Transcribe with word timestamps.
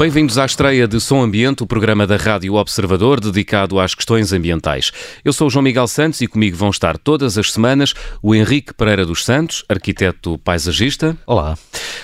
Bem-vindos 0.00 0.38
à 0.38 0.46
estreia 0.46 0.88
de 0.88 0.98
Som 0.98 1.20
Ambiente, 1.20 1.62
o 1.62 1.66
programa 1.66 2.06
da 2.06 2.16
Rádio 2.16 2.54
Observador 2.54 3.20
dedicado 3.20 3.78
às 3.78 3.94
questões 3.94 4.32
ambientais. 4.32 4.90
Eu 5.22 5.30
sou 5.30 5.48
o 5.48 5.50
João 5.50 5.62
Miguel 5.62 5.86
Santos 5.86 6.22
e 6.22 6.26
comigo 6.26 6.56
vão 6.56 6.70
estar 6.70 6.96
todas 6.96 7.36
as 7.36 7.52
semanas 7.52 7.92
o 8.22 8.34
Henrique 8.34 8.72
Pereira 8.72 9.04
dos 9.04 9.26
Santos, 9.26 9.62
arquiteto 9.68 10.38
paisagista. 10.38 11.14
Olá. 11.26 11.54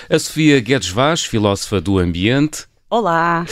A 0.07 0.19
Sofia 0.19 0.59
Guedes 0.59 0.89
Vaz, 0.89 1.23
filósofa 1.23 1.81
do 1.81 1.97
ambiente. 1.97 2.65
Olá. 2.87 3.47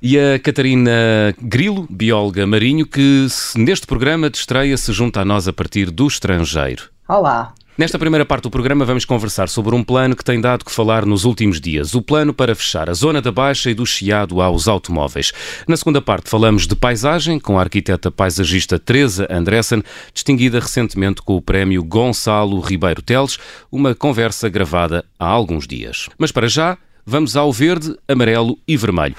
E 0.00 0.16
a 0.16 0.38
Catarina 0.38 1.34
Grilo, 1.42 1.84
bióloga 1.90 2.46
marinho, 2.46 2.86
que 2.86 3.26
neste 3.56 3.84
programa 3.84 4.30
de 4.30 4.38
estreia 4.38 4.76
se 4.76 4.92
junta 4.92 5.22
a 5.22 5.24
nós 5.24 5.48
a 5.48 5.52
partir 5.52 5.90
do 5.90 6.06
estrangeiro. 6.06 6.84
Olá. 7.08 7.52
Nesta 7.78 7.96
primeira 7.96 8.26
parte 8.26 8.42
do 8.42 8.50
programa 8.50 8.84
vamos 8.84 9.04
conversar 9.04 9.48
sobre 9.48 9.72
um 9.72 9.84
plano 9.84 10.16
que 10.16 10.24
tem 10.24 10.40
dado 10.40 10.64
que 10.64 10.72
falar 10.72 11.06
nos 11.06 11.24
últimos 11.24 11.60
dias, 11.60 11.94
o 11.94 12.02
plano 12.02 12.34
para 12.34 12.52
fechar 12.52 12.90
a 12.90 12.92
zona 12.92 13.22
da 13.22 13.30
Baixa 13.30 13.70
e 13.70 13.74
do 13.74 13.86
Chiado 13.86 14.42
aos 14.42 14.66
automóveis. 14.66 15.32
Na 15.64 15.76
segunda 15.76 16.02
parte 16.02 16.28
falamos 16.28 16.66
de 16.66 16.74
paisagem 16.74 17.38
com 17.38 17.56
a 17.56 17.62
arquiteta 17.62 18.10
paisagista 18.10 18.80
Teresa 18.80 19.28
Andressen, 19.30 19.80
distinguida 20.12 20.58
recentemente 20.58 21.22
com 21.22 21.36
o 21.36 21.40
prémio 21.40 21.84
Gonçalo 21.84 22.58
Ribeiro 22.58 23.00
Teles, 23.00 23.38
uma 23.70 23.94
conversa 23.94 24.48
gravada 24.48 25.04
há 25.16 25.28
alguns 25.28 25.64
dias. 25.64 26.08
Mas 26.18 26.32
para 26.32 26.48
já, 26.48 26.76
vamos 27.06 27.36
ao 27.36 27.52
verde, 27.52 27.96
amarelo 28.08 28.58
e 28.66 28.76
vermelho. 28.76 29.14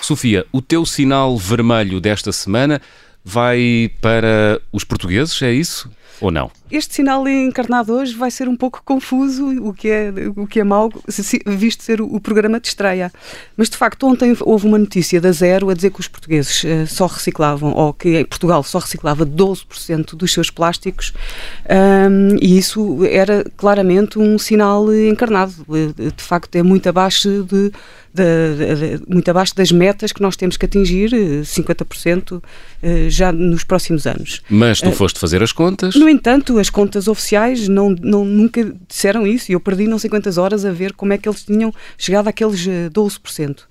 Sofia, 0.00 0.46
o 0.50 0.62
teu 0.62 0.86
sinal 0.86 1.36
vermelho 1.36 2.00
desta 2.00 2.32
semana 2.32 2.80
vai 3.22 3.90
para 4.00 4.62
os 4.72 4.82
portugueses, 4.82 5.42
é 5.42 5.52
isso? 5.52 5.90
Ou 6.20 6.30
não? 6.30 6.50
Este 6.70 6.94
sinal 6.94 7.26
encarnado 7.26 7.92
hoje 7.92 8.14
vai 8.14 8.30
ser 8.30 8.48
um 8.48 8.54
pouco 8.54 8.82
confuso, 8.84 9.46
o 9.66 9.72
que 9.72 9.88
é, 9.88 10.12
o 10.36 10.46
que 10.46 10.60
é 10.60 10.64
mau, 10.64 10.90
visto 11.46 11.82
ser 11.82 12.00
o, 12.00 12.20
programa 12.20 12.60
de 12.60 12.68
estreia. 12.68 13.10
Mas, 13.56 13.68
de 13.68 13.76
facto, 13.76 14.06
ontem 14.06 14.36
houve 14.40 14.66
uma 14.66 14.78
notícia 14.78 15.20
da 15.20 15.32
Zero 15.32 15.70
a 15.70 15.74
dizer 15.74 15.90
que 15.90 16.00
os 16.00 16.06
portugueses 16.06 16.62
uh, 16.62 16.86
só 16.86 17.06
reciclavam, 17.06 17.72
ou 17.72 17.92
que 17.92 18.20
em 18.20 18.24
Portugal 18.24 18.62
só 18.62 18.78
reciclava 18.78 19.26
12% 19.26 20.14
dos 20.14 20.32
seus 20.32 20.50
plásticos, 20.50 21.12
um, 21.68 22.36
e 22.40 22.58
isso 22.58 23.04
era 23.04 23.44
claramente 23.56 24.18
um 24.18 24.38
sinal 24.38 24.94
encarnado. 24.94 25.54
Eh, 25.70 26.10
de 26.14 26.22
facto, 26.22 26.54
é 26.56 26.62
muito 26.62 26.88
abaixo 26.88 27.42
de 27.44 27.72
de, 28.12 28.98
de, 28.98 29.02
muito 29.08 29.30
abaixo 29.30 29.54
das 29.54 29.70
metas 29.70 30.12
que 30.12 30.20
nós 30.20 30.36
temos 30.36 30.56
que 30.56 30.66
atingir, 30.66 31.10
50% 31.10 32.42
eh, 32.82 33.06
já 33.08 33.30
nos 33.32 33.62
próximos 33.64 34.06
anos. 34.06 34.42
Mas 34.50 34.80
tu 34.80 34.90
foste 34.92 35.18
fazer 35.18 35.42
as 35.42 35.52
contas? 35.52 35.94
No 35.94 36.08
entanto, 36.10 36.58
as 36.58 36.68
contas 36.68 37.08
oficiais 37.08 37.68
não, 37.68 37.90
não, 37.90 38.24
nunca 38.24 38.76
disseram 38.88 39.26
isso 39.26 39.50
e 39.50 39.54
eu 39.54 39.60
perdi 39.60 39.86
não 39.86 39.98
sei 39.98 40.10
quantas 40.10 40.38
horas 40.38 40.64
a 40.64 40.72
ver 40.72 40.92
como 40.92 41.12
é 41.12 41.18
que 41.18 41.28
eles 41.28 41.44
tinham 41.44 41.72
chegado 41.96 42.28
àqueles 42.28 42.66
12%. 42.66 43.60
Eh, 43.60 43.64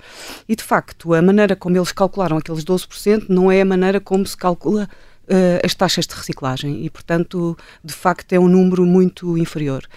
e 0.47 0.55
de 0.55 0.63
facto, 0.63 1.13
a 1.13 1.21
maneira 1.21 1.55
como 1.55 1.77
eles 1.77 1.91
calcularam 1.91 2.37
aqueles 2.37 2.63
12% 2.63 3.25
não 3.29 3.51
é 3.51 3.61
a 3.61 3.65
maneira 3.65 3.99
como 3.99 4.25
se 4.25 4.35
calcula 4.35 4.89
uh, 5.29 5.65
as 5.65 5.73
taxas 5.73 6.05
de 6.05 6.15
reciclagem 6.15 6.85
e, 6.85 6.89
portanto, 6.89 7.57
de 7.83 7.93
facto 7.93 8.33
é 8.33 8.39
um 8.39 8.47
número 8.47 8.85
muito 8.85 9.37
inferior. 9.37 9.87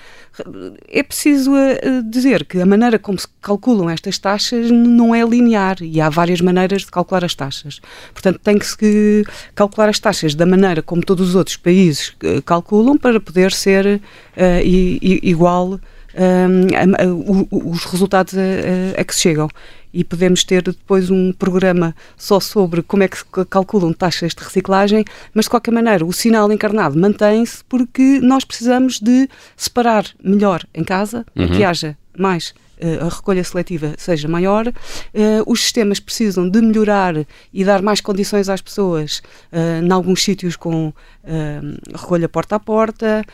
É 0.89 1.03
preciso 1.03 1.53
uh, 1.53 2.03
dizer 2.09 2.45
que 2.45 2.61
a 2.61 2.67
maneira 2.67 2.99
como 2.99 3.19
se 3.19 3.27
calculam 3.41 3.91
estas 3.91 4.19
taxas 4.19 4.71
não 4.71 5.15
é 5.15 5.25
linear 5.25 5.79
e 5.81 6.01
há 6.01 6.09
várias 6.09 6.41
maneiras 6.41 6.83
de 6.83 6.91
calcular 6.91 7.25
as 7.25 7.35
taxas. 7.35 7.81
Portanto, 8.13 8.39
tem 8.43 8.59
que 8.59 8.67
se 8.67 9.25
calcular 9.55 9.89
as 9.89 9.99
taxas 9.99 10.35
da 10.35 10.47
maneira 10.47 10.83
como 10.83 11.03
todos 11.03 11.31
os 11.31 11.35
outros 11.35 11.57
países 11.57 12.09
uh, 12.23 12.43
calculam 12.43 12.97
para 12.97 13.21
poder 13.21 13.53
ser 13.53 14.01
igual 15.23 15.79
um, 16.15 17.47
os 17.51 17.85
resultados 17.85 18.35
a, 18.37 19.01
a, 19.01 19.05
que 19.05 19.15
se 19.15 19.21
chegam 19.21 19.49
e 19.93 20.03
podemos 20.03 20.43
ter 20.43 20.63
depois 20.63 21.11
um 21.11 21.33
programa 21.33 21.95
só 22.17 22.41
sobre 22.41 22.83
como 22.83 23.03
é 23.03 23.09
que 23.09 23.19
se 23.19 23.25
calculam 23.51 23.93
taxas 23.93 24.35
de 24.35 24.43
reciclagem, 24.43 25.05
mas 25.35 25.45
de 25.45 25.51
qualquer 25.51 25.71
maneira 25.71 26.05
o 26.05 26.13
sinal 26.13 26.51
encarnado 26.51 26.99
mantém-se 26.99 27.63
porque 27.65 28.19
nós 28.21 28.45
precisamos 28.45 28.99
de 28.99 29.29
separar 29.57 30.07
melhor 30.23 30.65
em 30.75 30.85
casa, 30.85 31.27
uhum. 31.37 31.49
que 31.49 31.63
haja 31.63 31.97
mais 32.17 32.55
a 33.01 33.09
recolha 33.09 33.45
seletiva 33.45 33.95
seja 33.97 34.29
maior, 34.29 34.67
uh, 34.67 34.73
os 35.47 35.61
sistemas 35.61 36.01
precisam 36.01 36.49
de 36.49 36.61
melhorar 36.61 37.15
e 37.53 37.65
dar 37.65 37.83
mais 37.83 38.01
condições 38.01 38.49
às 38.49 38.61
pessoas, 38.61 39.23
uh, 39.53 39.85
em 39.85 39.93
alguns 39.93 40.23
sítios 40.23 40.57
com 40.57 40.93
recolha 41.95 42.29
porta 42.29 42.57
a 42.57 42.59
porta, 42.59 43.25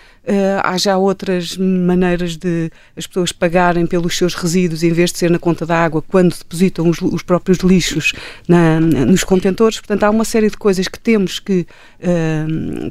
há 0.62 0.76
já 0.76 0.98
outras 0.98 1.56
maneiras 1.56 2.36
de 2.36 2.70
as 2.94 3.06
pessoas 3.06 3.32
pagarem 3.32 3.86
pelos 3.86 4.14
seus 4.14 4.34
resíduos 4.34 4.82
em 4.82 4.92
vez 4.92 5.10
de 5.10 5.16
ser 5.16 5.30
na 5.30 5.38
conta 5.38 5.64
da 5.64 5.84
água 5.84 6.02
quando 6.02 6.36
depositam 6.36 6.86
os, 6.86 7.00
os 7.00 7.22
próprios 7.22 7.60
lixos 7.60 8.12
na, 8.46 8.78
nos 8.78 9.24
contentores, 9.24 9.78
portanto 9.78 10.04
há 10.04 10.10
uma 10.10 10.26
série 10.26 10.50
de 10.50 10.58
coisas 10.58 10.86
que 10.86 11.00
temos 11.00 11.38
que, 11.38 11.66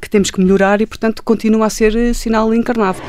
que 0.02 0.10
temos 0.10 0.32
que 0.32 0.42
melhorar 0.42 0.82
e 0.82 0.88
portanto 0.88 1.22
continua 1.22 1.68
a 1.68 1.70
ser 1.70 2.16
sinal 2.16 2.52
encarnado. 2.52 3.00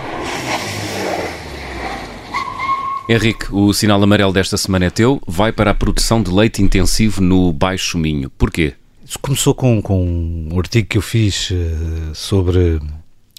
Henrique, 3.10 3.46
o 3.50 3.72
sinal 3.72 4.02
amarelo 4.02 4.34
desta 4.34 4.58
semana 4.58 4.84
é 4.84 4.90
teu. 4.90 5.18
Vai 5.26 5.50
para 5.50 5.70
a 5.70 5.74
produção 5.74 6.22
de 6.22 6.30
leite 6.30 6.62
intensivo 6.62 7.22
no 7.22 7.50
Baixo 7.54 7.96
Minho. 7.96 8.28
Porquê? 8.28 8.74
Isso 9.02 9.18
começou 9.18 9.54
com, 9.54 9.80
com 9.80 10.46
um 10.52 10.58
artigo 10.58 10.86
que 10.86 10.98
eu 10.98 11.00
fiz 11.00 11.50
uh, 11.50 12.14
sobre, 12.14 12.78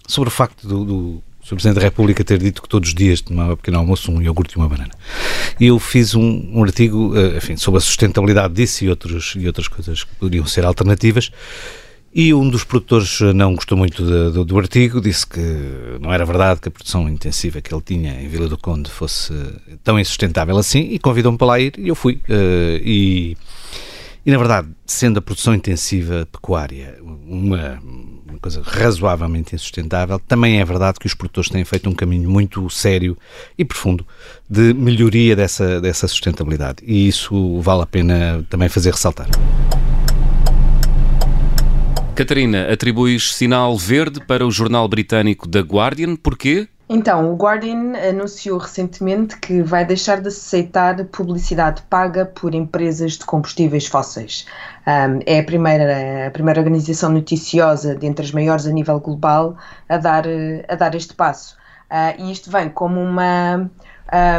sobre 0.07 0.29
o 0.29 0.31
facto 0.31 0.67
do, 0.67 0.83
do 0.83 1.23
Sr. 1.43 1.49
Presidente 1.49 1.75
da 1.75 1.81
República 1.81 2.23
ter 2.23 2.39
dito 2.39 2.63
que 2.63 2.67
todos 2.67 2.89
os 2.89 2.95
dias 2.95 3.21
tomava 3.21 3.55
pequeno 3.55 3.77
almoço 3.77 4.11
um 4.11 4.19
iogurte 4.19 4.55
e 4.55 4.57
uma 4.57 4.67
banana. 4.67 4.89
E 5.59 5.67
eu 5.67 5.77
fiz 5.77 6.15
um, 6.15 6.49
um 6.51 6.63
artigo 6.63 7.13
uh, 7.13 7.37
enfim, 7.37 7.55
sobre 7.55 7.77
a 7.77 7.81
sustentabilidade 7.81 8.55
disso 8.55 8.83
e, 8.83 8.89
outros, 8.89 9.35
e 9.37 9.45
outras 9.45 9.67
coisas 9.67 10.03
que 10.03 10.15
poderiam 10.15 10.47
ser 10.47 10.65
alternativas. 10.65 11.31
E 12.13 12.33
um 12.33 12.49
dos 12.49 12.63
produtores 12.63 13.19
não 13.35 13.53
gostou 13.53 13.77
muito 13.77 14.03
do 14.43 14.57
artigo, 14.57 14.99
disse 14.99 15.27
que 15.27 15.39
não 16.01 16.11
era 16.11 16.25
verdade 16.25 16.59
que 16.59 16.67
a 16.67 16.71
produção 16.71 17.07
intensiva 17.07 17.61
que 17.61 17.73
ele 17.73 17.83
tinha 17.83 18.19
em 18.19 18.27
Vila 18.27 18.47
do 18.47 18.57
Conde 18.57 18.89
fosse 18.89 19.31
tão 19.83 19.99
insustentável 19.99 20.57
assim 20.57 20.79
e 20.91 20.97
convidou-me 20.97 21.37
para 21.37 21.47
lá 21.47 21.59
ir 21.59 21.73
e 21.77 21.87
eu 21.87 21.95
fui. 21.95 22.15
Uh, 22.27 22.81
e, 22.83 23.37
e, 24.25 24.31
na 24.31 24.37
verdade, 24.37 24.69
sendo 24.87 25.19
a 25.19 25.21
produção 25.21 25.53
intensiva 25.53 26.27
pecuária 26.31 26.97
uma, 27.01 27.79
uma 28.27 28.39
coisa 28.41 28.61
razoavelmente 28.63 29.53
insustentável, 29.53 30.19
também 30.19 30.59
é 30.59 30.65
verdade 30.65 30.99
que 30.99 31.05
os 31.05 31.13
produtores 31.13 31.49
têm 31.49 31.63
feito 31.63 31.87
um 31.87 31.93
caminho 31.93 32.27
muito 32.27 32.67
sério 32.71 33.15
e 33.55 33.63
profundo 33.63 34.05
de 34.49 34.73
melhoria 34.73 35.35
dessa, 35.35 35.79
dessa 35.79 36.07
sustentabilidade. 36.07 36.83
E 36.83 37.07
isso 37.07 37.61
vale 37.61 37.83
a 37.83 37.85
pena 37.85 38.43
também 38.49 38.67
fazer 38.67 38.91
ressaltar. 38.91 39.27
Catarina, 42.19 42.69
atribuis 42.69 43.33
sinal 43.33 43.77
verde 43.77 44.19
para 44.19 44.45
o 44.45 44.51
jornal 44.51 44.85
britânico 44.89 45.47
The 45.47 45.61
Guardian. 45.61 46.17
Porquê? 46.17 46.67
Então, 46.89 47.31
o 47.31 47.37
Guardian 47.37 47.93
anunciou 48.09 48.57
recentemente 48.57 49.37
que 49.37 49.61
vai 49.61 49.85
deixar 49.85 50.19
de 50.19 50.27
aceitar 50.27 51.01
publicidade 51.05 51.81
paga 51.83 52.25
por 52.25 52.53
empresas 52.53 53.13
de 53.13 53.23
combustíveis 53.23 53.87
fósseis. 53.87 54.45
Um, 54.85 55.21
é 55.25 55.39
a 55.39 55.43
primeira, 55.45 56.27
a 56.27 56.31
primeira 56.31 56.59
organização 56.59 57.09
noticiosa 57.09 57.95
dentre 57.95 58.25
as 58.25 58.33
maiores 58.33 58.67
a 58.67 58.71
nível 58.73 58.99
global 58.99 59.55
a 59.87 59.95
dar, 59.95 60.25
a 60.67 60.75
dar 60.75 60.93
este 60.95 61.13
passo. 61.13 61.55
Uh, 61.89 62.21
e 62.21 62.33
isto 62.33 62.51
vem 62.51 62.67
como 62.67 62.99
uma, 62.99 63.71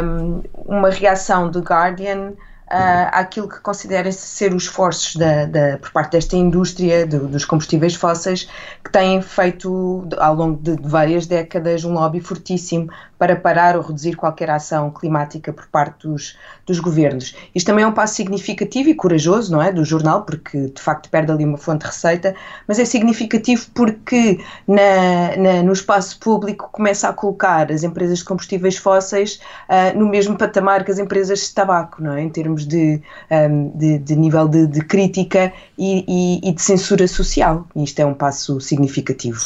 um, 0.03 0.43
uma 0.67 0.91
reação 0.91 1.49
do 1.49 1.61
Guardian 1.61 2.33
uh, 2.71 3.09
àquilo 3.11 3.49
que 3.49 3.59
considera 3.59 4.11
ser 4.11 4.53
os 4.53 4.63
esforços 4.63 5.15
da, 5.15 5.45
da, 5.45 5.77
por 5.77 5.91
parte 5.91 6.13
desta 6.13 6.35
indústria 6.35 7.05
do, 7.05 7.27
dos 7.27 7.43
combustíveis 7.43 7.95
fósseis 7.95 8.49
que 8.83 8.91
têm 8.91 9.21
feito 9.21 10.07
ao 10.17 10.33
longo 10.33 10.61
de 10.61 10.75
várias 10.81 11.27
décadas 11.27 11.83
um 11.83 11.93
lobby 11.93 12.21
fortíssimo 12.21 12.89
para 13.21 13.35
parar 13.35 13.75
ou 13.75 13.83
reduzir 13.83 14.15
qualquer 14.15 14.49
ação 14.49 14.89
climática 14.89 15.53
por 15.53 15.67
parte 15.67 16.07
dos, 16.07 16.35
dos 16.65 16.79
governos. 16.79 17.35
Isto 17.53 17.67
também 17.67 17.83
é 17.83 17.87
um 17.87 17.91
passo 17.91 18.15
significativo 18.15 18.89
e 18.89 18.95
corajoso, 18.95 19.51
não 19.51 19.61
é, 19.61 19.71
do 19.71 19.85
jornal, 19.85 20.23
porque 20.23 20.69
de 20.69 20.81
facto 20.81 21.07
perde 21.07 21.31
ali 21.31 21.45
uma 21.45 21.59
fonte 21.59 21.81
de 21.81 21.85
receita, 21.85 22.33
mas 22.67 22.79
é 22.79 22.85
significativo 22.85 23.67
porque 23.75 24.43
na, 24.67 25.37
na 25.37 25.61
no 25.61 25.71
espaço 25.71 26.17
público 26.19 26.67
começa 26.71 27.09
a 27.09 27.13
colocar 27.13 27.71
as 27.71 27.83
empresas 27.83 28.17
de 28.17 28.25
combustíveis 28.25 28.77
fósseis 28.77 29.39
uh, 29.69 29.95
no 29.95 30.09
mesmo 30.09 30.35
patamar 30.35 30.83
que 30.83 30.89
as 30.89 30.97
empresas 30.97 31.41
de 31.41 31.53
tabaco, 31.53 32.01
não 32.01 32.13
é, 32.13 32.23
em 32.23 32.29
termos 32.29 32.65
de, 32.65 33.03
um, 33.29 33.69
de, 33.77 33.99
de, 33.99 34.15
nível 34.15 34.47
de, 34.47 34.65
de 34.65 34.81
crítica 34.81 35.53
e, 35.77 36.03
e, 36.07 36.49
e 36.49 36.51
de 36.51 36.61
censura 36.63 37.07
social. 37.07 37.67
Isto 37.75 37.99
é 37.99 38.05
um 38.07 38.15
passo 38.15 38.59
significativo. 38.59 39.39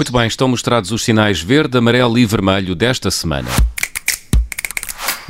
Muito 0.00 0.12
bem, 0.12 0.26
estão 0.26 0.48
mostrados 0.48 0.92
os 0.92 1.04
sinais 1.04 1.42
verde, 1.42 1.76
amarelo 1.76 2.18
e 2.18 2.24
vermelho 2.24 2.74
desta 2.74 3.10
semana. 3.10 3.50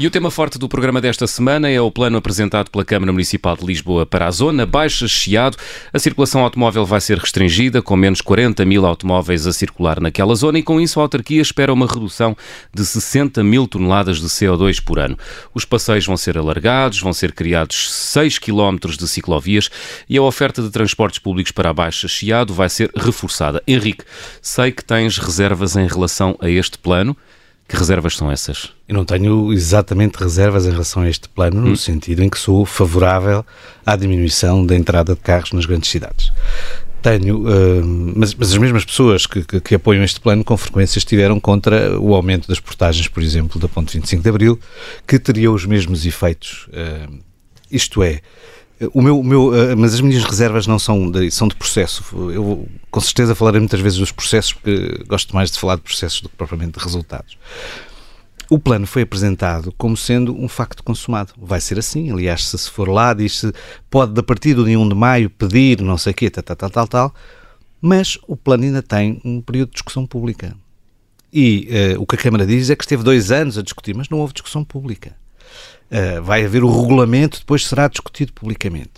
E 0.01 0.07
o 0.07 0.11
tema 0.11 0.31
forte 0.31 0.59
do 0.59 0.67
programa 0.67 0.99
desta 0.99 1.27
semana 1.27 1.69
é 1.69 1.79
o 1.79 1.91
plano 1.91 2.17
apresentado 2.17 2.71
pela 2.71 2.87
Câmara 2.87 3.13
Municipal 3.13 3.55
de 3.55 3.67
Lisboa 3.67 4.07
para 4.07 4.27
a 4.27 4.31
zona 4.31 4.65
Baixa 4.65 5.07
Chiado. 5.07 5.59
A 5.93 5.99
circulação 5.99 6.43
automóvel 6.43 6.87
vai 6.87 7.03
ser 7.03 7.19
restringida, 7.19 7.83
com 7.83 7.97
menos 7.97 8.23
40 8.23 8.65
mil 8.65 8.87
automóveis 8.87 9.47
a 9.47 9.53
circular 9.53 10.01
naquela 10.01 10.35
zona 10.35 10.59
e 10.59 10.63
com 10.63 10.81
isso 10.81 10.99
a 10.99 11.03
autarquia 11.03 11.43
espera 11.43 11.71
uma 11.71 11.87
redução 11.87 12.35
de 12.73 12.83
60 12.83 13.45
mil 13.45 13.69
toneladas 13.69 14.23
de 14.23 14.27
CO2 14.27 14.83
por 14.83 14.99
ano. 14.99 15.19
Os 15.53 15.67
passeios 15.67 16.07
vão 16.07 16.17
ser 16.17 16.39
alargados, 16.39 16.99
vão 16.99 17.13
ser 17.13 17.33
criados 17.33 17.93
6 17.93 18.39
quilómetros 18.39 18.97
de 18.97 19.07
ciclovias 19.07 19.69
e 20.09 20.17
a 20.17 20.23
oferta 20.23 20.63
de 20.63 20.71
transportes 20.71 21.19
públicos 21.19 21.53
para 21.53 21.69
a 21.69 21.75
Baixa 21.75 22.09
Chiado 22.09 22.55
vai 22.55 22.71
ser 22.71 22.91
reforçada. 22.97 23.63
Henrique, 23.69 24.07
sei 24.41 24.73
que 24.73 24.83
tens 24.83 25.19
reservas 25.19 25.77
em 25.77 25.87
relação 25.87 26.39
a 26.41 26.49
este 26.49 26.79
plano. 26.79 27.15
Que 27.71 27.77
reservas 27.77 28.17
são 28.17 28.29
essas? 28.29 28.73
Eu 28.89 28.97
não 28.97 29.05
tenho 29.05 29.53
exatamente 29.53 30.17
reservas 30.17 30.67
em 30.67 30.73
relação 30.73 31.05
a 31.05 31.09
este 31.09 31.29
plano, 31.29 31.61
no 31.61 31.71
hum. 31.71 31.77
sentido 31.77 32.21
em 32.21 32.29
que 32.29 32.37
sou 32.37 32.67
favorável 32.67 33.47
à 33.87 33.95
diminuição 33.95 34.67
da 34.67 34.75
entrada 34.75 35.15
de 35.15 35.21
carros 35.21 35.53
nas 35.53 35.67
grandes 35.67 35.89
cidades. 35.89 36.33
Tenho, 37.01 37.43
uh, 37.43 37.87
mas, 38.17 38.35
mas, 38.35 38.51
as 38.51 38.59
mesmas 38.59 38.85
pessoas 38.85 39.25
que, 39.25 39.45
que, 39.45 39.61
que, 39.61 39.75
apoiam 39.77 40.03
este 40.03 40.19
plano 40.19 40.43
com 40.43 40.57
frequência 40.57 40.99
estiveram 40.99 41.39
contra 41.39 41.97
o 42.01 42.13
aumento 42.13 42.49
das 42.49 42.59
portagens, 42.59 43.07
por 43.07 43.23
exemplo, 43.23 43.61
da 43.61 43.69
ponte 43.69 43.97
25 43.97 44.21
de 44.21 44.29
Abril, 44.29 44.61
que 45.07 45.21
teria 45.21 45.53
os 45.53 45.65
mesmos 45.65 46.05
efeitos. 46.05 46.67
Uh, 46.71 47.21
isto 47.71 48.03
é, 48.03 48.21
o 48.95 49.03
meu, 49.03 49.21
o 49.21 49.25
meu, 49.25 49.55
eh, 49.55 49.75
mas 49.75 49.93
as 49.93 50.01
minhas 50.01 50.25
reservas 50.25 50.67
não 50.67 50.79
são 50.79 51.11
de, 51.11 51.31
são 51.31 51.47
de 51.47 51.55
processo. 51.55 52.03
Eu 52.31 52.67
com 52.91 53.01
certeza 53.01 53.35
falarei 53.35 53.61
muitas 53.61 53.81
vezes 53.81 53.99
dos 53.99 54.11
processos, 54.11 54.55
porque 54.55 55.05
gosto 55.07 55.35
mais 55.35 55.51
de 55.51 55.59
falar 55.59 55.77
de 55.77 55.83
processos 55.83 56.23
do 56.23 56.29
que 56.29 56.37
propriamente 56.37 56.79
de 56.79 56.85
resultados. 56.85 57.37
O 58.49 58.59
plano 58.59 58.87
foi 58.87 59.03
apresentado 59.03 59.73
como 59.79 59.97
sendo 59.97 60.35
um 60.35 60.49
facto 60.49 60.83
consumado. 60.83 61.35
Vai 61.39 61.61
ser 61.61 61.79
assim, 61.79 62.11
aliás, 62.11 62.49
se, 62.49 62.71
for 62.71 62.89
lá, 62.89 63.13
diz-se, 63.15 63.53
pode, 63.89 64.19
a 64.19 64.23
partir 64.23 64.55
do 64.55 64.65
dia 64.65 64.79
1 64.79 64.89
de 64.89 64.95
maio, 64.95 65.31
pedir 65.31 65.81
não 65.83 65.99
sei 65.99 66.13
o 66.13 66.15
quê, 66.15 66.31
tal, 66.31 66.43
tal, 66.43 66.57
tal, 66.57 66.71
tal, 66.71 66.89
tal, 66.89 67.15
mas 67.81 68.19
o 68.27 68.37
plano 68.37 68.65
ainda 68.65 68.83
tem 68.83 69.21
um 69.25 69.41
período 69.41 69.69
de 69.69 69.75
discussão 69.75 70.07
pública. 70.07 70.57
E 71.33 71.69
uh, 71.97 72.03
o 72.03 72.07
que 72.07 72.17
a 72.17 72.19
Câmara 72.19 72.45
diz 72.45 72.71
é 72.71 72.75
que 72.75 72.83
esteve 72.83 73.05
dois 73.05 73.31
anos 73.31 73.57
a 73.57 73.63
discutir, 73.63 73.95
mas 73.95 74.09
não 74.09 74.19
houve 74.19 74.33
discussão 74.33 74.65
pública. 74.65 75.15
Uh, 75.91 76.23
vai 76.23 76.45
haver 76.45 76.63
o 76.63 76.81
regulamento, 76.81 77.41
depois 77.41 77.67
será 77.67 77.89
discutido 77.89 78.33
publicamente. 78.33 78.93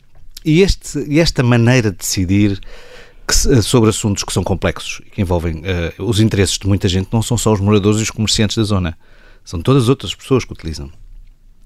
E, 0.44 0.60
este, 0.60 1.18
esta 1.18 1.42
maneira 1.42 1.90
de 1.90 1.96
decidir 1.96 2.60
que, 3.26 3.34
eh, 3.48 3.62
sobre 3.62 3.88
assuntos 3.90 4.24
que 4.24 4.32
são 4.32 4.42
complexos 4.42 5.00
e 5.06 5.10
que 5.10 5.22
envolvem 5.22 5.60
uh, 5.60 6.04
os 6.04 6.20
interesses 6.20 6.58
de 6.58 6.66
muita 6.66 6.88
gente 6.88 7.08
não 7.12 7.22
são 7.22 7.38
só 7.38 7.52
os 7.52 7.60
moradores 7.60 8.00
e 8.00 8.02
os 8.02 8.10
comerciantes 8.10 8.56
da 8.56 8.64
zona, 8.64 8.98
são 9.44 9.60
todas 9.62 9.84
as 9.84 9.88
outras 9.88 10.14
pessoas 10.14 10.44
que 10.44 10.52
utilizam. 10.52 10.90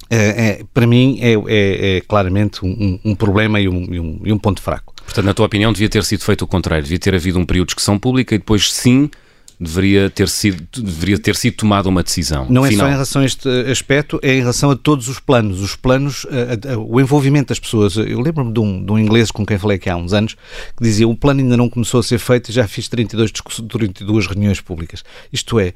É, 0.08 0.64
para 0.72 0.86
mim 0.86 1.18
é, 1.20 1.32
é, 1.32 1.96
é 1.96 2.00
claramente 2.02 2.64
um, 2.64 3.00
um, 3.04 3.14
problema 3.16 3.60
e 3.60 3.68
um, 3.68 3.92
e, 3.92 3.98
um, 3.98 4.20
e 4.24 4.32
um 4.32 4.38
ponto 4.38 4.62
fraco. 4.62 4.94
Portanto, 5.04 5.24
na 5.24 5.34
tua 5.34 5.46
opinião, 5.46 5.72
devia 5.72 5.88
ter 5.88 6.04
sido 6.04 6.22
feito 6.22 6.42
o 6.42 6.46
contrário, 6.46 6.84
devia 6.84 6.98
ter 6.98 7.12
havido 7.12 7.40
um 7.40 7.44
período 7.44 7.66
de 7.66 7.70
discussão 7.70 7.98
pública 7.98 8.32
e 8.32 8.38
depois 8.38 8.72
sim 8.72 9.10
deveria 9.58 10.10
ter 10.10 10.28
sido, 10.28 10.66
deveria 10.82 11.18
ter 11.18 11.34
sido 11.34 11.56
tomada 11.56 11.88
uma 11.88 12.02
decisão. 12.02 12.46
Não 12.50 12.64
final. 12.64 12.68
é 12.68 12.76
só 12.76 12.88
em 12.88 12.92
relação 12.92 13.22
a 13.22 13.24
este 13.24 13.48
aspecto, 13.70 14.20
é 14.22 14.34
em 14.34 14.40
relação 14.40 14.70
a 14.70 14.76
todos 14.76 15.08
os 15.08 15.18
planos. 15.18 15.60
Os 15.60 15.74
planos, 15.74 16.26
a, 16.30 16.74
a, 16.74 16.78
o 16.78 17.00
envolvimento 17.00 17.48
das 17.48 17.58
pessoas. 17.58 17.96
Eu 17.96 18.20
lembro-me 18.20 18.52
de 18.52 18.60
um, 18.60 18.84
de 18.84 18.92
um 18.92 18.98
inglês 18.98 19.30
com 19.30 19.44
quem 19.44 19.58
falei 19.58 19.76
aqui 19.76 19.88
há 19.88 19.96
uns 19.96 20.12
anos 20.12 20.34
que 20.76 20.82
dizia: 20.82 21.08
o 21.08 21.16
plano 21.16 21.40
ainda 21.40 21.56
não 21.56 21.68
começou 21.68 22.00
a 22.00 22.02
ser 22.02 22.18
feito 22.18 22.50
e 22.50 22.52
já 22.52 22.68
fiz 22.68 22.88
32, 22.88 23.32
32 23.68 24.26
reuniões 24.26 24.60
públicas. 24.60 25.02
Isto 25.32 25.58
é, 25.58 25.72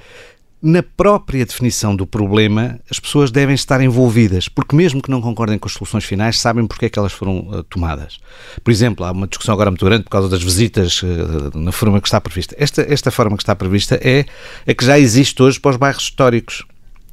na 0.63 0.83
própria 0.83 1.45
definição 1.45 1.97
do 1.97 2.07
problema, 2.07 2.79
as 2.91 3.01
pessoas 3.01 3.31
devem 3.31 3.55
estar 3.55 3.81
envolvidas, 3.81 4.49
porque 4.49 4.77
mesmo 4.77 5.01
que 5.01 5.11
não 5.11 5.21
concordem 5.21 5.59
com 5.59 5.67
as 5.67 5.73
soluções 5.73 6.05
finais, 6.05 6.39
sabem 6.39 6.67
porque 6.67 6.87
é 6.87 6.89
que 6.89 6.99
elas 6.99 7.13
foram 7.13 7.39
uh, 7.49 7.63
tomadas. 7.65 8.19
Por 8.63 8.71
exemplo, 8.71 9.05
há 9.07 9.11
uma 9.11 9.27
discussão 9.27 9.55
agora 9.55 9.71
muito 9.71 9.85
grande 9.85 10.05
por 10.05 10.11
causa 10.11 10.29
das 10.29 10.43
visitas 10.43 11.03
uh, 11.03 11.59
na 11.59 11.73
forma 11.73 12.01
que 12.01 12.09
está 12.09 12.21
prevista. 12.21 12.55
Esta, 12.59 12.83
esta 12.83 13.11
forma 13.11 13.37
que 13.37 13.43
está 13.43 13.57
prevista 13.57 13.99
é 14.03 14.27
a 14.67 14.75
que 14.75 14.85
já 14.85 14.99
existe 14.99 15.43
hoje 15.43 15.59
para 15.59 15.71
os 15.71 15.77
bairros 15.77 16.03
históricos 16.03 16.65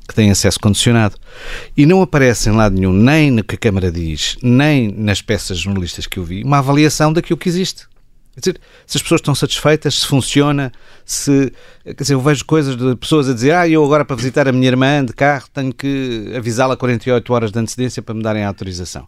que 0.08 0.16
têm 0.16 0.32
acesso 0.32 0.60
condicionado. 0.60 1.16
E 1.76 1.86
não 1.86 2.02
aparece 2.02 2.50
em 2.50 2.54
lado 2.54 2.76
nenhum, 2.76 2.94
nem 2.94 3.30
no 3.32 3.44
que 3.44 3.56
a 3.56 3.58
Câmara 3.58 3.92
diz, 3.92 4.38
nem 4.42 4.92
nas 4.92 5.22
peças 5.22 5.58
jornalistas 5.58 6.08
que 6.08 6.18
eu 6.18 6.24
vi, 6.24 6.44
uma 6.44 6.60
avaliação 6.60 7.12
daquilo 7.12 7.38
que 7.38 7.50
existe. 7.50 7.86
Quer 8.38 8.52
dizer, 8.52 8.62
se 8.86 8.98
as 8.98 9.02
pessoas 9.02 9.20
estão 9.20 9.34
satisfeitas, 9.34 9.96
se 10.02 10.06
funciona, 10.06 10.72
se. 11.04 11.52
Quer 11.84 12.04
dizer, 12.04 12.14
eu 12.14 12.22
vejo 12.22 12.46
coisas 12.46 12.78
de 12.78 12.96
pessoas 12.96 13.28
a 13.28 13.34
dizer, 13.34 13.52
ah, 13.52 13.68
eu 13.68 13.84
agora 13.84 14.06
para 14.06 14.16
visitar 14.16 14.48
a 14.48 14.52
minha 14.52 14.68
irmã 14.68 15.04
de 15.04 15.12
carro 15.12 15.48
tenho 15.52 15.74
que 15.74 16.32
avisá-la 16.38 16.78
48 16.78 17.34
horas 17.34 17.52
de 17.52 17.58
antecedência 17.58 18.00
para 18.04 18.14
me 18.14 18.22
darem 18.22 18.44
a 18.44 18.48
autorização. 18.48 19.08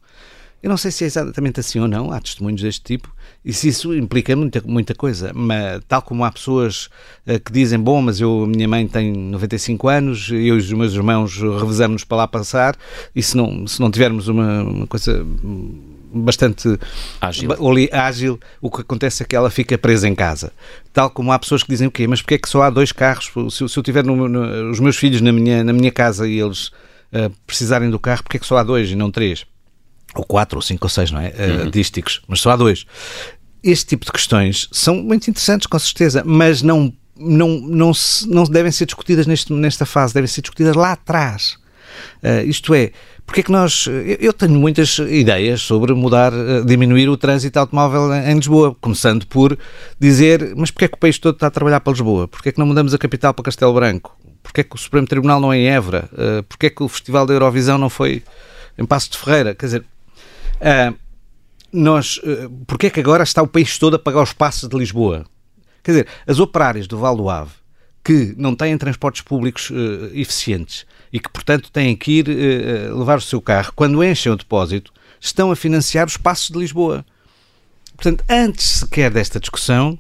Eu 0.64 0.70
não 0.70 0.78
sei 0.78 0.90
se 0.90 1.04
é 1.04 1.08
exatamente 1.08 1.60
assim 1.60 1.80
ou 1.80 1.88
não, 1.88 2.12
há 2.12 2.20
testemunhos 2.20 2.64
deste 2.64 2.82
tipo, 2.82 3.14
e 3.46 3.54
se 3.54 3.68
isso 3.68 3.94
implica 3.96 4.36
muita, 4.36 4.64
muita 4.66 4.96
coisa, 4.96 5.32
mas 5.34 5.80
tal 5.88 6.02
como 6.02 6.26
há 6.26 6.32
pessoas 6.32 6.90
uh, 7.28 7.40
que 7.40 7.52
dizem, 7.52 7.80
bom, 7.80 8.02
mas 8.02 8.20
eu, 8.20 8.46
a 8.46 8.48
minha 8.48 8.68
mãe 8.68 8.88
tem 8.88 9.14
95 9.14 9.88
anos, 9.88 10.30
eu 10.32 10.40
e 10.40 10.52
os 10.52 10.74
meus 10.74 10.94
irmãos 10.94 11.38
revezamos 11.38 12.04
para 12.04 12.18
lá 12.18 12.28
passar, 12.28 12.76
e 13.16 13.22
se 13.22 13.38
não, 13.38 13.68
se 13.68 13.80
não 13.80 13.92
tivermos 13.92 14.28
uma, 14.28 14.64
uma 14.64 14.88
coisa 14.88 15.24
bastante 16.12 16.80
ágil. 17.22 17.52
ágil, 17.92 18.40
o 18.62 18.70
que 18.70 18.82
acontece 18.82 19.24
é 19.24 19.26
que 19.26 19.36
ela 19.36 19.50
fica 19.50 19.78
presa 19.78 20.08
em 20.08 20.16
casa. 20.16 20.52
Tal 20.92 21.10
como 21.10 21.32
há 21.32 21.40
pessoas 21.40 21.64
que 21.64 21.70
dizem 21.70 21.88
o 21.88 21.92
quê? 21.92 22.08
Mas 22.08 22.22
porquê 22.22 22.36
é 22.36 22.38
que 22.38 22.50
só 22.50 22.64
há 22.64 22.70
dois 22.70 22.92
carros? 22.92 23.32
Se, 23.52 23.70
se 23.70 23.78
eu 23.78 23.84
tiver 23.84 24.04
no, 24.04 24.28
no, 24.28 24.72
os 24.72 24.80
meus 24.80 24.98
filhos 24.98 25.22
na 25.22 25.32
minha, 25.32 25.64
na 25.64 25.74
minha 25.74 25.92
casa 25.92 26.28
e 26.28 26.40
eles 26.40 26.68
uh, 26.68 27.32
precisarem 27.46 27.90
do 27.90 28.00
carro, 28.00 28.24
porquê 28.24 28.38
é 28.38 28.40
que 28.40 28.46
só 28.46 28.58
há 28.58 28.64
dois 28.64 28.90
e 28.90 28.96
não 28.96 29.12
três? 29.12 29.46
Ou 30.16 30.24
quatro, 30.24 30.58
ou 30.58 30.62
cinco, 30.62 30.86
ou 30.86 30.90
seis, 30.90 31.12
não 31.12 31.22
é? 31.22 31.30
Uh, 31.30 31.64
uhum. 31.64 31.70
Dísticos, 31.70 32.22
mas 32.28 32.42
só 32.42 32.52
há 32.52 32.56
dois. 32.56 32.86
Este 33.64 33.86
tipo 33.86 34.06
de 34.06 34.12
questões 34.12 34.68
são 34.72 34.96
muito 34.96 35.30
interessantes, 35.30 35.68
com 35.68 35.78
certeza, 35.78 36.24
mas 36.26 36.62
não, 36.62 36.92
não, 37.16 37.60
não, 37.60 37.94
se, 37.94 38.28
não 38.28 38.44
devem 38.46 38.72
ser 38.72 38.86
discutidas 38.86 39.28
neste, 39.28 39.54
nesta 39.54 39.86
fase, 39.86 40.14
devem 40.14 40.28
ser 40.28 40.42
discutidas 40.42 40.76
lá 40.76 40.94
atrás. 40.94 41.58
Uh, 42.24 42.48
isto 42.48 42.74
é, 42.74 42.92
porque 43.30 43.42
é 43.42 43.44
que 43.44 43.52
nós. 43.52 43.88
Eu 44.20 44.34
tenho 44.34 44.60
muitas 44.60 44.98
ideias 44.98 45.62
sobre 45.62 45.94
mudar, 45.94 46.34
eh, 46.34 46.62
diminuir 46.66 47.10
o 47.10 47.16
trânsito 47.16 47.60
automóvel 47.60 48.12
em 48.12 48.34
Lisboa, 48.34 48.76
começando 48.82 49.28
por 49.28 49.56
dizer, 50.00 50.56
mas 50.58 50.72
porquê 50.72 50.86
é 50.86 50.88
que 50.88 50.96
o 50.96 50.98
país 50.98 51.20
todo 51.20 51.36
está 51.36 51.46
a 51.46 51.52
trabalhar 51.52 51.80
para 51.80 51.94
Lisboa? 51.94 52.28
Porquê 52.28 52.50
é 52.50 52.52
que 52.52 52.58
não 52.58 52.66
mudamos 52.66 52.92
a 52.92 52.98
capital 52.98 53.32
para 53.32 53.44
Castelo 53.44 53.72
Branco? 53.72 54.18
Porquê 54.42 54.62
é 54.62 54.64
que 54.64 54.76
o 54.76 54.80
Supremo 54.80 55.06
Tribunal 55.06 55.40
não 55.40 55.54
é 55.54 55.60
em 55.60 55.68
Évora? 55.68 56.10
Eh, 56.18 56.42
porquê 56.42 56.66
é 56.66 56.70
que 56.72 56.82
o 56.82 56.88
Festival 56.88 57.28
da 57.28 57.34
Eurovisão 57.36 57.78
não 57.78 57.88
foi 57.88 58.24
em 58.80 58.84
Passo 58.84 59.12
de 59.12 59.20
Ferreira? 59.20 59.54
Quer 59.54 59.66
dizer, 59.68 59.86
uh, 60.62 60.98
nós. 61.72 62.18
Uh, 62.18 62.50
porquê 62.66 62.88
é 62.88 62.90
que 62.90 63.00
agora 63.00 63.22
está 63.22 63.44
o 63.44 63.48
país 63.48 63.78
todo 63.78 63.96
a 63.96 64.00
pagar 64.00 64.24
os 64.24 64.34
passos 64.34 64.68
de 64.68 64.76
Lisboa? 64.76 65.24
Quer 65.84 65.92
dizer, 65.92 66.08
as 66.26 66.40
operárias 66.40 66.88
do 66.88 66.98
Val 66.98 67.16
do 67.16 67.30
Ave, 67.30 67.52
que 68.10 68.34
não 68.40 68.56
têm 68.56 68.76
transportes 68.76 69.22
públicos 69.22 69.70
uh, 69.70 70.10
eficientes, 70.16 70.84
e 71.14 71.20
que, 71.20 71.30
portanto, 71.30 71.70
têm 71.72 71.96
que 71.96 72.14
ir 72.14 72.28
uh, 72.28 72.98
levar 72.98 73.20
o 73.20 73.22
seu 73.22 73.40
carro, 73.40 73.72
quando 73.76 74.04
enchem 74.04 74.32
o 74.32 74.36
depósito, 74.36 74.92
estão 75.22 75.52
a 75.52 75.56
financiar 75.56 76.08
os 76.08 76.18
passos 76.18 76.50
de 76.50 76.58
Lisboa. 76.58 77.06
Portanto, 77.96 78.24
antes 78.28 78.80
sequer 78.80 79.12
desta 79.12 79.40
discussão, 79.40 79.96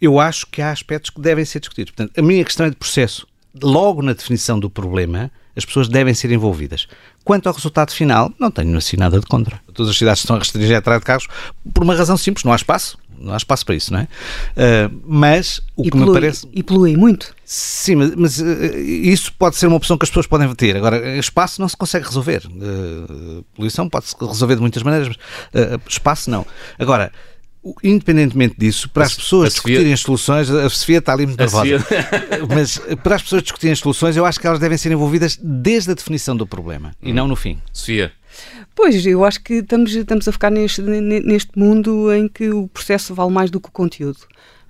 eu 0.00 0.20
acho 0.20 0.46
que 0.46 0.62
há 0.62 0.70
aspectos 0.70 1.10
que 1.10 1.20
devem 1.20 1.44
ser 1.44 1.58
discutidos. 1.58 1.90
Portanto, 1.90 2.16
a 2.16 2.22
minha 2.22 2.44
questão 2.44 2.64
é 2.64 2.70
de 2.70 2.76
processo. 2.76 3.26
Logo 3.60 4.02
na 4.02 4.12
definição 4.12 4.60
do 4.60 4.70
problema, 4.70 5.28
as 5.56 5.64
pessoas 5.64 5.88
devem 5.88 6.14
ser 6.14 6.30
envolvidas. 6.30 6.86
Quanto 7.24 7.48
ao 7.48 7.54
resultado 7.54 7.90
final, 7.90 8.32
não 8.38 8.52
tenho 8.52 8.78
assim 8.78 8.96
nada 8.96 9.18
de 9.18 9.26
contra. 9.26 9.60
Todas 9.74 9.90
as 9.90 9.98
cidades 9.98 10.22
estão 10.22 10.36
a 10.36 10.38
restringir 10.38 10.76
a 10.76 10.78
entrada 10.78 11.00
de 11.00 11.06
carros 11.06 11.26
por 11.74 11.82
uma 11.82 11.96
razão 11.96 12.16
simples, 12.16 12.44
não 12.44 12.52
há 12.52 12.56
espaço 12.56 12.96
não 13.20 13.32
há 13.32 13.36
espaço 13.36 13.64
para 13.64 13.74
isso, 13.74 13.92
não 13.92 14.00
é? 14.00 14.04
Uh, 14.04 15.00
mas 15.06 15.60
o 15.76 15.82
e 15.82 15.84
que 15.84 15.90
polui, 15.90 16.06
me 16.06 16.12
parece. 16.12 16.48
E 16.52 16.62
polui 16.62 16.96
muito. 16.96 17.34
Sim, 17.44 17.96
mas, 17.96 18.14
mas 18.14 18.40
uh, 18.40 18.76
isso 18.76 19.32
pode 19.32 19.56
ser 19.56 19.66
uma 19.66 19.76
opção 19.76 19.96
que 19.96 20.04
as 20.04 20.10
pessoas 20.10 20.26
podem 20.26 20.52
ter. 20.54 20.76
Agora, 20.76 21.16
espaço 21.18 21.60
não 21.60 21.68
se 21.68 21.76
consegue 21.76 22.06
resolver. 22.06 22.42
Uh, 22.46 23.44
poluição 23.54 23.88
pode-se 23.88 24.14
resolver 24.20 24.56
de 24.56 24.60
muitas 24.60 24.82
maneiras, 24.82 25.16
mas 25.52 25.92
espaço 25.92 26.30
não. 26.30 26.46
Agora, 26.78 27.12
independentemente 27.82 28.54
disso, 28.56 28.88
para 28.88 29.04
as 29.04 29.14
pessoas 29.14 29.52
discutirem 29.52 29.92
as 29.92 30.00
soluções, 30.00 30.50
a 30.50 30.68
Sofia 30.70 30.98
está 30.98 31.12
ali 31.12 31.26
muito 31.26 31.38
nervosa, 31.38 31.84
mas 32.48 32.78
para 33.02 33.16
as 33.16 33.22
pessoas 33.22 33.42
discutirem 33.42 33.72
as 33.72 33.78
soluções, 33.78 34.16
eu 34.16 34.24
acho 34.24 34.40
que 34.40 34.46
elas 34.46 34.58
devem 34.58 34.78
ser 34.78 34.92
envolvidas 34.92 35.38
desde 35.42 35.90
a 35.90 35.94
definição 35.94 36.36
do 36.36 36.46
problema 36.46 36.90
hum. 37.02 37.08
e 37.08 37.12
não 37.12 37.26
no 37.26 37.36
fim. 37.36 37.58
Sofia. 37.72 38.12
Pois, 38.78 39.04
eu 39.04 39.24
acho 39.24 39.42
que 39.42 39.54
estamos, 39.54 39.92
estamos 39.92 40.28
a 40.28 40.30
ficar 40.30 40.52
neste, 40.52 40.80
neste 40.80 41.50
mundo 41.58 42.12
em 42.14 42.28
que 42.28 42.48
o 42.50 42.68
processo 42.68 43.12
vale 43.12 43.32
mais 43.32 43.50
do 43.50 43.58
que 43.58 43.68
o 43.68 43.72
conteúdo. 43.72 44.20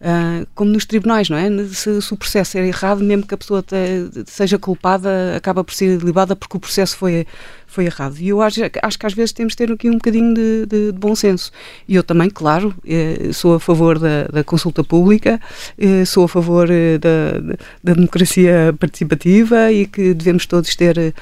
Uh, 0.00 0.46
como 0.54 0.70
nos 0.70 0.86
tribunais, 0.86 1.28
não 1.28 1.36
é? 1.36 1.50
Se, 1.66 2.00
se, 2.00 2.14
o 2.14 2.16
processo 2.16 2.56
é 2.56 2.66
errado, 2.66 3.04
mesmo 3.04 3.26
que 3.26 3.34
a 3.34 3.36
pessoa 3.36 3.62
te, 3.62 3.76
seja 4.24 4.58
culpada, 4.58 5.36
acaba 5.36 5.62
por 5.62 5.74
ser 5.74 5.98
libada 6.00 6.34
porque 6.34 6.56
o 6.56 6.60
processo 6.60 6.96
foi, 6.96 7.26
foi 7.68 7.84
errado. 7.84 8.16
E 8.18 8.28
eu 8.30 8.40
acho, 8.40 8.60
acho 8.82 8.98
que 8.98 9.06
às 9.06 9.12
vezes 9.12 9.32
temos 9.32 9.52
de 9.52 9.58
ter 9.58 9.70
aqui 9.70 9.88
um 9.88 9.94
bocadinho 9.94 10.34
de, 10.34 10.66
de, 10.66 10.92
de 10.92 10.98
bom 10.98 11.14
senso. 11.14 11.52
E 11.86 11.94
eu 11.94 12.02
também, 12.02 12.30
claro, 12.30 12.74
eh, 12.86 13.30
sou 13.32 13.54
a 13.54 13.60
favor 13.60 13.98
da, 13.98 14.24
da 14.24 14.42
consulta 14.42 14.82
pública, 14.82 15.38
eh, 15.78 16.04
sou 16.04 16.24
a 16.24 16.28
favor 16.28 16.68
eh, 16.70 16.98
da, 16.98 17.56
da, 17.84 17.94
democracia 17.94 18.74
participativa 18.80 19.70
e 19.70 19.86
que 19.86 20.14
devemos 20.14 20.46
todos 20.46 20.74
ter 20.74 20.96
uh, 20.98 21.12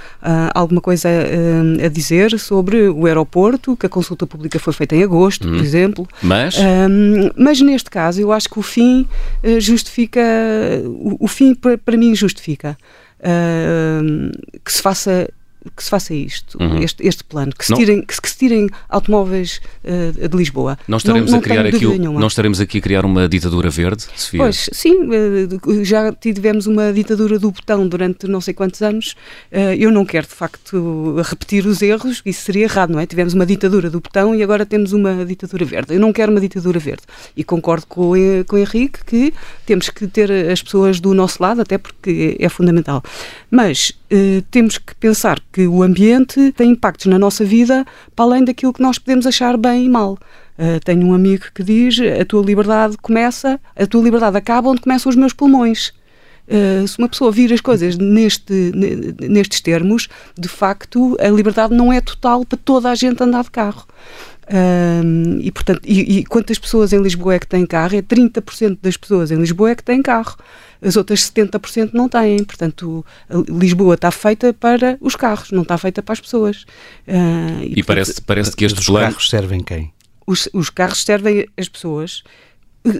alguma 0.55 0.81
coisa 0.81 1.09
a 1.85 1.89
dizer 1.89 2.39
sobre 2.39 2.89
o 2.89 3.07
aeroporto, 3.07 3.77
que 3.77 3.87
a 3.87 3.89
consulta 3.89 4.27
pública 4.27 4.59
foi 4.59 4.73
feita 4.73 4.95
em 4.95 5.03
agosto, 5.03 5.49
hum. 5.49 5.53
por 5.53 5.61
exemplo. 5.61 6.09
Mas? 6.23 6.57
Um, 6.59 7.31
mas 7.37 7.61
neste 7.61 7.91
caso, 7.91 8.21
eu 8.21 8.31
acho 8.33 8.49
que 8.49 8.59
o 8.59 8.63
fim 8.63 9.07
justifica, 9.59 10.21
o, 10.85 11.25
o 11.25 11.29
fim 11.29 11.55
para, 11.55 11.77
para 11.77 11.97
mim 11.97 12.15
justifica. 12.15 12.79
Uh, 13.19 14.31
que 14.63 14.71
se 14.71 14.83
faça 14.83 15.29
que 15.75 15.83
se 15.83 15.91
faça 15.91 16.15
isto, 16.15 16.59
uhum. 16.61 16.83
este, 16.83 17.07
este 17.07 17.25
plano, 17.25 17.53
que 17.57 17.65
se, 17.65 17.75
tirem, 17.75 18.03
que, 18.03 18.21
que 18.21 18.29
se 18.29 18.37
tirem 18.37 18.69
automóveis 18.89 19.61
uh, 19.85 20.29
de 20.29 20.37
Lisboa. 20.37 20.79
Não 20.87 20.99
estaremos, 20.99 21.31
não, 21.31 21.39
a 21.39 21.43
criar 21.43 21.67
aqui, 21.67 21.99
não 21.99 22.27
estaremos 22.27 22.61
aqui 22.61 22.79
a 22.79 22.81
criar 22.81 23.05
uma 23.05 23.29
ditadura 23.29 23.71
verde, 23.71 24.07
Sofia? 24.15 24.41
Pois, 24.41 24.69
sim, 24.73 24.95
uh, 24.95 25.85
já 25.85 26.13
tivemos 26.13 26.67
uma 26.67 26.93
ditadura 26.93 27.39
do 27.39 27.51
botão 27.51 27.87
durante 27.89 28.27
não 28.27 28.41
sei 28.41 28.55
quantos 28.55 28.83
anos. 28.83 29.15
Uh, 29.53 29.75
eu 29.79 29.91
não 29.91 30.05
quero, 30.05 30.27
de 30.27 30.35
facto, 30.35 31.17
repetir 31.25 31.67
os 31.67 31.83
erros, 31.83 32.23
isso 32.25 32.43
seria 32.43 32.65
errado, 32.65 32.91
não 32.91 33.01
é? 33.01 33.07
Tivemos 33.07 33.35
uma 33.35 33.47
ditadura 33.47 33.91
do 33.91 34.01
botão 34.01 34.35
e 34.35 34.43
agora 34.43 34.67
temos 34.67 34.93
uma 34.93 35.25
ditadura 35.25 35.65
verde. 35.65 35.95
Eu 35.95 36.01
não 36.01 36.13
quero 36.13 36.31
uma 36.33 36.41
ditadura 36.41 36.79
verde. 36.79 37.03
E 37.37 37.45
concordo 37.45 37.87
com, 37.87 38.13
com 38.47 38.57
o 38.57 38.59
Henrique 38.59 39.05
que 39.05 39.35
temos 39.65 39.89
que 39.91 40.07
ter 40.07 40.31
as 40.31 40.63
pessoas 40.63 41.01
do 41.01 41.15
nosso 41.15 41.43
lado, 41.43 41.61
até 41.61 41.79
porque 41.79 42.37
é 42.39 42.49
fundamental. 42.49 43.03
Mas 43.51 43.93
temos 44.51 44.79
que 44.79 44.95
pensar 44.95 45.41
que 45.53 45.67
o 45.67 45.83
ambiente 45.83 46.53
tem 46.53 46.71
impactos 46.71 47.07
na 47.07 47.19
nossa 47.19 47.45
vida 47.45 47.85
para 48.15 48.25
além 48.25 48.45
daquilo 48.45 48.73
que 48.73 48.83
nós 48.83 48.99
podemos 48.99 49.27
achar 49.27 49.57
bem 49.57 49.85
e 49.85 49.89
mal. 49.89 50.19
Uh, 50.59 50.81
tenho 50.83 51.07
um 51.07 51.13
amigo 51.15 51.45
que 51.55 51.63
diz: 51.63 51.99
a 52.21 52.25
tua 52.25 52.43
liberdade 52.43 52.97
começa, 52.97 53.61
a 53.77 53.87
tua 53.87 54.03
liberdade 54.03 54.37
acaba 54.37 54.71
onde 54.71 54.81
começam 54.81 55.11
os 55.11 55.17
meus 55.17 55.33
pulmões. 55.33 55.93
Uh, 56.49 56.87
se 56.87 56.99
uma 56.99 57.09
pessoa 57.09 57.31
vir 57.31 57.53
as 57.53 57.61
coisas 57.61 57.97
neste, 57.99 58.73
nestes 59.21 59.61
termos, 59.61 60.09
de 60.39 60.49
facto, 60.49 61.17
a 61.21 61.29
liberdade 61.29 61.75
não 61.75 61.93
é 61.93 62.01
total 62.01 62.45
para 62.45 62.57
toda 62.57 62.91
a 62.91 62.95
gente 62.95 63.23
andar 63.23 63.45
de 63.45 63.51
carro. 63.51 63.85
Uh, 64.49 65.41
e, 65.41 65.51
portanto, 65.51 65.81
e, 65.85 66.19
e, 66.19 66.25
quantas 66.25 66.59
pessoas 66.59 66.93
em 66.93 67.03
Lisboa 67.03 67.35
é 67.35 67.39
que 67.39 67.49
têm 67.49 67.67
carro? 67.67 67.97
É 67.97 68.03
30% 68.03 68.79
das 68.81 68.97
pessoas 68.97 69.31
em 69.31 69.37
Lisboa 69.37 69.71
é 69.71 69.75
que 69.75 69.83
têm 69.83 70.01
carro 70.01 70.37
as 70.81 70.97
outras 70.97 71.21
70% 71.21 71.91
não 71.93 72.09
têm. 72.09 72.43
Portanto, 72.45 73.05
Lisboa 73.49 73.95
está 73.95 74.11
feita 74.11 74.53
para 74.53 74.99
os 75.01 75.17
carros, 75.17 75.51
não 75.51 75.63
está 75.63 75.77
feita 75.79 76.03
para 76.03 76.13
as 76.13 76.21
pessoas. 76.21 76.65
Uh, 77.07 77.63
e, 77.63 77.65
e 77.65 77.69
portanto, 77.69 77.87
parece, 77.87 78.23
parece 78.23 78.57
que 78.57 78.65
estes 78.65 78.83
os 78.83 78.87
planos... 78.87 79.09
carros 79.11 79.31
servem 79.31 79.61
quem? 79.61 79.93
Os, 80.27 80.49
os 80.53 80.71
carros 80.71 81.03
servem 81.03 81.47
as 81.57 81.69
pessoas. 81.69 82.23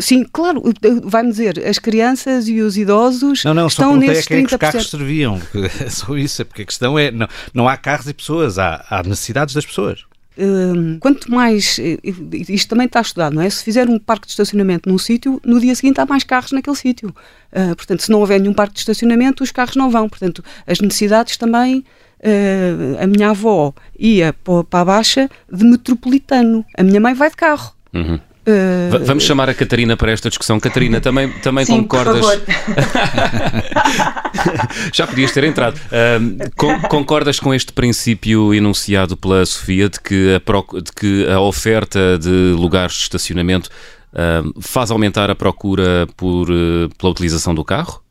Sim, 0.01 0.25
claro, 0.25 0.63
vai-me 1.05 1.31
dizer, 1.31 1.65
as 1.65 1.79
crianças 1.79 2.49
e 2.49 2.61
os 2.61 2.77
idosos 2.77 3.45
não, 3.45 3.55
não, 3.55 3.69
estão 3.69 3.97
nesses 3.97 4.25
é 4.25 4.29
que, 4.29 4.35
é 4.35 4.39
que 4.39 4.55
os 4.55 4.59
carros 4.59 4.91
serviam. 4.91 5.41
É 5.81 5.89
só 5.89 6.17
isso, 6.17 6.43
é 6.43 6.45
porque 6.45 6.63
a 6.63 6.65
questão 6.65 6.99
é, 6.99 7.13
não, 7.13 7.29
não 7.55 7.69
há 7.69 7.77
carros 7.77 8.09
e 8.09 8.15
pessoas, 8.15 8.59
há, 8.59 8.85
há 8.91 9.05
necessidades 9.05 9.55
das 9.55 9.65
pessoas. 9.65 10.05
Hum, 10.39 10.99
quanto 11.01 11.31
mais. 11.31 11.81
Isto 12.49 12.69
também 12.69 12.87
está 12.87 13.01
estudado, 13.01 13.35
não 13.35 13.43
é? 13.43 13.49
Se 13.49 13.65
fizer 13.65 13.89
um 13.89 13.99
parque 13.99 14.27
de 14.27 14.33
estacionamento 14.33 14.89
num 14.89 14.99
sítio, 14.99 15.41
no 15.45 15.59
dia 15.59 15.75
seguinte 15.75 16.01
há 16.01 16.07
mais 16.07 16.25
carros 16.25 16.53
naquele 16.53 16.77
sítio. 16.77 17.15
Uh, 17.53 17.75
portanto, 17.75 18.03
se 18.03 18.11
não 18.11 18.21
houver 18.21 18.41
nenhum 18.41 18.53
parque 18.53 18.75
de 18.75 18.81
estacionamento, 18.81 19.43
os 19.43 19.51
carros 19.51 19.77
não 19.77 19.91
vão. 19.91 20.09
Portanto, 20.09 20.45
as 20.67 20.81
necessidades 20.81 21.37
também. 21.37 21.85
Uh, 22.19 23.03
a 23.03 23.07
minha 23.07 23.31
avó 23.31 23.75
ia 23.99 24.33
para 24.33 24.81
a 24.81 24.85
Baixa 24.85 25.29
de 25.53 25.65
metropolitano. 25.65 26.65
A 26.77 26.83
minha 26.83 27.01
mãe 27.01 27.15
vai 27.15 27.29
de 27.31 27.37
carro. 27.37 27.73
Uhum. 27.93 28.19
Uh... 28.47 29.05
Vamos 29.05 29.25
chamar 29.25 29.51
a 29.51 29.55
Catarina 29.55 29.97
para 29.97 30.13
esta 30.13 30.29
discussão. 30.29 30.61
Catarina, 30.61 31.01
também, 31.01 31.29
também 31.43 31.65
Sim, 31.65 31.83
concordas? 31.83 32.25
Já 34.95 35.05
podias 35.07 35.33
ter 35.33 35.43
entrado. 35.45 35.77
Uh, 35.77 36.51
con 36.55 36.81
concordas 36.83 37.41
com 37.41 37.53
este 37.53 37.73
princípio 37.73 38.55
enunciado 38.55 39.17
pela 39.17 39.45
Sofia 39.45 39.89
de 39.89 39.99
que 40.01 40.35
a, 40.35 40.39
de 40.81 40.93
que 40.93 41.27
a 41.29 41.41
oferta 41.41 42.17
de 42.19 42.55
lugares 42.57 42.95
de 42.95 43.03
estacionamento 43.03 43.69
uh, 44.13 44.63
faz 44.63 44.93
aumentar 44.93 45.29
a 45.29 45.35
procura 45.35 46.07
por, 46.17 46.47
pela 46.47 47.11
utilização 47.11 47.53
do 47.55 47.65
carro? 47.65 48.06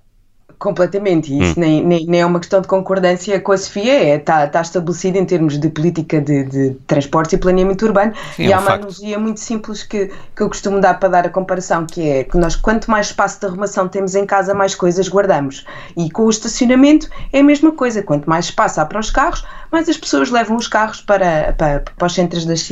Completamente, 0.58 1.34
e 1.34 1.42
isso 1.42 1.60
hum. 1.60 1.62
nem, 1.62 1.86
nem, 1.86 2.06
nem, 2.06 2.22
é 2.22 2.26
uma 2.26 2.40
questão 2.40 2.62
de 2.62 2.68
concordância 2.68 3.40
com 3.40 3.52
a 3.52 3.58
Sofia, 3.58 4.16
está 4.16 4.42
é, 4.42 4.46
tá, 4.46 4.48
tá 4.48 4.62
estabelecido 4.62 5.18
em 5.18 5.26
termos 5.26 5.60
de 5.60 5.70
política 5.70 6.22
de, 6.22 6.44
de 6.44 6.70
transportes 6.88 7.34
e 7.34 7.38
planeamento 7.38 7.86
urbano. 7.86 8.14
Sim, 8.36 8.44
e 8.44 8.52
é 8.52 8.54
há 8.54 8.60
uma 8.60 8.74
analogia 8.74 9.20
muito 9.20 9.40
simples 9.40 9.84
que, 9.84 10.12
que 10.36 10.42
eu 10.42 10.48
costumo 10.48 10.80
dar 10.80 11.00
para 11.00 11.10
dar 11.10 11.26
a 11.26 11.30
comparação, 11.30 11.86
que 11.86 12.08
é 12.10 12.24
que 12.24 12.38
nós, 12.38 12.56
quanto 12.56 12.90
mais 12.90 13.08
espaço 13.08 13.40
de 13.40 13.46
arrumação 13.46 13.88
temos 13.88 14.16
em 14.16 14.26
casa, 14.26 14.54
mais 14.54 14.74
coisas 14.74 15.10
guardamos. 15.10 15.66
E 15.96 16.10
com 16.10 16.24
o 16.24 16.30
estacionamento 16.30 17.10
é 17.34 17.40
a 17.40 17.44
mesma 17.44 17.72
coisa, 17.72 18.02
quanto 18.02 18.30
mais 18.30 18.46
espaço 18.46 18.80
há 18.80 18.86
para 18.86 19.00
os 19.00 19.10
carros, 19.10 19.44
mais 19.72 19.90
as 19.90 19.98
pessoas 19.98 20.30
levam 20.30 20.56
os 20.56 20.68
carros 20.68 21.02
para, 21.02 21.54
para, 21.58 21.84
para 21.98 22.06
os 22.08 22.14
centros 22.14 22.46
das, 22.46 22.70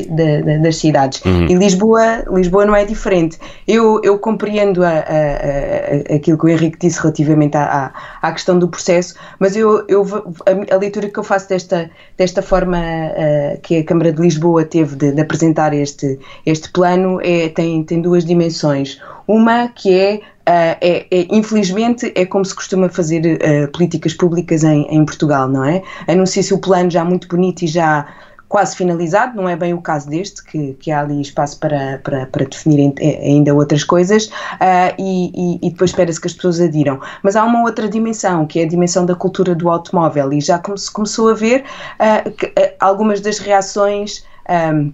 das 0.62 0.78
cidades. 0.78 1.22
Hum. 1.26 1.48
E 1.50 1.54
Lisboa, 1.54 2.24
Lisboa 2.32 2.66
não 2.66 2.76
é 2.76 2.86
diferente. 2.86 3.38
Eu, 3.68 4.00
eu 4.04 4.18
compreendo 4.18 4.84
a, 4.84 4.90
a, 4.90 4.92
a, 4.92 6.16
aquilo 6.16 6.38
que 6.38 6.46
o 6.46 6.50
Henrique 6.50 6.78
disse 6.80 7.02
relativamente 7.02 7.58
à 7.58 7.73
à, 7.74 7.92
à 8.22 8.32
questão 8.32 8.60
do 8.60 8.68
processo, 8.68 9.16
mas 9.40 9.56
eu, 9.56 9.84
eu 9.88 10.06
a, 10.46 10.76
a, 10.76 10.78
leitura 10.78 11.10
que 11.10 11.18
eu 11.18 11.24
faço 11.24 11.50
desta, 11.50 11.90
desta 12.16 12.42
forma 12.42 12.78
uh, 12.78 13.60
que 13.62 13.78
a 13.78 13.84
Câmara 13.84 14.12
de 14.14 14.22
Lisboa 14.22 14.64
teve 14.64 14.96
de, 14.96 15.12
de, 15.12 15.22
apresentar 15.22 15.74
este, 15.74 16.20
este 16.46 16.70
plano 16.72 17.20
é, 17.22 17.50
tem, 17.50 17.84
tem 17.84 18.02
duas 18.02 18.24
dimensões. 18.24 19.00
Uma 19.28 19.68
que 19.70 19.94
é 19.94 20.22
Uh, 20.44 20.76
é, 20.82 21.08
é, 21.10 21.28
infelizmente 21.32 22.12
é 22.16 22.26
como 22.26 22.44
se 22.44 22.54
costuma 22.54 22.90
fazer 22.90 23.22
uh, 23.26 23.72
políticas 23.72 24.14
públicas 24.14 24.62
em, 24.66 24.86
em 24.94 25.06
Portugal, 25.06 25.48
não 25.48 25.64
é? 25.64 25.82
Anuncia-se 26.06 26.54
o 26.54 26.58
plano 26.58 26.92
já 26.92 27.06
muito 27.06 27.30
bonito 27.30 27.62
e 27.62 27.68
já 27.68 28.06
quase 28.54 28.76
finalizado, 28.76 29.36
não 29.36 29.50
é 29.50 29.56
bem 29.56 29.74
o 29.74 29.82
caso 29.82 30.08
deste, 30.08 30.44
que, 30.44 30.74
que 30.74 30.92
há 30.92 31.00
ali 31.00 31.20
espaço 31.20 31.60
para, 31.60 31.98
para, 32.04 32.28
para 32.28 32.46
definir 32.46 32.94
ainda 33.02 33.52
outras 33.52 33.84
coisas, 33.84 34.28
uh, 34.28 34.94
e, 35.00 35.58
e, 35.60 35.72
depois 35.72 35.90
espera-se 35.90 36.22
que 36.22 36.28
as 36.28 36.34
pessoas 36.34 36.62
adiram. 36.62 37.02
Mas 37.24 37.36
há 37.36 37.44
uma 37.44 37.64
outra 37.64 37.90
dimensão, 37.90 38.46
que 38.46 38.60
é 38.60 38.64
a 38.66 38.68
dimensão 38.68 39.08
da 39.08 39.16
cultura 39.16 39.56
do 39.56 39.72
automóvel, 39.72 40.32
e 40.32 40.40
já 40.40 40.60
come, 40.60 40.78
começou 40.94 41.30
a 41.30 41.34
ver 41.34 41.64
uh, 42.00 42.30
que, 42.30 42.46
uh, 42.46 42.76
algumas 42.80 43.22
das 43.22 43.40
reações. 43.40 44.24
Um, 44.48 44.94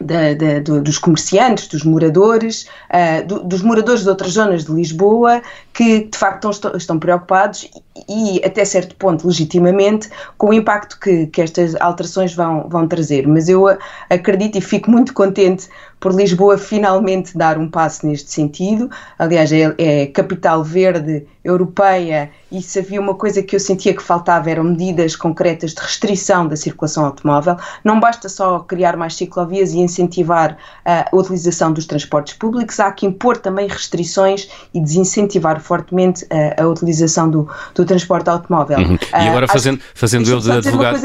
da, 0.00 0.34
da, 0.34 0.58
do, 0.58 0.82
dos 0.82 0.98
comerciantes, 0.98 1.68
dos 1.68 1.84
moradores, 1.84 2.66
uh, 2.90 3.24
do, 3.28 3.44
dos 3.44 3.62
moradores 3.62 4.02
de 4.02 4.08
outras 4.08 4.32
zonas 4.32 4.64
de 4.64 4.72
Lisboa, 4.72 5.40
que 5.72 6.04
de 6.06 6.18
facto 6.18 6.50
estão, 6.50 6.76
estão 6.76 6.98
preocupados 6.98 7.70
e, 8.08 8.40
até 8.44 8.64
certo 8.64 8.96
ponto, 8.96 9.26
legitimamente, 9.26 10.10
com 10.36 10.48
o 10.48 10.52
impacto 10.52 10.98
que, 10.98 11.26
que 11.28 11.40
estas 11.40 11.76
alterações 11.76 12.34
vão, 12.34 12.68
vão 12.68 12.88
trazer. 12.88 13.26
Mas 13.26 13.48
eu 13.48 13.66
acredito 14.10 14.58
e 14.58 14.60
fico 14.60 14.90
muito 14.90 15.14
contente 15.14 15.68
por 16.00 16.12
Lisboa 16.12 16.58
finalmente 16.58 17.36
dar 17.36 17.56
um 17.56 17.66
passo 17.66 18.06
neste 18.06 18.30
sentido. 18.30 18.90
Aliás, 19.18 19.50
é, 19.50 19.74
é 19.78 20.06
capital 20.06 20.62
verde 20.62 21.26
europeia 21.42 22.30
e 22.50 22.60
se 22.62 22.78
havia 22.78 23.00
uma 23.00 23.14
coisa 23.14 23.42
que 23.42 23.56
eu 23.56 23.60
sentia 23.60 23.94
que 23.94 24.02
faltava 24.02 24.50
eram 24.50 24.64
medidas 24.64 25.16
concretas 25.16 25.72
de 25.72 25.80
restrição 25.80 26.46
da 26.46 26.56
circulação 26.56 27.06
automóvel. 27.06 27.56
Não 27.82 28.00
basta 28.00 28.28
só 28.28 28.60
criar 28.60 28.96
mais 28.96 29.14
ciclovias 29.14 29.72
e 29.72 29.78
incentivar 29.78 30.56
a 30.84 31.08
utilização 31.12 31.72
dos 31.72 31.86
transportes 31.86 32.34
públicos, 32.34 32.80
há 32.80 32.90
que 32.92 33.06
impor 33.06 33.36
também 33.36 33.66
restrições 33.66 34.48
e 34.72 34.80
desincentivar 34.80 35.60
fortemente 35.60 36.26
a, 36.30 36.62
a 36.62 36.68
utilização 36.68 37.30
do, 37.30 37.48
do, 37.74 37.83
transporte 37.84 38.28
automóvel. 38.28 38.78
Uhum. 38.78 38.98
E 39.12 39.28
agora 39.28 39.48
fazendo, 39.48 39.80
fazendo 39.94 40.28
eu 40.28 40.40
de 40.40 40.50
advogado... 40.50 41.00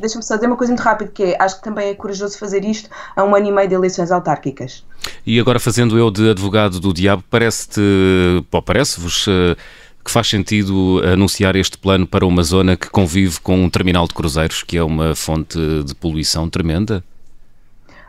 Deixa-me 0.00 0.22
só 0.22 0.34
dizer 0.34 0.46
uma 0.46 0.56
coisa 0.56 0.72
muito 0.72 0.82
rápida, 0.82 1.10
que 1.12 1.22
é, 1.22 1.36
acho 1.40 1.56
que 1.56 1.64
também 1.64 1.88
é 1.88 1.94
corajoso 1.94 2.38
fazer 2.38 2.64
isto 2.64 2.88
a 3.14 3.24
um 3.24 3.34
ano 3.34 3.46
e 3.46 3.52
meio 3.52 3.68
de 3.68 3.74
eleições 3.74 4.10
autárquicas. 4.10 4.84
E 5.26 5.38
agora 5.38 5.58
fazendo 5.58 5.98
eu 5.98 6.10
de 6.10 6.30
advogado 6.30 6.80
do 6.80 6.92
diabo, 6.92 7.22
parece-te, 7.30 7.80
parece-vos 8.64 9.26
uh, 9.26 9.56
que 10.04 10.10
faz 10.10 10.28
sentido 10.28 11.00
anunciar 11.12 11.56
este 11.56 11.76
plano 11.76 12.06
para 12.06 12.24
uma 12.24 12.42
zona 12.42 12.76
que 12.76 12.88
convive 12.88 13.40
com 13.40 13.64
um 13.64 13.68
terminal 13.68 14.06
de 14.06 14.14
cruzeiros, 14.14 14.62
que 14.62 14.76
é 14.76 14.82
uma 14.82 15.14
fonte 15.14 15.58
de 15.84 15.94
poluição 15.94 16.48
tremenda? 16.48 17.02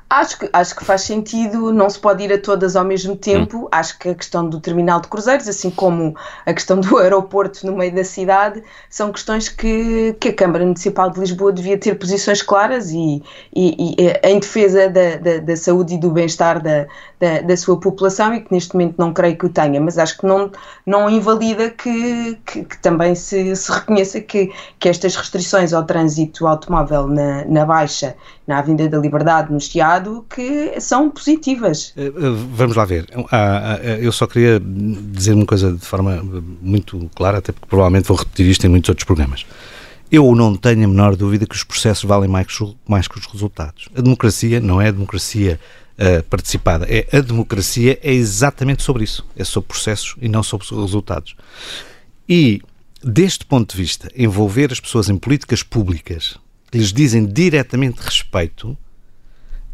Acho 0.10 0.40
que, 0.40 0.50
acho 0.54 0.74
que 0.74 0.86
faz 0.86 1.02
sentido, 1.02 1.74
não 1.74 1.90
se 1.90 2.00
pode 2.00 2.24
ir 2.24 2.32
a 2.32 2.40
todas 2.40 2.78
ao 2.78 2.86
mesmo 2.86 3.14
tempo. 3.14 3.66
Hum. 3.66 3.68
Acho 3.70 4.00
que 4.00 4.08
a 4.08 4.16
questão 4.16 4.48
do 4.48 4.58
terminal 4.62 5.02
de 5.02 5.10
cruzeiros, 5.10 5.50
assim 5.50 5.70
como 5.70 6.16
a 6.46 6.54
questão 6.54 6.80
do 6.80 6.96
aeroporto 6.98 7.66
no 7.66 7.76
meio 7.76 7.94
da 7.94 8.06
cidade, 8.06 8.64
são 8.90 9.12
questões 9.12 9.50
que, 9.50 10.16
que 10.18 10.30
a 10.30 10.34
Câmara 10.34 10.64
Municipal 10.64 11.10
de 11.10 11.20
Lisboa 11.20 11.52
devia 11.52 11.78
ter 11.78 11.96
posições 11.96 12.42
claras 12.42 12.92
e, 12.92 13.22
e, 13.54 13.96
e 14.00 14.28
em 14.30 14.40
defesa 14.40 14.90
da, 14.90 15.18
da, 15.18 15.38
da, 15.40 15.56
saúde 15.58 15.96
e 15.96 15.98
do 15.98 16.10
bem-estar 16.10 16.62
da, 16.64 16.88
da, 17.20 17.42
da, 17.42 17.58
sua 17.58 17.78
população 17.78 18.34
e 18.34 18.40
que 18.40 18.54
neste 18.54 18.74
momento 18.76 18.96
não 18.98 19.12
creio 19.12 19.38
que 19.38 19.46
o 19.46 19.50
tenha, 19.50 19.82
mas 19.82 19.98
acho 19.98 20.18
que 20.18 20.26
não, 20.26 20.50
não 20.86 21.10
invalida 21.10 21.70
que, 21.70 22.40
que, 22.46 22.64
que 22.64 22.78
também 22.78 23.14
se, 23.14 23.54
se 23.58 23.70
reconheça 23.70 24.22
que, 24.22 24.54
que 24.80 24.88
estas 24.88 25.18
restrições 25.18 25.74
ao 25.74 25.84
trânsito 25.84 26.48
automóvel 26.48 27.08
na, 27.08 27.44
na 27.44 27.66
Baixa, 27.66 28.16
na 28.48 28.60
Avenida 28.60 28.88
da 28.88 28.98
Liberdade, 28.98 29.52
no 29.52 29.60
Chiado, 29.60 30.26
que 30.34 30.80
são 30.80 31.12
positivas. 31.12 31.94
Eh, 31.98 32.06
eh, 32.06 32.12
vamos 32.54 32.78
lá 32.78 32.86
ver. 32.86 33.06
Eu 34.00 34.12
só 34.14 34.26
queria 34.26 34.58
dizer 34.60 35.34
uma 35.34 35.46
coisa 35.46 35.74
de 35.74 35.86
forma 35.86 36.24
muito 36.62 37.12
clara, 37.14 37.40
até 37.40 37.52
porque 37.52 37.68
provavelmente 37.68 38.08
vou 38.08 38.16
repetir 38.18 38.48
isto 38.48 38.66
em 38.66 38.70
muitos 38.70 38.88
outros 38.88 39.04
programas. 39.04 39.46
Eu 40.10 40.34
não 40.34 40.56
tenho 40.56 40.86
a 40.86 40.88
menor 40.88 41.18
dúvida 41.18 41.46
que 41.46 41.56
os 41.56 41.66
processos 41.66 42.06
valem 42.06 42.30
mais, 42.30 42.48
que 42.48 43.20
os 43.20 43.26
resultados. 43.26 43.90
A 43.94 44.00
democracia 44.00 44.62
não 44.62 44.80
é 44.80 44.88
a 44.88 44.92
democracia 44.92 45.60
participada, 46.30 46.86
é 46.88 47.06
a 47.12 47.20
democracia 47.20 48.00
é 48.02 48.14
exatamente 48.14 48.84
sobre 48.84 49.04
isso. 49.04 49.26
É 49.36 49.44
sobre 49.44 49.68
processos 49.68 50.16
e 50.22 50.30
não 50.30 50.42
sobre 50.42 50.66
resultados. 50.74 51.36
E, 52.30 52.62
deste 53.04 53.46
ponto 53.46 53.76
de 53.76 53.82
vista, 53.82 54.10
envolver 54.16 54.72
as 54.72 54.80
pessoas 54.80 55.10
em 55.10 55.18
políticas 55.18 55.62
públicas 55.62 56.38
que 56.72 56.78
lhes 56.78 56.92
dizem 56.92 57.26
diretamente 57.26 58.00
respeito 58.00 58.78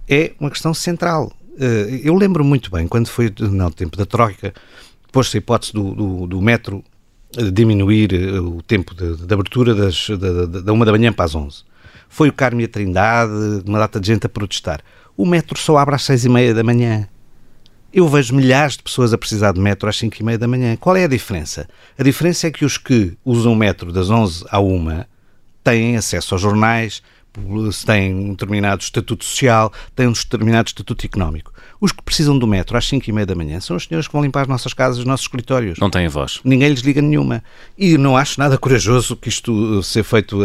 é 0.08 0.34
uma 0.40 0.50
questão 0.50 0.74
central. 0.74 1.32
Eh, 1.60 2.02
eu 2.04 2.16
lembro 2.16 2.44
muito 2.44 2.72
bem, 2.72 2.88
quando 2.88 3.08
foi 3.08 3.34
no 3.40 3.72
tempo 3.72 3.98
da 3.98 4.06
Troika, 4.06 4.54
pôs-se 5.12 5.38
a 5.38 5.40
hipótese 5.40 5.74
do, 5.74 5.94
do, 5.94 6.28
do, 6.28 6.42
metro 6.42 6.84
eh, 7.38 7.52
diminuir 7.52 8.14
eh, 8.14 8.40
o 8.40 8.62
tempo 8.62 8.94
de, 8.96 9.26
de 9.26 9.34
abertura 9.34 9.74
das, 9.74 10.10
da, 10.10 10.46
da 10.46 10.74
uma 10.74 10.86
da 10.86 10.92
manhã 10.92 11.12
para 11.12 11.26
as 11.26 11.36
11. 11.36 11.64
Foi 12.10 12.30
o 12.30 12.34
Carme 12.34 12.64
e 12.64 12.66
a 12.66 12.70
Trindade, 12.70 13.32
uma 13.66 13.80
data 13.80 14.00
de 14.00 14.08
gente 14.08 14.26
a 14.26 14.30
protestar. 14.30 14.82
O 15.18 15.26
metro 15.26 15.58
só 15.58 15.78
abre 15.78 15.96
às 15.96 16.04
seis 16.04 16.26
e 16.26 16.30
meia 16.30 16.54
da 16.54 16.64
manhã. 16.64 17.08
Eu 17.92 18.08
vejo 18.08 18.36
milhares 18.36 18.76
de 18.76 18.84
pessoas 18.84 19.14
a 19.14 19.18
precisar 19.18 19.52
de 19.52 19.60
metro 19.60 19.88
às 19.88 19.96
cinco 19.96 20.18
e 20.20 20.24
meia 20.24 20.38
da 20.38 20.48
manhã. 20.48 20.76
Qual 20.76 20.96
é 20.96 21.04
a 21.04 21.08
diferença? 21.08 21.68
A 21.98 22.04
diferença 22.04 22.48
é 22.48 22.52
que 22.52 22.66
os 22.66 22.78
que 22.78 23.16
usam 23.24 23.54
o 23.54 23.56
metro 23.56 23.92
das 23.92 24.10
11 24.10 24.46
à 24.50 24.60
1 24.60 25.06
têm 25.64 25.96
acesso 25.96 26.34
aos 26.34 26.42
jornais, 26.42 27.02
têm 27.86 28.14
um 28.14 28.32
determinado 28.32 28.82
estatuto 28.82 29.24
social, 29.24 29.72
têm 29.96 30.08
um 30.08 30.14
determinado 30.14 30.68
estatuto 30.68 31.06
económico. 31.06 31.53
Os 31.84 31.92
que 31.92 32.02
precisam 32.02 32.40
do 32.40 32.48
metro 32.48 32.78
às 32.78 32.88
5 32.88 33.10
e 33.10 33.12
meia 33.12 33.26
da 33.26 33.36
manhã 33.36 33.60
são 33.60 33.76
os 33.76 33.84
senhores 33.84 34.08
que 34.08 34.14
vão 34.14 34.24
limpar 34.24 34.44
as 34.44 34.48
nossas 34.48 34.74
casas, 34.74 35.00
os 35.00 35.06
nossos 35.06 35.26
escritórios. 35.26 35.78
Não 35.80 35.90
têm 35.90 36.08
voz. 36.08 36.40
Ninguém 36.42 36.70
lhes 36.70 36.80
liga 36.80 37.02
nenhuma. 37.02 37.44
E 37.78 37.98
não 37.98 38.16
acho 38.16 38.40
nada 38.40 38.58
corajoso 38.58 39.18
que 39.18 39.28
isto 39.28 39.84
seja 39.84 40.02
feito, 40.02 40.40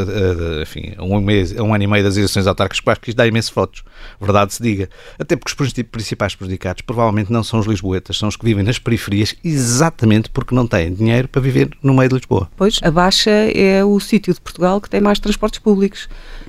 enfim, 0.60 0.94
a 0.96 1.04
um, 1.04 1.20
mês, 1.20 1.56
a 1.56 1.62
um 1.62 1.72
ano 1.72 1.84
e 1.84 1.86
meio 1.86 2.02
das 2.02 2.16
eleições 2.16 2.44
autárquicas, 2.48 2.80
porque 2.80 3.12
isto 3.12 3.16
dá 3.16 3.24
imensos 3.24 3.52
votos. 3.52 3.84
Verdade 4.20 4.52
se 4.52 4.60
diga. 4.60 4.90
Até 5.16 5.36
porque 5.36 5.62
os 5.62 5.72
principais 5.84 6.34
prejudicados 6.34 6.82
provavelmente 6.82 7.32
não 7.32 7.44
são 7.44 7.60
os 7.60 7.66
lisboetas, 7.66 8.18
são 8.18 8.28
os 8.28 8.34
que 8.34 8.44
vivem 8.44 8.64
nas 8.64 8.80
periferias 8.80 9.36
exatamente 9.44 10.30
porque 10.30 10.52
não 10.56 10.66
têm 10.66 10.92
dinheiro 10.92 11.28
para 11.28 11.40
viver 11.40 11.70
no 11.80 11.94
meio 11.94 12.08
de 12.08 12.16
Lisboa. 12.16 12.50
Pois, 12.56 12.80
a 12.82 12.90
Baixa 12.90 13.30
é 13.30 13.84
o 13.84 14.00
sítio 14.00 14.34
de 14.34 14.40
Portugal 14.40 14.80
que 14.80 14.90
tem 14.90 15.00
mais 15.00 15.20
transportes 15.20 15.60
públicos. 15.60 16.08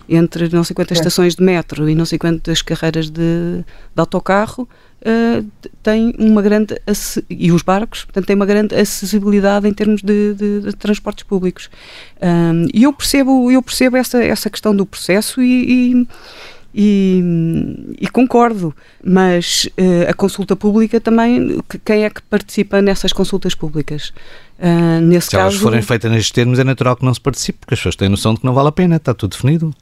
Entre 0.09 0.49
não 0.49 0.63
sei 0.63 0.73
quantas 0.73 0.97
é. 0.97 1.01
estações 1.01 1.35
de 1.35 1.43
metro 1.43 1.87
e 1.87 1.93
não 1.93 2.05
sei 2.05 2.17
quantas 2.17 2.63
carreiras 2.63 3.09
de, 3.09 3.59
de 3.61 3.65
autocarro, 3.95 4.67
uh, 5.01 5.45
tem 5.83 6.15
uma 6.17 6.41
grande 6.41 6.75
e 7.29 7.51
os 7.51 7.61
barcos, 7.61 8.05
portanto, 8.05 8.25
tem 8.25 8.35
uma 8.35 8.45
grande 8.45 8.75
acessibilidade 8.75 9.67
em 9.67 9.73
termos 9.73 10.01
de, 10.01 10.33
de, 10.33 10.61
de 10.61 10.75
transportes 10.75 11.23
públicos. 11.23 11.69
Um, 12.21 12.65
e 12.73 12.83
eu 12.83 12.93
percebo, 12.93 13.51
eu 13.51 13.61
percebo 13.61 13.97
essa, 13.97 14.23
essa 14.23 14.49
questão 14.49 14.75
do 14.75 14.85
processo 14.85 15.41
e, 15.41 15.91
e 15.93 16.07
e, 16.73 17.23
e, 17.99 18.07
concordo, 18.09 18.75
mas 19.03 19.67
uh, 19.71 20.07
a 20.07 20.13
consulta 20.13 20.55
pública 20.55 21.01
também, 21.01 21.59
quem 21.83 22.03
é 22.03 22.09
que 22.11 22.21
participa 22.21 22.79
nessas 22.79 23.11
consultas 23.11 23.55
públicas? 23.55 24.13
Uh, 24.59 25.01
nesse 25.01 25.27
Se 25.27 25.31
caso, 25.31 25.41
elas 25.41 25.55
forem 25.55 25.81
feitas 25.81 26.11
nestes 26.11 26.31
termos, 26.31 26.59
é 26.59 26.63
natural 26.63 26.95
que 26.95 27.03
não 27.03 27.13
se 27.13 27.19
participe, 27.19 27.59
porque 27.59 27.73
as 27.73 27.79
pessoas 27.79 27.95
têm 27.95 28.07
noção 28.07 28.35
de 28.35 28.41
que 28.41 28.45
não 28.45 28.53
vale 28.53 28.69
a 28.69 28.71
pena, 28.71 28.97
está 28.97 29.15
tudo 29.15 29.31
definido. 29.31 29.73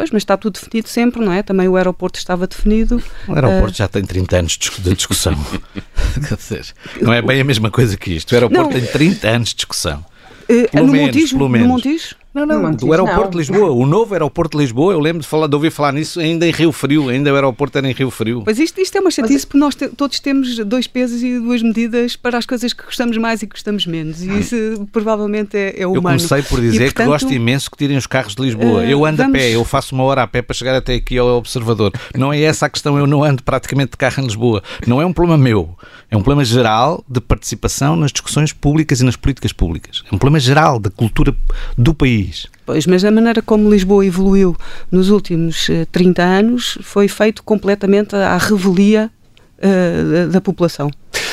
Pois, 0.00 0.10
mas 0.10 0.22
está 0.22 0.34
tudo 0.34 0.54
definido 0.54 0.88
sempre, 0.88 1.22
não 1.22 1.30
é? 1.30 1.42
Também 1.42 1.68
o 1.68 1.76
aeroporto 1.76 2.18
estava 2.18 2.46
definido. 2.46 3.02
O 3.28 3.34
aeroporto 3.34 3.74
uh... 3.74 3.76
já 3.76 3.86
tem 3.86 4.02
30 4.02 4.38
anos 4.38 4.52
de 4.52 4.94
discussão. 4.94 5.36
Não 7.02 7.12
é 7.12 7.20
bem 7.20 7.38
a 7.38 7.44
mesma 7.44 7.70
coisa 7.70 7.98
que 7.98 8.12
isto. 8.14 8.32
O 8.32 8.34
aeroporto 8.34 8.72
não. 8.72 8.80
tem 8.80 8.86
30 8.86 9.28
anos 9.28 9.50
de 9.50 9.56
discussão. 9.56 10.02
Uh, 10.48 10.70
pelo 10.70 10.86
no 10.86 10.92
menos, 10.92 11.14
Montijo, 11.14 11.36
pelo 11.36 11.48
menos. 11.50 11.68
No 11.68 11.74
Montijo? 11.74 12.16
Não, 12.32 12.46
não, 12.46 12.70
do 12.72 12.92
aeroporto 12.92 13.22
não. 13.24 13.30
de 13.30 13.38
Lisboa. 13.38 13.70
O 13.72 13.84
novo 13.84 14.14
aeroporto 14.14 14.56
de 14.56 14.62
Lisboa, 14.62 14.92
eu 14.92 15.00
lembro 15.00 15.20
de, 15.20 15.26
falar, 15.26 15.48
de 15.48 15.54
ouvir 15.54 15.70
falar 15.70 15.92
nisso 15.92 16.20
ainda 16.20 16.46
em 16.46 16.52
Rio 16.52 16.70
Frio, 16.70 17.08
ainda 17.08 17.32
o 17.32 17.34
aeroporto 17.34 17.76
era 17.76 17.90
em 17.90 17.92
Rio 17.92 18.08
Frio. 18.08 18.44
Mas 18.46 18.58
isto, 18.58 18.80
isto 18.80 18.96
é 18.96 19.00
uma 19.00 19.10
chatice 19.10 19.44
porque 19.44 19.58
nós 19.58 19.74
te, 19.74 19.88
todos 19.88 20.20
temos 20.20 20.56
dois 20.58 20.86
pesos 20.86 21.24
e 21.24 21.40
duas 21.40 21.60
medidas 21.60 22.14
para 22.14 22.38
as 22.38 22.46
coisas 22.46 22.72
que 22.72 22.84
gostamos 22.84 23.16
mais 23.16 23.42
e 23.42 23.48
que 23.48 23.54
gostamos 23.54 23.84
menos. 23.84 24.22
E 24.22 24.38
isso 24.38 24.88
provavelmente 24.92 25.56
é, 25.56 25.82
é 25.82 25.86
humano. 25.86 25.96
Eu 25.96 26.02
comecei 26.28 26.42
por 26.42 26.60
dizer 26.60 26.76
e, 26.76 26.84
portanto, 26.84 27.06
que 27.06 27.10
gosto 27.10 27.32
imenso 27.32 27.68
que 27.68 27.76
tirem 27.76 27.96
os 27.96 28.06
carros 28.06 28.36
de 28.36 28.42
Lisboa. 28.42 28.82
Uh, 28.82 28.84
eu 28.84 29.04
ando 29.04 29.16
vamos... 29.16 29.34
a 29.34 29.38
pé, 29.38 29.50
eu 29.50 29.64
faço 29.64 29.94
uma 29.96 30.04
hora 30.04 30.22
a 30.22 30.26
pé 30.28 30.40
para 30.40 30.54
chegar 30.54 30.76
até 30.76 30.94
aqui 30.94 31.18
ao 31.18 31.26
Observador. 31.38 31.92
Não 32.16 32.32
é 32.32 32.40
essa 32.40 32.66
a 32.66 32.68
questão, 32.68 32.96
eu 32.96 33.08
não 33.08 33.24
ando 33.24 33.42
praticamente 33.42 33.90
de 33.92 33.96
carro 33.96 34.22
em 34.22 34.26
Lisboa. 34.26 34.62
Não 34.86 35.02
é 35.02 35.06
um 35.06 35.12
problema 35.12 35.42
meu. 35.42 35.76
É 36.08 36.16
um 36.16 36.22
problema 36.22 36.44
geral 36.44 37.04
de 37.08 37.20
participação 37.20 37.96
nas 37.96 38.12
discussões 38.12 38.52
públicas 38.52 39.00
e 39.00 39.04
nas 39.04 39.16
políticas 39.16 39.52
públicas. 39.52 40.04
É 40.10 40.14
um 40.14 40.18
problema 40.18 40.38
geral 40.38 40.78
da 40.78 40.90
cultura 40.90 41.34
do 41.76 41.92
país. 41.92 42.19
Pois, 42.66 42.86
mas 42.86 43.04
a 43.04 43.10
maneira 43.10 43.42
como 43.42 43.70
Lisboa 43.70 44.04
evoluiu 44.04 44.56
nos 44.90 45.10
últimos 45.10 45.68
30 45.90 46.22
eh, 46.22 46.24
anos 46.24 46.78
foi 46.82 47.08
feito 47.08 47.42
completamente 47.42 48.14
à 48.14 48.36
revelia 48.36 49.10
uh, 49.58 50.28
da 50.28 50.40
população. 50.40 50.90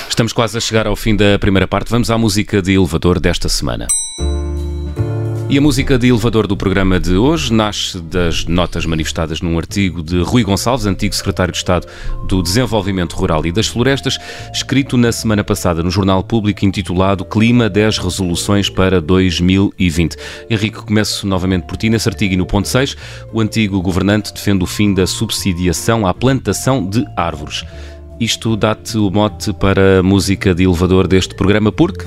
Estamos 0.09 0.33
quase 0.33 0.57
a 0.57 0.61
chegar 0.61 0.87
ao 0.87 0.95
fim 0.95 1.15
da 1.15 1.37
primeira 1.37 1.67
parte. 1.67 1.91
Vamos 1.91 2.09
à 2.09 2.17
música 2.17 2.61
de 2.61 2.73
elevador 2.73 3.19
desta 3.19 3.47
semana. 3.49 3.87
E 5.49 5.57
a 5.57 5.61
música 5.61 5.97
de 5.97 6.09
elevador 6.09 6.45
do 6.45 6.57
programa 6.57 6.99
de 6.99 7.15
hoje 7.15 7.53
nasce 7.53 8.01
das 8.01 8.43
notas 8.43 8.85
manifestadas 8.85 9.39
num 9.39 9.57
artigo 9.57 10.03
de 10.03 10.21
Rui 10.21 10.43
Gonçalves, 10.43 10.85
antigo 10.85 11.15
secretário 11.15 11.53
de 11.53 11.57
Estado 11.57 11.87
do 12.27 12.43
Desenvolvimento 12.43 13.15
Rural 13.15 13.45
e 13.45 13.51
das 13.53 13.65
Florestas, 13.65 14.17
escrito 14.51 14.97
na 14.97 15.09
semana 15.09 15.45
passada 15.45 15.81
no 15.81 15.89
Jornal 15.89 16.21
Público 16.21 16.65
intitulado 16.65 17.23
Clima 17.23 17.69
10 17.69 17.97
Resoluções 17.97 18.69
para 18.69 18.99
2020. 18.99 20.17
Henrique, 20.49 20.79
começo 20.79 21.25
novamente 21.25 21.65
por 21.65 21.77
ti. 21.77 21.89
Nesse 21.89 22.09
artigo 22.09 22.33
e 22.33 22.37
no 22.37 22.45
ponto 22.45 22.67
6, 22.67 22.97
o 23.31 23.39
antigo 23.39 23.81
governante 23.81 24.33
defende 24.33 24.65
o 24.65 24.67
fim 24.67 24.93
da 24.93 25.07
subsidiação 25.07 26.05
à 26.05 26.13
plantação 26.13 26.85
de 26.85 27.05
árvores. 27.15 27.63
Isto 28.19 28.57
dá-te 28.57 28.97
o 28.97 29.09
mote 29.09 29.53
para 29.53 29.99
a 29.99 30.03
música 30.03 30.53
de 30.53 30.65
elevador 30.65 31.07
deste 31.07 31.35
programa, 31.35 31.71
porque 31.71 32.05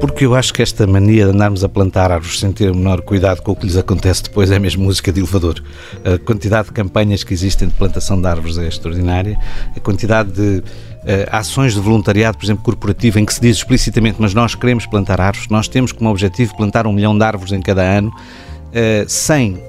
porque 0.00 0.24
eu 0.24 0.34
acho 0.34 0.52
que 0.54 0.62
esta 0.62 0.86
mania 0.86 1.24
de 1.24 1.30
andarmos 1.30 1.64
a 1.64 1.68
plantar 1.68 2.10
árvores 2.12 2.38
sem 2.38 2.52
ter 2.52 2.70
o 2.70 2.74
menor 2.74 3.00
cuidado 3.00 3.42
com 3.42 3.52
o 3.52 3.56
que 3.56 3.66
lhes 3.66 3.76
acontece 3.76 4.22
depois 4.22 4.50
é 4.50 4.58
mesmo 4.58 4.84
música 4.84 5.12
de 5.12 5.20
elevador. 5.20 5.62
A 6.04 6.18
quantidade 6.18 6.68
de 6.68 6.74
campanhas 6.74 7.24
que 7.24 7.34
existem 7.34 7.68
de 7.68 7.74
plantação 7.74 8.20
de 8.20 8.26
árvores 8.26 8.58
é 8.58 8.68
extraordinária, 8.68 9.38
a 9.76 9.80
quantidade 9.80 10.32
de 10.32 10.62
Uh, 10.98 11.24
ações 11.30 11.74
de 11.74 11.80
voluntariado, 11.80 12.36
por 12.36 12.44
exemplo, 12.44 12.62
corporativo, 12.64 13.20
em 13.20 13.24
que 13.24 13.32
se 13.32 13.40
diz 13.40 13.56
explicitamente, 13.58 14.16
mas 14.18 14.34
nós 14.34 14.56
queremos 14.56 14.84
plantar 14.84 15.20
árvores, 15.20 15.48
nós 15.48 15.68
temos 15.68 15.92
como 15.92 16.10
objetivo 16.10 16.54
plantar 16.56 16.88
um 16.88 16.92
milhão 16.92 17.16
de 17.16 17.24
árvores 17.24 17.52
em 17.52 17.62
cada 17.62 17.82
ano, 17.82 18.10
uh, 18.10 19.08
sem 19.08 19.62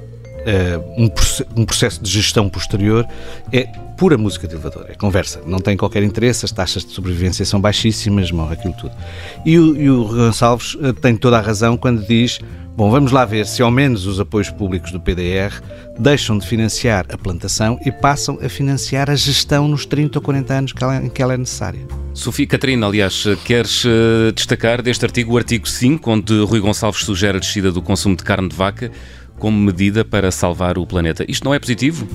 um, 0.98 1.62
um, 1.62 1.66
processo 1.66 2.02
de 2.04 2.10
gestão 2.10 2.50
posterior, 2.50 3.08
é 3.54 3.70
pura 4.00 4.18
música 4.18 4.48
de 4.48 4.54
elevador, 4.54 4.86
é 4.88 4.96
conversa, 4.96 5.42
não 5.46 5.60
tem 5.60 5.76
qualquer 5.76 6.02
interesse, 6.04 6.46
as 6.46 6.54
taxas 6.54 6.86
de 6.86 6.94
sobrevivência 6.94 7.44
são 7.44 7.60
baixíssimas, 7.60 8.32
morre 8.32 8.54
aquilo 8.54 8.74
tudo. 8.74 8.94
E 9.46 9.60
o, 9.60 9.76
e 9.76 9.90
o 9.90 10.06
Gonçalves 10.06 10.76
uh, 10.76 10.94
tem 10.94 11.18
toda 11.18 11.38
a 11.38 11.42
razão 11.42 11.76
quando 11.76 12.08
diz: 12.08 12.40
bom, 12.78 12.90
vamos 12.90 13.12
lá 13.12 13.26
ver 13.26 13.46
se 13.46 13.62
ao 13.62 13.70
menos 13.70 14.06
os 14.06 14.18
apoios 14.18 14.50
públicos 14.50 14.94
do 14.94 15.02
PDR 15.02 15.62
deixam 16.00 16.38
de 16.38 16.48
financiar 16.48 17.08
a 17.12 17.18
plantação 17.18 17.78
e 17.86 17.92
passam 17.92 18.40
a 18.42 18.48
financiar 18.48 19.10
a 19.10 19.16
gestão 19.16 19.68
nos 19.68 19.86
30 19.86 20.18
ou 20.18 20.24
40 20.24 20.54
anos 20.54 20.72
que 20.72 20.82
ela, 20.82 20.96
em 21.04 21.10
que 21.10 21.22
ela 21.22 21.34
é 21.34 21.38
necessária. 21.38 21.86
Sofia 22.14 22.48
Catarina, 22.48 22.88
aliás, 22.88 23.26
queres 23.44 23.84
uh, 23.84 24.32
destacar 24.34 24.82
deste 24.82 25.04
artigo 25.04 25.34
o 25.34 25.38
artigo 25.38 25.68
5, 25.68 26.10
onde 26.10 26.40
Rui 26.46 26.62
Gonçalves 26.62 27.04
sugere 27.04 27.36
a 27.36 27.42
descida 27.42 27.70
do 27.70 27.82
consumo 27.82 28.16
de 28.16 28.24
carne 28.24 28.48
de 28.48 28.56
vaca 28.56 28.90
como 29.38 29.58
medida 29.60 30.06
para 30.06 30.32
salvar 30.32 30.78
o 30.78 30.88
planeta. 30.88 31.26
Isto 31.28 31.44
não 31.44 31.54
é 31.54 31.60
positivo? 31.60 32.08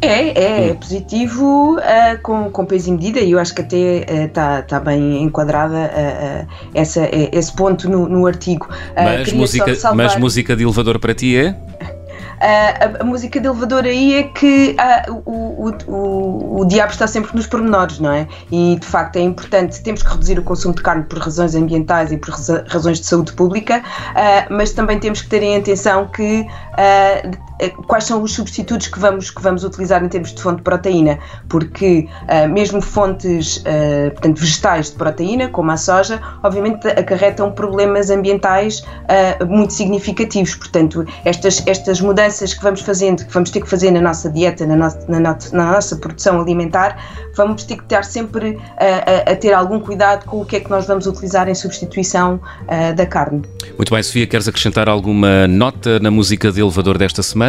É, 0.00 0.08
é, 0.08 0.68
é 0.68 0.74
positivo 0.74 1.76
uh, 1.76 2.22
com, 2.22 2.50
com 2.50 2.66
peso 2.66 2.90
e 2.90 2.92
medida 2.92 3.20
e 3.20 3.32
eu 3.32 3.38
acho 3.38 3.54
que 3.54 3.62
até 3.62 4.24
está 4.24 4.60
uh, 4.60 4.62
tá 4.68 4.80
bem 4.80 5.22
enquadrada 5.22 5.90
uh, 5.90 6.46
essa, 6.74 7.08
esse 7.32 7.52
ponto 7.54 7.88
no, 7.88 8.08
no 8.08 8.26
artigo. 8.26 8.68
Mas, 8.94 9.32
música, 9.32 9.74
salvar... 9.74 10.06
mas 10.06 10.16
música 10.16 10.54
de 10.54 10.64
elevador 10.64 10.98
para 10.98 11.14
ti 11.14 11.36
é? 11.36 11.56
a, 12.38 13.00
a, 13.00 13.04
música 13.04 13.40
de 13.40 13.46
elevador 13.46 13.84
aí 13.84 14.14
é 14.14 14.22
que 14.24 14.76
o, 15.24 15.30
o, 15.30 15.70
o, 15.86 16.60
o, 16.60 16.64
diabo 16.66 16.92
está 16.92 17.06
sempre 17.06 17.34
nos 17.34 17.46
pormenores, 17.46 17.98
não 17.98 18.12
é? 18.12 18.28
E 18.52 18.76
de 18.78 18.86
facto 18.86 19.16
é 19.16 19.22
importante, 19.22 19.82
temos 19.82 20.02
que 20.02 20.10
reduzir 20.10 20.38
o 20.38 20.42
consumo 20.42 20.74
de 20.74 20.82
carne 20.82 21.04
por 21.04 21.18
razões 21.18 21.54
ambientais 21.54 22.12
e 22.12 22.18
por 22.18 22.34
razões 22.68 23.00
de 23.00 23.06
saúde 23.06 23.32
pública, 23.32 23.82
mas 24.50 24.72
também 24.72 25.00
temos 25.00 25.22
que 25.22 25.28
ter 25.28 25.42
em 25.42 25.56
atenção 25.56 26.08
que 26.08 26.46
quais 27.86 28.04
são 28.04 28.22
os 28.22 28.34
substitutos 28.34 28.88
que 28.88 28.98
vamos, 28.98 29.30
que 29.30 29.42
vamos 29.42 29.64
utilizar 29.64 30.04
em 30.04 30.08
termos 30.08 30.32
de 30.32 30.42
fonte 30.42 30.58
de 30.58 30.62
proteína, 30.62 31.18
porque 31.48 32.08
mesmo 32.50 32.80
fontes 32.80 33.62
portanto, 34.12 34.40
vegetais 34.40 34.90
de 34.90 34.96
proteína, 34.96 35.48
como 35.48 35.70
a 35.70 35.76
soja, 35.76 36.20
obviamente 36.42 36.86
acarretam 36.88 37.50
problemas 37.52 38.10
ambientais 38.10 38.84
muito 39.48 39.72
significativos. 39.72 40.54
Portanto, 40.54 41.04
estas, 41.24 41.66
estas 41.66 42.00
mudanças 42.00 42.54
que 42.54 42.62
vamos 42.62 42.80
fazendo, 42.80 43.24
que 43.24 43.32
vamos 43.32 43.50
ter 43.50 43.60
que 43.60 43.68
fazer 43.68 43.90
na 43.90 44.00
nossa 44.00 44.30
dieta, 44.30 44.66
na 44.66 44.76
nossa, 44.76 45.04
na, 45.08 45.20
na 45.20 45.72
nossa 45.72 45.96
produção 45.96 46.40
alimentar, 46.40 46.96
vamos 47.34 47.64
ter 47.64 47.76
que 47.76 47.82
estar 47.82 48.04
sempre 48.04 48.58
a, 48.76 49.32
a, 49.32 49.36
ter 49.36 49.52
algum 49.52 49.78
cuidado 49.78 50.24
com 50.24 50.40
o 50.40 50.44
que 50.44 50.56
é 50.56 50.60
que 50.60 50.70
nós 50.70 50.86
vamos 50.86 51.06
utilizar 51.06 51.48
em 51.48 51.54
substituição 51.54 52.40
uh, 52.62 52.94
da 52.94 53.06
carne. 53.06 53.42
Muito 53.76 53.92
bem, 53.92 54.02
Sofia, 54.02 54.26
queres 54.26 54.48
acrescentar 54.48 54.88
alguma 54.88 55.46
nota 55.46 56.00
na 56.00 56.10
música 56.10 56.50
de 56.50 56.60
elevador 56.60 56.98
desta 56.98 57.22
semana? 57.22 57.45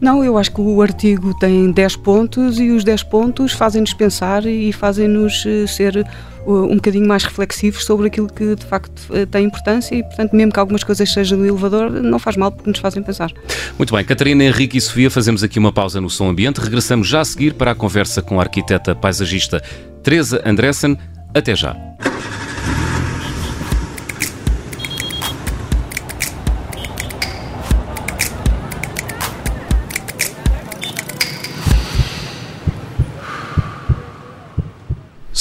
Não, 0.00 0.22
eu 0.22 0.38
acho 0.38 0.52
que 0.52 0.60
o 0.60 0.80
artigo 0.80 1.34
tem 1.38 1.72
10 1.72 1.96
pontos 1.96 2.58
e 2.60 2.70
os 2.70 2.84
10 2.84 3.02
pontos 3.04 3.52
fazem-nos 3.52 3.92
pensar 3.92 4.46
e 4.46 4.72
fazem-nos 4.72 5.44
eh, 5.44 5.66
ser 5.66 6.06
um 6.46 6.76
bocadinho 6.76 7.06
mais 7.06 7.24
reflexivos 7.24 7.84
sobre 7.84 8.06
aquilo 8.06 8.28
que 8.28 8.54
de 8.54 8.64
facto 8.64 9.02
eh, 9.12 9.26
tem 9.26 9.44
importância 9.44 9.94
e, 9.94 10.02
portanto, 10.02 10.34
mesmo 10.34 10.52
que 10.52 10.58
algumas 10.58 10.84
coisas 10.84 11.10
sejam 11.10 11.38
do 11.38 11.44
elevador, 11.44 11.90
não 11.90 12.18
faz 12.18 12.36
mal 12.36 12.52
porque 12.52 12.70
nos 12.70 12.78
fazem 12.78 13.02
pensar. 13.02 13.30
Muito 13.76 13.94
bem, 13.94 14.04
Catarina, 14.04 14.44
Henrique 14.44 14.78
e 14.78 14.80
Sofia, 14.80 15.10
fazemos 15.10 15.42
aqui 15.42 15.58
uma 15.58 15.72
pausa 15.72 16.00
no 16.00 16.08
som 16.08 16.28
ambiente. 16.28 16.58
Regressamos 16.58 17.08
já 17.08 17.20
a 17.20 17.24
seguir 17.24 17.54
para 17.54 17.72
a 17.72 17.74
conversa 17.74 18.22
com 18.22 18.38
a 18.38 18.42
arquiteta 18.42 18.94
paisagista 18.94 19.62
Teresa 20.02 20.40
Andressen. 20.46 20.96
Até 21.34 21.54
já. 21.54 21.76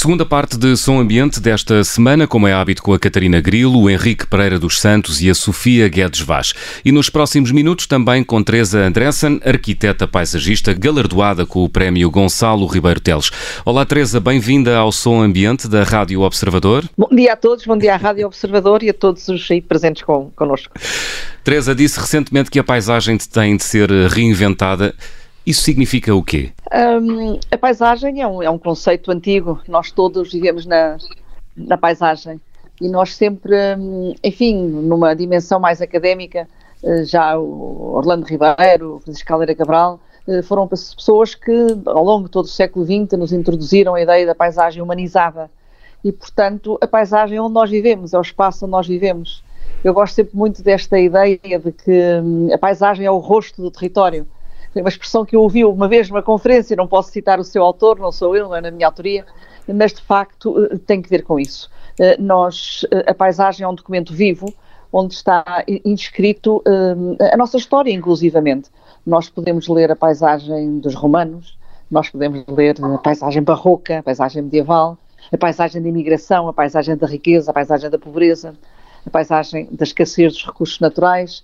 Segunda 0.08 0.26
parte 0.26 0.58
de 0.58 0.78
Som 0.78 1.02
Ambiente 1.02 1.41
desta 1.41 1.84
semana, 1.84 2.26
como 2.26 2.48
é 2.48 2.54
hábito 2.54 2.82
com 2.82 2.93
a 2.93 2.98
Catarina 2.98 3.41
Grilo, 3.41 3.82
o 3.82 3.89
Henrique 3.89 4.26
Pereira 4.26 4.58
dos 4.58 4.80
Santos 4.80 5.22
e 5.22 5.30
a 5.30 5.36
Sofia 5.36 5.89
Guedes 5.89 6.22
Vaz. 6.22 6.54
E 6.86 6.93
nos 6.93 7.10
próximos 7.10 7.52
minutos 7.52 7.88
também 7.88 8.24
com 8.24 8.41
Teresa 8.41 8.80
Andressen, 8.80 9.41
arquiteta 9.43 10.08
paisagista, 10.08 10.74
galardoada 10.74 11.46
com 11.46 11.62
o 11.62 11.67
prémio 11.67 12.10
Gonçalo 12.10 12.65
Ribeiro 12.67 13.02
Teles. 13.02 13.30
Olá 13.65 13.86
Teresa, 13.86 14.22
bem-vinda 14.22 14.78
ao 14.78 14.93
Som 14.93 15.22
Ambiente 15.22 15.67
da 15.67 15.84
Rádio 15.84 16.22
Observador. 16.22 16.86
Bom 16.98 17.10
dia 17.12 17.34
a 17.34 17.36
todos, 17.36 17.65
bom 17.65 17.78
dia 17.78 17.96
à 17.96 17.98
Rádio 17.98 18.28
Observador 18.28 18.84
e 18.84 18.89
a 18.89 18.93
todos 18.93 19.28
os 19.28 19.52
aí 19.52 19.62
presentes 19.62 20.04
con 20.04 20.32
connosco. 20.38 20.74
Teresa 21.43 21.76
disse 21.76 22.00
recentemente 22.00 22.50
que 22.50 22.60
a 22.60 22.63
paisagem 22.63 23.17
tem 23.17 23.58
de 23.58 23.63
ser 23.65 23.91
reinventada. 24.10 24.96
Isso 25.47 25.62
significa 25.62 26.13
o 26.13 26.21
quê? 26.21 26.51
Um, 26.73 27.39
a 27.49 27.57
paisagem 27.57 28.21
é 28.21 28.27
um, 28.27 28.43
é 28.43 28.49
um 28.49 28.57
conceito 28.57 29.10
antigo, 29.10 29.62
nós 29.65 29.91
todos 29.91 30.29
vivemos 30.29 30.65
na, 30.65 30.97
na 31.55 31.77
paisagem 31.77 32.38
e 32.81 32.89
nós 32.89 33.15
sempre, 33.15 33.55
hum, 33.79 34.13
enfim, 34.21 34.57
numa 34.57 35.15
dimensão 35.15 35.57
mais 35.57 35.81
académica, 35.81 36.49
eh, 36.83 37.05
já 37.05 37.39
o 37.39 37.93
Orlando 37.95 38.25
Ribeiro, 38.25 38.95
o 38.95 38.99
Francisco 38.99 39.25
Caldeira 39.25 39.55
Cabral, 39.55 40.01
eh, 40.27 40.41
foram 40.41 40.67
pessoas 40.67 41.33
que 41.33 41.53
ao 41.86 42.03
longo 42.03 42.25
de 42.25 42.31
todo 42.31 42.43
o 42.43 42.49
século 42.49 42.86
XX 42.86 43.17
nos 43.17 43.31
introduziram 43.31 43.95
a 43.95 44.01
ideia 44.01 44.25
da 44.25 44.36
paisagem 44.36 44.83
humanizada 44.83 45.49
e, 46.03 46.12
portanto, 46.12 46.77
a 46.81 46.88
paisagem 46.88 47.38
é 47.38 47.41
onde 47.41 47.53
nós 47.53 47.69
vivemos, 47.69 48.13
é 48.13 48.17
o 48.17 48.21
espaço 48.21 48.65
onde 48.65 48.73
nós 48.73 48.86
vivemos. 48.86 49.41
Eu 49.81 49.93
gosto 49.93 50.13
sempre 50.13 50.36
muito 50.36 50.62
desta 50.62 50.99
ideia 50.99 51.57
de 51.57 51.71
que 51.71 52.19
hum, 52.21 52.49
a 52.53 52.57
paisagem 52.57 53.05
é 53.05 53.12
o 53.12 53.19
rosto 53.19 53.62
do 53.62 53.71
território 53.71 54.27
uma 54.81 54.89
expressão 54.89 55.25
que 55.25 55.35
eu 55.35 55.41
ouvi 55.41 55.63
uma 55.65 55.87
vez 55.87 56.09
numa 56.09 56.21
conferência, 56.21 56.75
não 56.75 56.87
posso 56.87 57.11
citar 57.11 57.39
o 57.39 57.43
seu 57.43 57.63
autor, 57.63 57.99
não 57.99 58.11
sou 58.11 58.35
eu, 58.35 58.47
não 58.49 58.55
é 58.55 58.61
na 58.61 58.71
minha 58.71 58.87
autoria, 58.87 59.25
mas 59.73 59.93
de 59.93 60.01
facto 60.01 60.65
eh, 60.65 60.77
tem 60.85 61.01
que 61.01 61.09
ver 61.09 61.23
com 61.23 61.39
isso. 61.39 61.69
Eh, 61.99 62.17
nós, 62.19 62.85
eh, 62.91 63.11
a 63.11 63.13
paisagem 63.13 63.65
é 63.65 63.67
um 63.67 63.75
documento 63.75 64.13
vivo, 64.13 64.53
onde 64.91 65.13
está 65.13 65.65
inscrito 65.83 66.63
a 67.33 67.35
nossa 67.35 67.57
história, 67.57 67.91
inclusivamente. 67.91 68.69
Nós 69.05 69.27
podemos 69.27 69.67
ler 69.67 69.91
a 69.91 69.97
paisagem 69.97 70.79
dos 70.79 70.95
romanos, 70.95 71.57
nós 71.91 72.09
podemos 72.09 72.45
ler 72.47 72.77
a 72.81 72.97
paisagem 72.97 73.43
barroca, 73.43 73.99
a 73.99 74.03
paisagem 74.03 74.43
medieval, 74.43 74.97
a 75.29 75.37
paisagem 75.37 75.81
da 75.81 75.89
imigração, 75.89 76.47
a 76.47 76.53
paisagem 76.53 76.95
da 76.95 77.05
riqueza, 77.05 77.51
a 77.51 77.53
paisagem 77.53 77.89
da 77.89 77.99
pobreza, 77.99 78.55
a 79.05 79.09
paisagem 79.09 79.67
da 79.69 79.83
escassez 79.83 80.31
dos 80.31 80.45
recursos 80.45 80.79
naturais, 80.79 81.43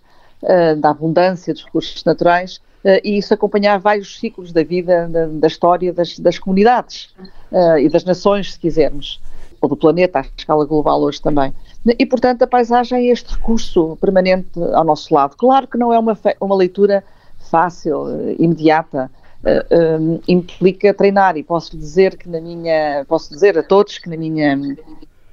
da 0.79 0.91
abundância 0.91 1.53
dos 1.53 1.65
recursos 1.65 2.01
naturais 2.05 2.61
e 3.03 3.17
isso 3.17 3.33
acompanhar 3.33 3.79
vários 3.79 4.19
ciclos 4.19 4.51
da 4.51 4.63
vida, 4.63 5.07
da, 5.07 5.27
da 5.27 5.47
história 5.47 5.93
das, 5.93 6.19
das 6.19 6.37
comunidades 6.37 7.13
uh, 7.51 7.77
e 7.77 7.87
das 7.89 8.03
nações, 8.03 8.53
se 8.53 8.59
quisermos, 8.59 9.21
ou 9.61 9.69
do 9.69 9.77
planeta, 9.77 10.19
à 10.19 10.25
escala 10.37 10.65
global 10.65 11.01
hoje 11.01 11.21
também. 11.21 11.53
E, 11.97 12.05
portanto, 12.05 12.41
a 12.43 12.47
paisagem 12.47 13.09
é 13.09 13.11
este 13.11 13.33
recurso 13.33 13.97
permanente 14.01 14.49
ao 14.73 14.83
nosso 14.83 15.13
lado. 15.13 15.35
Claro 15.37 15.67
que 15.67 15.77
não 15.77 15.93
é 15.93 15.99
uma, 15.99 16.17
uma 16.41 16.55
leitura 16.55 17.03
fácil, 17.49 18.07
eh, 18.09 18.35
imediata, 18.39 19.09
uh, 19.43 20.01
um, 20.01 20.19
implica 20.27 20.93
treinar 20.93 21.37
e 21.37 21.43
posso 21.43 21.77
dizer 21.77 22.17
que 22.17 22.27
na 22.27 22.41
minha, 22.41 23.05
posso 23.07 23.29
dizer 23.29 23.57
a 23.57 23.63
todos 23.63 23.97
que 23.97 24.09
na 24.09 24.17
minha, 24.17 24.57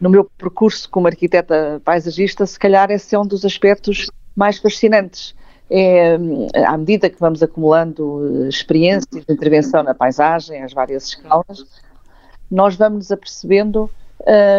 no 0.01 0.11
meu 0.11 0.25
percurso 0.39 0.89
como 0.91 1.07
arquiteta 1.07 1.81
paisagista, 1.85 2.47
se 2.47 2.59
calhar 2.59 2.91
esse 2.91 3.15
é 3.15 3.19
um 3.19 3.27
dos 3.27 3.45
aspectos 3.45 4.11
mais 4.37 4.59
fascinantes 4.59 5.35
é, 5.71 6.19
à 6.67 6.77
medida 6.77 7.09
que 7.09 7.21
vamos 7.21 7.43
acumulando 7.43 8.49
experiências 8.49 9.25
de 9.27 9.33
intervenção 9.33 9.83
na 9.85 9.95
paisagem, 9.95 10.63
às 10.63 10.73
várias 10.73 11.05
escalas, 11.07 11.65
nós 12.51 12.75
vamos 12.75 12.99
nos 12.99 13.13
apercebendo 13.13 13.89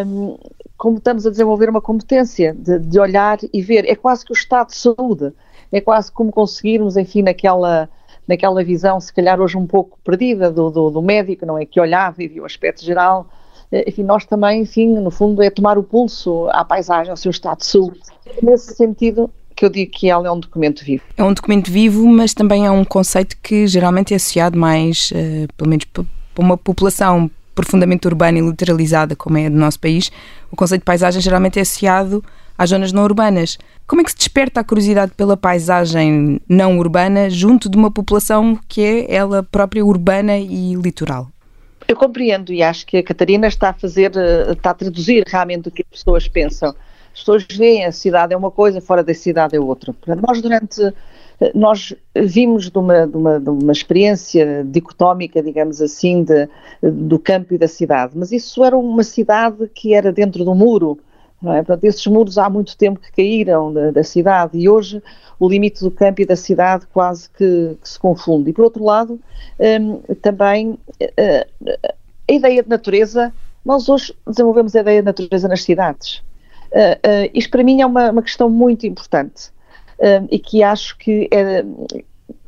um, 0.08 0.38
como 0.78 0.98
estamos 0.98 1.28
a 1.28 1.30
desenvolver 1.30 1.70
uma 1.70 1.82
competência 1.82 2.56
de, 2.58 2.80
de, 2.80 3.00
olhar 3.00 3.38
e 3.54 3.62
ver. 3.62 3.86
É 3.86 3.96
quase 3.96 4.26
que 4.26 4.32
o 4.32 4.34
estado 4.34 4.70
de 4.70 4.78
saúde, 4.78 5.34
é 5.72 5.82
quase 5.82 6.12
como 6.12 6.32
conseguirmos, 6.32 6.96
enfim, 6.96 7.22
naquela, 7.22 7.90
naquela 8.26 8.64
visão, 8.64 9.00
se 9.00 9.14
calhar 9.14 9.40
hoje 9.40 9.58
um 9.58 9.68
pouco 9.68 10.00
perdida 10.04 10.50
do, 10.50 10.70
do, 10.70 10.90
do 10.90 11.02
médico, 11.02 11.46
não 11.46 11.58
é? 11.58 11.66
Que 11.66 11.80
olhava 11.80 12.24
e 12.24 12.28
via 12.28 12.42
o 12.42 12.46
aspecto 12.46 12.84
geral. 12.84 13.28
Eh, 13.72 13.90
enfim, 13.90 14.04
nós 14.04 14.26
também, 14.26 14.62
enfim, 14.62 14.88
no 14.98 15.12
fundo, 15.12 15.44
é 15.44 15.50
tomar 15.50 15.78
o 15.78 15.84
pulso 15.84 16.48
à 16.50 16.64
paisagem, 16.64 17.12
ao 17.12 17.18
seu 17.18 17.30
estado 17.30 17.60
de 17.60 17.66
saúde. 17.66 18.00
Nesse 18.42 18.74
sentido, 18.74 19.30
que 19.62 19.66
eu 19.66 19.70
digo 19.70 19.92
que 19.92 20.10
ela 20.10 20.28
é 20.28 20.32
um 20.32 20.40
documento 20.40 20.84
vivo. 20.84 21.04
É 21.16 21.24
um 21.24 21.32
documento 21.32 21.70
vivo, 21.70 22.08
mas 22.08 22.34
também 22.34 22.66
é 22.66 22.72
um 22.72 22.84
conceito 22.84 23.38
que 23.44 23.68
geralmente 23.68 24.12
é 24.12 24.16
associado 24.16 24.58
mais, 24.58 25.12
uh, 25.12 25.48
pelo 25.56 25.70
menos 25.70 25.86
para 25.86 26.04
uma 26.40 26.58
população 26.58 27.30
profundamente 27.54 28.08
urbana 28.08 28.40
e 28.40 28.42
literalizada, 28.42 29.16
como 29.16 29.38
é 29.38 29.46
a 29.46 29.50
do 29.50 29.56
nosso 29.56 29.80
país, 29.80 30.12
o 30.52 30.56
conceito 30.56 30.82
de 30.82 30.86
paisagem 30.86 31.22
geralmente 31.22 31.60
é 31.60 31.62
associado 31.62 32.24
às 32.58 32.72
zonas 32.72 32.92
não 32.92 33.04
urbanas. 33.04 33.60
Como 33.86 34.02
é 34.02 34.04
que 34.04 34.10
se 34.10 34.18
desperta 34.18 34.62
a 34.62 34.64
curiosidade 34.64 35.12
pela 35.16 35.38
paisagem 35.38 36.42
não 36.50 36.80
urbana 36.80 37.30
junto 37.30 37.70
de 37.70 37.78
uma 37.78 37.92
população 37.92 38.58
que 38.68 38.82
é 38.82 39.14
ela 39.14 39.44
própria 39.44 39.86
urbana 39.86 40.40
e 40.40 40.74
litoral? 40.74 41.28
Eu 41.88 41.96
compreendo 41.96 42.52
e 42.52 42.64
acho 42.64 42.84
que 42.88 42.98
a 42.98 43.04
Catarina 43.04 43.48
está 43.48 43.70
a 43.70 43.74
fazer, 43.74 44.12
eh, 44.16 44.54
está 44.54 44.72
a 44.72 44.74
traduzir 44.74 45.24
realmente 45.28 45.68
o 45.68 45.72
que 45.72 45.84
as 45.84 46.00
pessoas 46.00 46.28
pensam 46.28 46.74
as 47.14 47.20
pessoas 47.20 47.46
veem 47.50 47.86
a 47.86 47.92
cidade 47.92 48.34
é 48.34 48.38
uma 48.38 48.52
coisa, 48.52 48.82
fora 48.82 49.04
da 49.04 49.14
cidade 49.14 49.56
é 49.56 49.60
outra. 49.60 49.94
Nós 50.22 50.42
durante 50.42 50.94
nós 51.56 51.96
vimos 52.16 52.70
de 52.70 52.78
uma, 52.78 53.08
de 53.08 53.18
uma, 53.18 53.40
de 53.40 53.50
uma 53.50 53.72
experiência 53.72 54.64
dicotómica, 54.64 55.42
digamos 55.42 55.82
assim, 55.82 56.24
de, 56.24 56.48
do 56.84 57.18
campo 57.18 57.54
e 57.54 57.58
da 57.58 57.68
cidade, 57.68 58.14
mas 58.16 58.32
isso 58.32 58.64
era 58.64 58.78
uma 58.78 59.04
cidade 59.04 59.68
que 59.74 59.94
era 59.94 60.12
dentro 60.12 60.46
do 60.46 60.54
muro, 60.54 61.00
não 61.42 61.54
é? 61.54 61.64
Portanto, 61.64 61.84
esses 61.86 62.06
muros 62.06 62.38
há 62.38 62.48
muito 62.48 62.78
tempo 62.78 63.00
que 63.00 63.12
caíram 63.12 63.74
da, 63.74 63.90
da, 63.90 64.04
cidade 64.04 64.58
e 64.60 64.70
hoje 64.70 65.02
o 65.40 65.50
limite 65.50 65.82
do 65.82 65.90
campo 65.90 66.22
e 66.22 66.26
da 66.26 66.36
cidade 66.36 66.86
quase 66.94 67.28
que, 67.32 67.76
que 67.82 67.90
se 67.90 67.98
confunde. 67.98 68.52
E 68.52 68.54
por 68.54 68.66
outro 68.66 68.84
lado, 68.84 69.20
um, 69.60 69.98
também 70.22 70.70
uh, 70.70 71.90
a 72.30 72.32
ideia 72.32 72.62
de 72.62 72.70
natureza, 72.70 73.34
nós 73.66 73.90
hoje 73.90 74.14
desenvolvemos 74.28 74.76
a 74.76 74.82
ideia 74.82 75.02
de 75.02 75.06
natureza 75.06 75.48
nas 75.48 75.64
cidades. 75.64 76.22
Uh, 76.72 77.28
uh, 77.28 77.32
isto 77.34 77.52
para 77.52 77.64
mim 77.64 77.82
é 77.82 77.86
uma, 77.86 78.12
uma 78.12 78.22
questão 78.22 78.50
muito 78.50 78.88
importante 78.88 79.50
uh, 80.00 80.26
e 80.32 80.40
que 80.40 80.64
acho 80.64 80.98
que 80.98 81.28
é, 81.32 81.66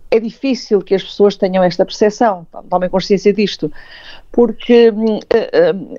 é 0.10 0.20
difícil 0.20 0.82
que 0.82 0.96
as 0.96 1.04
pessoas 1.04 1.36
tenham 1.36 1.64
esta 1.64 1.86
percepção, 1.86 2.48
tomem 2.70 2.90
consciência 2.90 3.34
disto, 3.34 3.72
porque, 4.32 4.94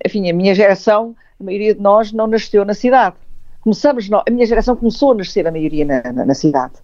enfim, 0.04 0.30
a 0.30 0.32
minha 0.32 0.54
geração, 0.54 1.14
a 1.38 1.44
maioria 1.44 1.74
de 1.74 1.80
nós 1.80 2.12
não 2.12 2.26
nasceu 2.26 2.64
na 2.64 2.74
cidade. 2.74 3.16
Começamos, 3.60 4.08
a 4.12 4.30
minha 4.30 4.46
geração 4.46 4.76
começou 4.76 5.12
a 5.12 5.16
nascer 5.16 5.46
a 5.46 5.50
maioria 5.50 5.84
na, 5.84 6.12
na, 6.12 6.24
na 6.24 6.34
cidade. 6.34 6.74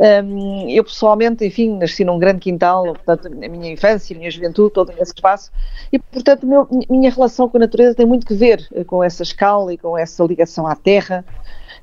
Um, 0.00 0.68
eu 0.70 0.84
pessoalmente, 0.84 1.44
enfim, 1.44 1.76
nasci 1.76 2.04
num 2.04 2.18
grande 2.18 2.38
quintal, 2.38 2.84
portanto, 2.84 3.26
a 3.26 3.48
minha 3.48 3.72
infância, 3.72 4.14
a 4.14 4.18
minha 4.18 4.30
juventude, 4.30 4.72
todo 4.72 4.92
esse 4.92 5.12
espaço, 5.12 5.50
e 5.92 5.98
portanto, 5.98 6.46
meu, 6.46 6.68
minha 6.88 7.10
relação 7.10 7.48
com 7.48 7.56
a 7.56 7.60
natureza 7.60 7.96
tem 7.96 8.06
muito 8.06 8.24
que 8.24 8.34
ver 8.34 8.64
eh, 8.72 8.84
com 8.84 9.02
essa 9.02 9.24
escala 9.24 9.72
e 9.72 9.78
com 9.78 9.98
essa 9.98 10.22
ligação 10.24 10.68
à 10.68 10.76
terra. 10.76 11.24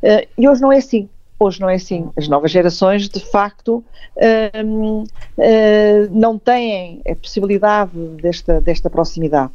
Uh, 0.01 0.25
e 0.37 0.47
hoje 0.47 0.61
não 0.61 0.71
é 0.71 0.77
assim. 0.77 1.09
Hoje 1.37 1.59
não 1.59 1.69
é 1.69 1.75
assim. 1.75 2.09
As 2.15 2.29
novas 2.29 2.51
gerações, 2.51 3.09
de 3.09 3.19
facto, 3.19 3.83
uh, 4.15 5.03
não 6.11 6.37
têm 6.37 7.01
a 7.09 7.15
possibilidade 7.15 7.91
desta, 8.21 8.61
desta 8.61 8.89
proximidade. 8.89 9.51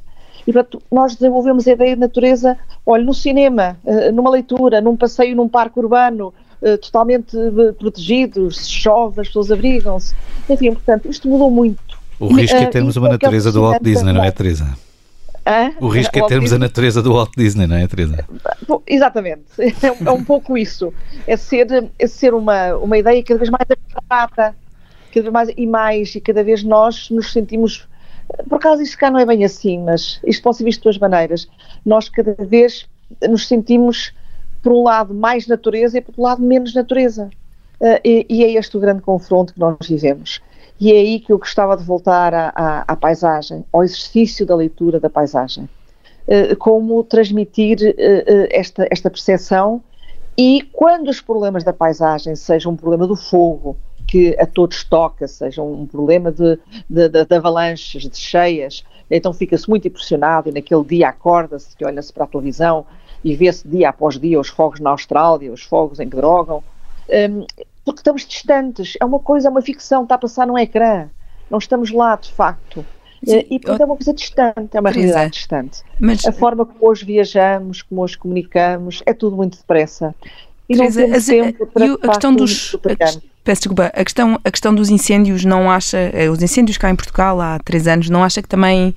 E, 0.47 0.53
portanto, 0.53 0.83
nós 0.91 1.15
desenvolvemos 1.15 1.67
a 1.67 1.73
ideia 1.73 1.95
de 1.95 2.01
natureza, 2.01 2.59
olha, 2.85 3.05
no 3.05 3.15
cinema, 3.15 3.79
numa 4.13 4.31
leitura, 4.31 4.81
num 4.81 4.97
passeio 4.97 5.37
num 5.37 5.49
parque 5.49 5.79
urbano, 5.79 6.33
uh, 6.63 6.79
totalmente 6.79 7.37
uh, 7.37 7.75
protegidos, 7.75 8.59
se 8.59 8.71
chove, 8.71 9.21
as 9.21 9.29
pessoas 9.29 9.51
abrigam-se. 9.51 10.15
Enfim, 10.49 10.73
portanto, 10.73 11.09
isto 11.09 11.29
mudou 11.29 11.51
muito. 11.51 11.99
O 12.19 12.35
risco 12.35 12.57
é 12.57 12.67
termos 12.67 12.97
uma 12.97 13.09
natureza 13.09 13.51
do 13.51 13.63
Walt 13.63 13.83
Disney, 13.83 14.13
não 14.13 14.23
é, 14.23 14.31
Teresa? 14.31 14.77
Hã? 15.47 15.73
O 15.81 15.89
risco 15.89 16.19
é 16.19 16.27
termos 16.27 16.53
a 16.53 16.59
natureza 16.59 17.03
do 17.03 17.15
Walt 17.15 17.31
Disney, 17.37 17.67
não 17.67 17.77
é, 17.77 17.87
Teresa? 17.89 18.25
Exatamente, 18.87 19.45
é, 19.59 19.93
um, 19.93 20.09
é 20.09 20.11
um 20.11 20.23
pouco 20.23 20.57
isso. 20.57 20.93
É 21.27 21.37
ser, 21.37 21.91
é 21.99 22.07
ser 22.07 22.35
uma, 22.35 22.77
uma 22.77 22.99
ideia 22.99 23.23
cada 23.25 23.39
vez 23.39 23.51
mais 23.51 23.67
abstrata, 23.71 24.55
cada 25.15 25.23
vez 25.23 25.33
mais 25.33 25.51
e 25.57 25.67
mais, 25.67 26.15
e 26.15 26.21
cada 26.21 26.45
vez 26.45 26.63
nós 26.63 27.09
nos 27.11 27.33
sentimos. 27.33 27.89
Por 28.49 28.57
acaso, 28.57 28.83
isto 28.83 28.99
cá 28.99 29.11
não 29.11 29.19
é 29.19 29.27
bem 29.27 29.45
assim, 29.45 29.83
mas 29.83 30.21
isto 30.25 30.43
pode 30.43 30.59
ser 30.59 30.65
visto 30.65 30.81
de 30.81 30.85
duas 30.85 30.99
maneiras. 30.99 31.49
Nós 31.85 32.09
cada 32.09 32.35
vez 32.45 32.87
nos 33.29 33.49
sentimos 33.49 34.13
por 34.63 34.73
um 34.73 34.83
lado, 34.83 35.15
mais 35.15 35.47
natureza 35.47 35.99
e 35.99 36.01
por 36.01 36.11
outro 36.11 36.23
lado, 36.23 36.43
menos 36.43 36.75
natureza. 36.75 37.31
Uh, 37.81 37.99
e, 38.05 38.27
e, 38.29 38.45
é 38.45 38.53
este 38.53 38.77
o 38.77 38.81
grande 38.81 39.01
confronto 39.01 39.55
que 39.55 39.61
nós 39.61 39.77
vivemos. 39.87 40.41
E 40.79 40.93
é 40.93 40.97
aí 40.97 41.21
que 41.21 41.33
eu 41.33 41.39
gostava 41.39 41.77
de 41.77 41.85
voltar 41.85 42.35
à, 42.35 42.53
à, 42.55 42.85
à 42.89 42.97
paisagem, 42.97 43.65
ao 43.73 43.83
exercício 43.83 44.45
da 44.45 44.55
leitura 44.55 45.01
da 45.01 45.09
paisagem. 45.09 45.69
Uh, 46.29 46.55
como 46.57 47.03
transmitir 47.05 47.79
uh, 47.81 48.49
esta, 48.51 48.87
esta 48.91 49.11
percepção 49.11 49.83
e 50.37 50.63
quando 50.73 51.09
os 51.09 51.21
problemas 51.21 51.65
da 51.65 51.73
paisagem, 51.73 52.35
sejam 52.37 52.73
um 52.73 52.77
problema 52.77 53.07
do 53.07 53.17
fogo, 53.17 53.77
que 54.07 54.37
a 54.41 54.47
todos 54.47 54.83
toca, 54.83 55.29
seja 55.29 55.63
um 55.63 55.87
problema 55.87 56.33
de, 56.33 56.59
de, 56.89 57.09
de, 57.09 57.25
de 57.25 57.35
avalanches, 57.35 58.09
de 58.09 58.17
cheias, 58.17 58.83
então 59.11 59.33
fica-se 59.33 59.69
muito 59.69 59.87
impressionado 59.87 60.49
e 60.49 60.53
naquele 60.53 60.83
dia 60.85 61.09
acorda-se, 61.11 61.77
olha-se 61.85 62.13
para 62.13 62.25
a 62.25 62.27
televisão 62.27 62.87
e 63.25 63.35
vê-se 63.35 63.67
dia 63.67 63.91
após 63.91 64.19
dia 64.19 64.41
os 64.41 64.49
fogos 64.49 64.81
na 64.81 64.91
Austrália, 64.91 65.53
os 65.53 65.63
fogos 65.63 66.01
em 66.01 66.09
que 66.09 66.17
drogam, 66.17 66.63
um, 67.09 67.47
porque 67.85 68.01
estamos 68.01 68.27
distantes. 68.27 68.95
É 69.01 69.05
uma 69.05 69.19
coisa, 69.19 69.49
é 69.49 69.51
uma 69.51 69.63
ficção, 69.63 70.03
está 70.03 70.15
a 70.15 70.19
passar 70.19 70.47
num 70.47 70.59
ecrã. 70.59 71.09
Não 71.51 71.59
estamos 71.59 71.91
lá, 71.91 72.17
de 72.17 72.33
facto. 72.33 72.85
Sim, 73.25 73.45
e 73.51 73.59
portanto 73.59 73.81
é 73.83 73.85
uma 73.85 73.97
coisa 73.97 74.15
distante, 74.15 74.77
é 74.77 74.81
uma 74.81 74.91
realidade 74.91 75.27
é. 75.27 75.29
distante. 75.29 75.83
Mas, 75.99 76.25
a 76.25 76.33
forma 76.33 76.65
como 76.65 76.89
hoje 76.89 77.05
viajamos, 77.05 77.83
como 77.83 78.01
hoje 78.03 78.17
comunicamos, 78.17 79.03
é 79.05 79.13
tudo 79.13 79.37
muito 79.37 79.59
depressa. 79.59 80.15
E 80.69 80.77
Teresa, 80.77 81.01
não 81.01 81.09
temos 81.09 81.27
tempo 81.27 81.67
para 81.67 81.85
a 81.85 82.09
questão 82.09 82.35
dos 82.35 82.77
a, 82.77 83.21
Peço 83.43 83.63
desculpa, 83.63 83.87
a 83.87 84.05
questão, 84.05 84.39
a 84.45 84.51
questão 84.51 84.75
dos 84.75 84.91
incêndios 84.91 85.45
não 85.45 85.71
acha, 85.71 85.99
eh, 85.99 86.31
os 86.31 86.43
incêndios 86.43 86.79
cá 86.79 86.91
em 86.91 86.97
Portugal 86.97 87.41
há 87.41 87.59
três 87.59 87.89
anos, 87.89 88.09
não 88.09 88.23
acha 88.23 88.41
que 88.41 88.49
também 88.49 88.95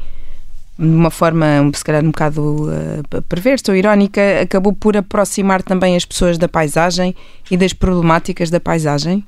de 0.77 0.85
uma 0.87 1.11
forma, 1.11 1.45
se 1.73 1.83
calhar, 1.83 2.03
um 2.03 2.07
bocado 2.07 2.69
uh, 2.69 3.21
perversa 3.23 3.71
ou 3.71 3.75
irónica, 3.75 4.41
acabou 4.41 4.73
por 4.73 4.97
aproximar 4.97 5.61
também 5.61 5.95
as 5.95 6.03
pessoas 6.03 6.37
da 6.37 6.47
paisagem 6.47 7.15
e 7.51 7.55
das 7.55 7.73
problemáticas 7.73 8.49
da 8.49 8.59
paisagem? 8.59 9.23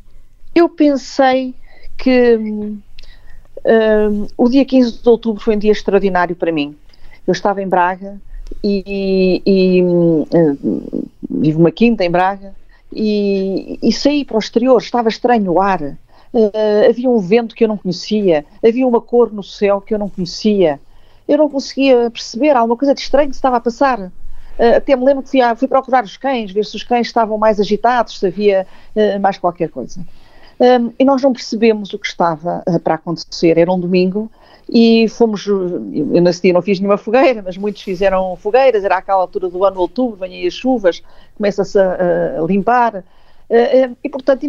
Eu 0.55 0.67
pensei 0.67 1.53
que 1.97 2.35
uh, 2.35 4.27
o 4.37 4.49
dia 4.49 4.65
15 4.65 5.03
de 5.03 5.09
outubro 5.09 5.43
foi 5.43 5.55
um 5.55 5.59
dia 5.59 5.71
extraordinário 5.71 6.35
para 6.35 6.51
mim. 6.51 6.75
Eu 7.27 7.31
estava 7.31 7.61
em 7.61 7.67
Braga 7.67 8.19
e, 8.63 9.41
e 9.45 9.83
uh, 9.83 11.07
vivo 11.29 11.59
uma 11.59 11.71
quinta 11.71 12.03
em 12.03 12.09
Braga 12.09 12.55
e, 12.91 13.77
e, 13.81 13.91
saí 13.91 14.23
para 14.23 14.35
o 14.35 14.39
exterior, 14.39 14.81
estava 14.81 15.09
estranho 15.09 15.51
o 15.51 15.61
ar. 15.61 15.81
Uh, 16.33 16.89
havia 16.89 17.09
um 17.09 17.19
vento 17.19 17.55
que 17.55 17.63
eu 17.63 17.67
não 17.67 17.77
conhecia, 17.77 18.45
havia 18.63 18.87
uma 18.87 18.99
cor 18.99 19.31
no 19.31 19.43
céu 19.43 19.79
que 19.79 19.93
eu 19.93 19.99
não 19.99 20.09
conhecia 20.09 20.79
eu 21.27 21.37
não 21.37 21.49
conseguia 21.49 22.09
perceber, 22.11 22.55
alguma 22.55 22.77
coisa 22.77 22.93
de 22.93 23.01
estranho 23.01 23.29
que 23.29 23.35
estava 23.35 23.57
a 23.57 23.59
passar. 23.59 23.99
Uh, 23.99 24.77
até 24.77 24.95
me 24.95 25.03
lembro 25.03 25.23
que 25.23 25.29
fui, 25.31 25.41
a, 25.41 25.55
fui, 25.55 25.67
procurar 25.67 26.03
os 26.03 26.15
cães, 26.17 26.51
ver 26.51 26.65
se 26.65 26.75
os 26.75 26.83
cães 26.83 27.07
estavam 27.07 27.37
mais 27.37 27.59
agitados, 27.59 28.19
se 28.19 28.27
havia 28.27 28.65
uh, 28.95 29.19
mais 29.19 29.37
qualquer 29.37 29.69
coisa. 29.69 29.99
Um, 30.57 30.93
e 30.97 31.03
nós 31.03 31.21
não 31.21 31.33
percebemos 31.33 31.93
o 31.93 31.99
que 31.99 32.07
estava 32.07 32.63
uh, 32.67 32.79
para 32.79 32.95
acontecer. 32.95 33.57
Era 33.57 33.71
um 33.71 33.79
domingo 33.79 34.31
e 34.69 35.07
fomos. 35.09 35.45
Eu 35.45 36.21
nesse 36.21 36.41
dia 36.43 36.53
não 36.53 36.61
fiz 36.61 36.79
nenhuma 36.79 36.97
fogueira, 36.97 37.41
mas 37.43 37.57
muitos 37.57 37.81
fizeram 37.81 38.35
fogueiras. 38.37 38.83
Era 38.83 38.97
aquela 38.97 39.19
altura 39.19 39.49
do 39.49 39.65
ano, 39.65 39.81
outubro, 39.81 40.15
vêm 40.15 40.33
aí 40.33 40.47
as 40.47 40.53
chuvas, 40.53 41.03
começa-se 41.35 41.77
a, 41.77 42.39
a, 42.39 42.45
limpar. 42.47 43.03
e, 44.03 44.09
portanto, 44.09 44.43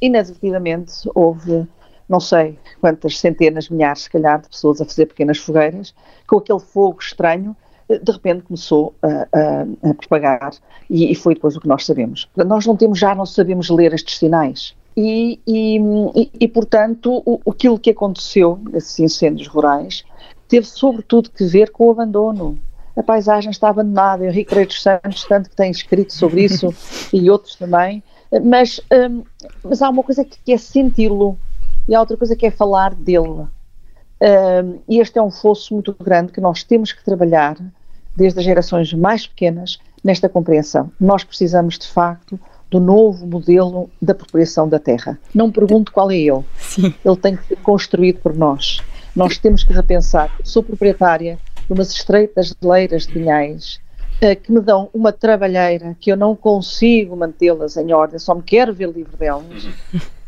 inadvertidamente 0.00 0.92
houve 1.14 1.66
não 2.08 2.20
sei 2.20 2.58
quantas 2.80 3.18
centenas, 3.18 3.68
milhares, 3.68 4.02
se 4.02 4.10
calhar, 4.10 4.40
de 4.40 4.48
pessoas 4.48 4.80
a 4.80 4.84
fazer 4.84 5.06
pequenas 5.06 5.38
fogueiras, 5.38 5.94
com 6.26 6.38
aquele 6.38 6.60
fogo 6.60 6.98
estranho, 7.00 7.56
eh, 7.88 7.98
de 7.98 8.12
repente 8.12 8.42
começou 8.42 8.94
a, 9.02 9.08
a, 9.08 9.90
a 9.90 9.94
propagar 9.94 10.52
e, 10.88 11.10
e, 11.10 11.14
foi 11.14 11.34
depois 11.34 11.56
o 11.56 11.60
que 11.60 11.68
nós 11.68 11.84
sabemos. 11.84 12.28
Nós 12.36 12.66
não 12.66 12.76
temos 12.76 12.98
já, 12.98 13.14
não 13.14 13.26
sabemos 13.26 13.70
ler 13.70 13.92
estes 13.92 14.18
sinais. 14.18 14.74
E, 14.96 15.40
e, 15.46 15.80
e 16.38 16.48
portanto, 16.48 17.22
o, 17.26 17.40
aquilo 17.50 17.78
que 17.78 17.90
aconteceu, 17.90 18.60
esses 18.74 18.98
incêndios 19.00 19.48
rurais, 19.48 20.04
teve 20.48 20.66
sobretudo 20.66 21.30
que 21.30 21.44
ver 21.44 21.70
com 21.70 21.86
o 21.86 21.90
abandono. 21.90 22.58
A 22.96 23.02
paisagem 23.02 23.50
está 23.50 23.70
abandonada. 23.70 24.24
Henrique 24.24 24.50
Pereira 24.50 24.68
dos 24.68 24.80
Santos, 24.80 25.24
tanto 25.24 25.50
que 25.50 25.56
tem 25.56 25.70
escrito 25.70 26.12
sobre 26.12 26.44
isso, 26.44 26.72
e 27.12 27.28
outros 27.28 27.56
também, 27.56 28.04
mas, 28.42 28.80
hum, 28.92 29.24
mas 29.64 29.82
há 29.82 29.90
uma 29.90 30.02
coisa 30.02 30.24
que, 30.24 30.38
que 30.44 30.52
é 30.52 30.58
senti-lo 30.58 31.36
e 31.88 31.94
há 31.94 32.00
outra 32.00 32.16
coisa 32.16 32.36
que 32.36 32.46
é 32.46 32.50
falar 32.50 32.94
dele. 32.94 33.46
Um, 34.20 34.80
e 34.88 35.00
este 35.00 35.18
é 35.18 35.22
um 35.22 35.30
fosso 35.30 35.74
muito 35.74 35.94
grande 35.94 36.32
que 36.32 36.40
nós 36.40 36.62
temos 36.62 36.92
que 36.92 37.04
trabalhar 37.04 37.56
desde 38.16 38.38
as 38.38 38.44
gerações 38.44 38.92
mais 38.92 39.26
pequenas 39.26 39.78
nesta 40.02 40.28
compreensão. 40.28 40.90
Nós 41.00 41.24
precisamos, 41.24 41.78
de 41.78 41.86
facto, 41.88 42.38
do 42.70 42.80
novo 42.80 43.26
modelo 43.26 43.90
da 44.00 44.12
apropriação 44.12 44.68
da 44.68 44.78
terra. 44.78 45.18
Não 45.34 45.50
pergunto 45.50 45.92
qual 45.92 46.10
é 46.10 46.16
ele. 46.16 46.44
Sim. 46.58 46.94
Ele 47.04 47.16
tem 47.16 47.36
que 47.36 47.46
ser 47.46 47.56
construído 47.56 48.20
por 48.20 48.34
nós. 48.34 48.80
Nós 49.14 49.38
temos 49.38 49.62
que 49.62 49.72
repensar. 49.72 50.30
Sou 50.42 50.62
proprietária 50.62 51.38
de 51.66 51.72
umas 51.72 51.90
estreitas 51.92 52.54
leiras 52.62 53.06
de 53.06 53.12
pinhais 53.12 53.80
uh, 54.22 54.40
que 54.40 54.50
me 54.50 54.60
dão 54.60 54.90
uma 54.92 55.12
trabalheira 55.12 55.96
que 56.00 56.10
eu 56.10 56.16
não 56.16 56.34
consigo 56.34 57.16
mantê-las 57.16 57.76
em 57.76 57.92
ordem, 57.92 58.18
só 58.18 58.34
me 58.34 58.42
quero 58.42 58.74
ver 58.74 58.90
livre 58.90 59.16
delas. 59.16 59.68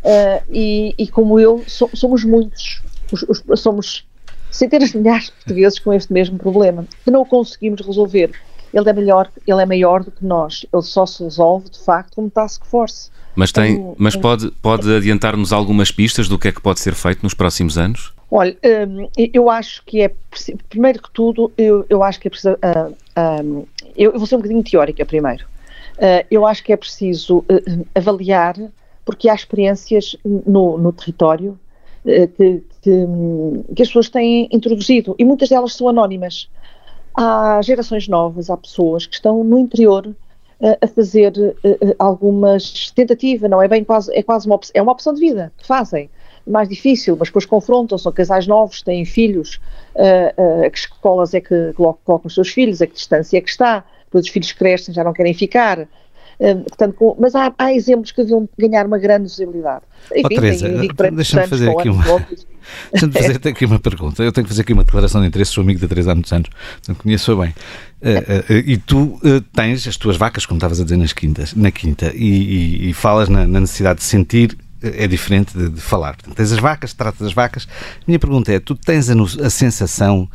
Uh, 0.07 0.41
e, 0.53 0.95
e, 0.97 1.09
como 1.09 1.41
eu, 1.41 1.65
so, 1.67 1.91
somos 1.93 2.23
muitos, 2.23 2.81
os, 3.11 3.25
os, 3.25 3.61
somos 3.61 4.07
centenas 4.53 4.93
de 4.93 4.99
milhares 4.99 5.25
de 5.25 5.33
portugueses 5.33 5.81
com 5.81 5.93
este 5.93 6.13
mesmo 6.13 6.39
problema, 6.39 6.87
que 7.05 7.11
não 7.11 7.23
o 7.23 7.27
conseguimos 7.27 7.85
resolver. 7.85 8.31
Ele 8.73 8.89
é 8.89 8.93
melhor, 8.93 9.29
ele 9.45 9.61
é 9.61 9.67
maior 9.67 10.05
do 10.05 10.13
que 10.13 10.25
nós. 10.25 10.65
Ele 10.73 10.83
só 10.83 11.07
se 11.07 11.25
resolve, 11.25 11.71
de 11.71 11.81
facto, 11.81 12.15
como 12.15 12.31
task 12.31 12.65
force. 12.67 13.11
Mas, 13.35 13.51
tem, 13.51 13.81
um, 13.81 13.97
mas 13.99 14.15
pode, 14.15 14.53
pode 14.63 14.95
adiantar-nos 14.95 15.53
algumas 15.53 15.91
pistas 15.91 16.29
do 16.29 16.39
que 16.39 16.49
é 16.49 16.53
que 16.53 16.61
pode 16.61 16.79
ser 16.79 16.95
feito 16.95 17.25
nos 17.25 17.35
próximos 17.35 17.77
anos? 17.77 18.15
Olha, 18.31 18.57
um, 18.89 19.09
eu 19.17 19.51
acho 19.51 19.83
que 19.85 20.03
é, 20.03 20.13
primeiro 20.69 21.03
que 21.03 21.11
tudo, 21.11 21.51
eu, 21.59 21.85
eu 21.91 22.03
acho 22.05 22.21
que 22.21 22.29
é 22.29 22.31
preciso, 22.31 22.55
uh, 22.55 23.67
eu, 23.97 24.13
eu, 24.13 24.19
vou 24.19 24.27
ser 24.27 24.37
um 24.37 24.39
bocadinho 24.39 24.63
teórica 24.63 25.05
primeiro. 25.05 25.45
Uh, 25.97 26.25
eu 26.31 26.47
acho 26.47 26.63
que 26.63 26.73
é 26.73 26.77
preciso 26.77 27.45
avaliar 27.95 28.57
porque 29.07 29.29
há 29.29 29.35
experiências 29.35 30.17
no, 30.25 30.77
no 30.77 30.93
território 30.93 31.59
eh, 32.05 32.27
que, 32.27 32.63
que, 32.83 33.07
que, 33.75 33.83
as 33.83 33.89
pessoas 33.89 34.11
têm 34.11 34.49
introduzido 34.53 35.15
e 35.17 35.25
muitas 35.25 35.49
delas 35.49 35.75
são 35.75 35.89
anónimas. 35.89 36.51
Há 37.15 37.61
gerações 37.63 38.09
novas, 38.09 38.51
há 38.51 38.57
pessoas 38.57 39.07
que 39.07 39.15
estão 39.15 39.45
no 39.45 39.59
interior 39.59 40.15
eh, 40.61 40.79
a 40.83 40.87
fazer 40.89 41.33
eh, 41.63 41.95
algumas 42.01 42.91
tentativas, 42.91 43.49
não 43.49 43.63
é 43.63 43.69
bem 43.69 43.85
quase, 43.85 44.13
é 44.13 44.25
quase 44.25 44.49
uma, 44.49 44.59
é 44.75 44.83
uma 44.83 44.93
opção 44.93 45.15
de 45.15 45.21
vida 45.21 45.53
que 45.57 45.67
fazem 45.67 46.11
mais 46.45 46.69
difícil, 46.69 47.17
mas 47.17 47.29
depois 47.29 47.47
confrontam, 47.47 47.97
são 47.97 48.13
casais 48.13 48.47
novos, 48.47 48.83
têm 48.83 49.05
filhos, 49.05 49.61
a 49.97 50.71
que 50.71 50.79
escolas 50.79 51.35
é 51.35 51.41
que 51.41 51.73
colocam 51.73 52.21
os 52.23 52.35
seus 52.35 52.51
filhos, 52.51 52.81
a 52.81 52.87
que 52.87 52.95
distância 52.95 53.37
é 53.37 53.41
que 53.41 53.51
está, 53.51 53.85
depois 54.05 54.27
os 54.27 54.31
filhos 54.31 54.53
crescem, 54.53 54.95
já 54.95 55.03
não 55.03 55.13
querem 55.13 55.35
ficar, 55.35 55.89
Hum, 56.39 56.63
portanto, 56.63 56.95
com, 56.95 57.17
mas 57.19 57.35
há, 57.35 57.53
há, 57.57 57.73
exemplos 57.73 58.13
que 58.13 58.23
deviam 58.23 58.49
ganhar 58.59 58.87
uma 58.87 58.99
grande 58.99 59.25
visibilidade. 59.25 59.83
Enfim, 60.15 60.23
oh, 60.25 60.29
Teresa, 60.29 60.69
deixa-me 61.13 61.47
fazer 61.47 61.71
aqui 61.71 61.89
uma... 61.89 62.05
Deixa-me 62.93 63.13
fazer 63.13 63.49
aqui 63.49 63.65
uma 63.65 63.79
pergunta. 63.79 64.23
Eu 64.23 64.33
tenho 64.33 64.45
que 64.45 64.49
fazer 64.49 64.63
aqui 64.63 64.73
uma 64.73 64.85
declaração 64.85 65.21
de 65.21 65.29
interesse. 65.29 65.53
Sou 65.53 65.63
amigo 65.63 65.81
da 65.81 65.89
Teresa 65.89 66.13
há 66.13 66.15
muitos 66.15 66.33
anos, 66.33 66.49
portanto 66.49 67.03
conheço-a 67.03 67.37
bem. 67.37 67.55
Uh, 68.03 68.53
uh, 68.53 68.57
e 68.67 68.77
tu 68.77 69.19
tens 69.55 69.87
as 69.87 69.97
tuas 69.97 70.17
vacas, 70.17 70.45
como 70.45 70.59
estavas 70.59 70.81
a 70.81 70.85
dizer, 70.85 70.97
nas 70.97 71.13
quintas, 71.13 71.55
na 71.55 71.71
quinta, 71.71 72.13
e, 72.15 72.27
e, 72.27 72.91
e 72.91 72.93
falas 72.93 73.29
na, 73.29 73.47
na, 73.47 73.61
necessidade 73.61 74.01
de 74.01 74.05
sentir 74.05 74.59
é 74.83 75.07
diferente 75.07 75.57
de, 75.57 75.69
de, 75.71 75.81
falar. 75.81 76.17
Portanto, 76.17 76.37
tens 76.37 76.53
as 76.53 76.59
vacas, 76.59 76.93
tratas 76.93 77.21
das 77.21 77.33
vacas. 77.33 77.67
Minha 78.07 78.19
pergunta 78.19 78.53
é: 78.53 78.61
tu 78.61 78.75
tens 78.75 79.09
a, 79.11 79.15
a, 79.15 79.51
sensação 79.51 80.29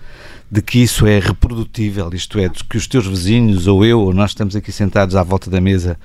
de 0.50 0.62
que 0.62 0.80
isso 0.80 1.06
é 1.06 1.20
reprodutível, 1.20 2.10
isto 2.14 2.40
é, 2.40 2.50
de 2.50 2.64
que 2.64 2.78
os 2.78 2.88
teus 2.88 3.08
vizinhos 3.08 3.68
ou 3.68 3.86
eu, 3.86 4.00
ou 4.00 4.14
nós 4.14 4.32
estamos 4.32 4.56
aqui 4.56 4.72
sentados 4.72 5.16
à 5.16 5.24
volta 5.24 5.50
da 5.50 5.62
mesa, 5.62 5.98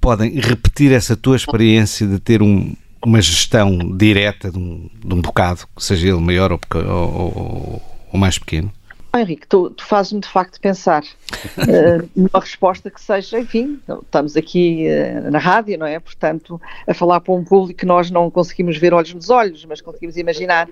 podem 0.00 0.38
repetir 0.38 0.92
essa 0.92 1.16
tua 1.16 1.36
experiência 1.36 2.06
de 2.06 2.18
ter 2.18 2.42
um, 2.42 2.74
uma 3.04 3.20
gestão 3.20 3.78
direta 3.96 4.50
de 4.50 4.58
um, 4.58 4.88
de 5.04 5.14
um 5.14 5.20
bocado, 5.20 5.60
seja 5.78 6.08
ele 6.08 6.20
maior 6.20 6.52
ou, 6.52 6.60
ou, 6.74 7.82
ou 8.12 8.18
mais 8.18 8.38
pequeno? 8.38 8.72
Henrique, 9.20 9.46
tu, 9.46 9.70
tu 9.70 9.84
fazes-me 9.84 10.20
de 10.20 10.28
facto 10.28 10.60
pensar 10.60 11.02
uh, 11.02 12.08
numa 12.14 12.40
resposta 12.40 12.90
que 12.90 13.00
seja, 13.00 13.38
enfim, 13.38 13.80
estamos 14.02 14.36
aqui 14.36 14.86
uh, 14.88 15.30
na 15.30 15.38
rádio, 15.38 15.78
não 15.78 15.86
é? 15.86 15.98
Portanto, 16.00 16.60
a 16.86 16.92
falar 16.92 17.20
para 17.20 17.32
um 17.32 17.44
público 17.44 17.78
que 17.78 17.86
nós 17.86 18.10
não 18.10 18.30
conseguimos 18.30 18.76
ver 18.76 18.92
olhos 18.92 19.14
nos 19.14 19.30
olhos, 19.30 19.64
mas 19.64 19.80
conseguimos 19.80 20.16
imaginar. 20.16 20.68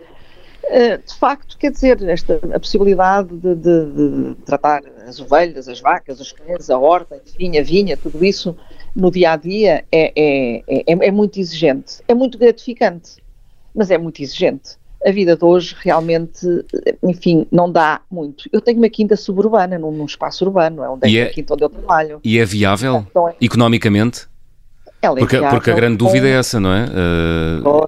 Uh, 0.64 0.96
de 1.04 1.14
facto, 1.18 1.58
quer 1.58 1.72
dizer, 1.72 2.00
esta, 2.08 2.40
a 2.54 2.60
possibilidade 2.60 3.36
de, 3.36 3.54
de, 3.54 3.86
de, 3.86 4.34
tratar 4.44 4.82
as 5.06 5.18
ovelhas, 5.18 5.68
as 5.68 5.80
vacas, 5.80 6.20
os 6.20 6.30
cães, 6.30 6.70
a 6.70 6.78
horta, 6.78 7.20
enfim, 7.26 7.58
a 7.58 7.62
vinha, 7.62 7.96
tudo 7.96 8.24
isso 8.24 8.56
no 8.94 9.10
dia 9.10 9.32
a 9.32 9.36
dia 9.36 9.84
é, 9.90 10.12
é, 10.16 10.62
é, 10.68 10.84
é 10.86 11.10
muito 11.10 11.40
exigente. 11.40 12.00
É 12.06 12.14
muito 12.14 12.38
gratificante, 12.38 13.16
mas 13.74 13.90
é 13.90 13.98
muito 13.98 14.22
exigente 14.22 14.81
a 15.04 15.10
vida 15.10 15.36
de 15.36 15.44
hoje 15.44 15.74
realmente, 15.80 16.46
enfim, 17.02 17.46
não 17.50 17.70
dá 17.70 18.00
muito. 18.10 18.48
Eu 18.52 18.60
tenho 18.60 18.78
uma 18.78 18.88
quinta 18.88 19.16
suburbana, 19.16 19.78
num, 19.78 19.90
num 19.90 20.04
espaço 20.04 20.44
urbano, 20.44 20.82
é 20.82 20.88
onde 20.88 21.18
é, 21.18 21.20
é 21.20 21.26
a 21.26 21.30
quinta 21.30 21.54
onde 21.54 21.64
eu 21.64 21.68
trabalho. 21.68 22.20
E 22.24 22.38
é 22.38 22.44
viável, 22.44 23.04
então, 23.10 23.28
é, 23.28 23.34
economicamente? 23.40 24.28
Ela 25.00 25.18
é 25.18 25.20
porque, 25.20 25.38
viável, 25.38 25.58
porque 25.58 25.70
a 25.70 25.74
grande 25.74 25.96
dúvida 25.96 26.28
é 26.28 26.32
essa, 26.32 26.60
não 26.60 26.72
é? 26.72 26.84
Uh, 26.84 27.86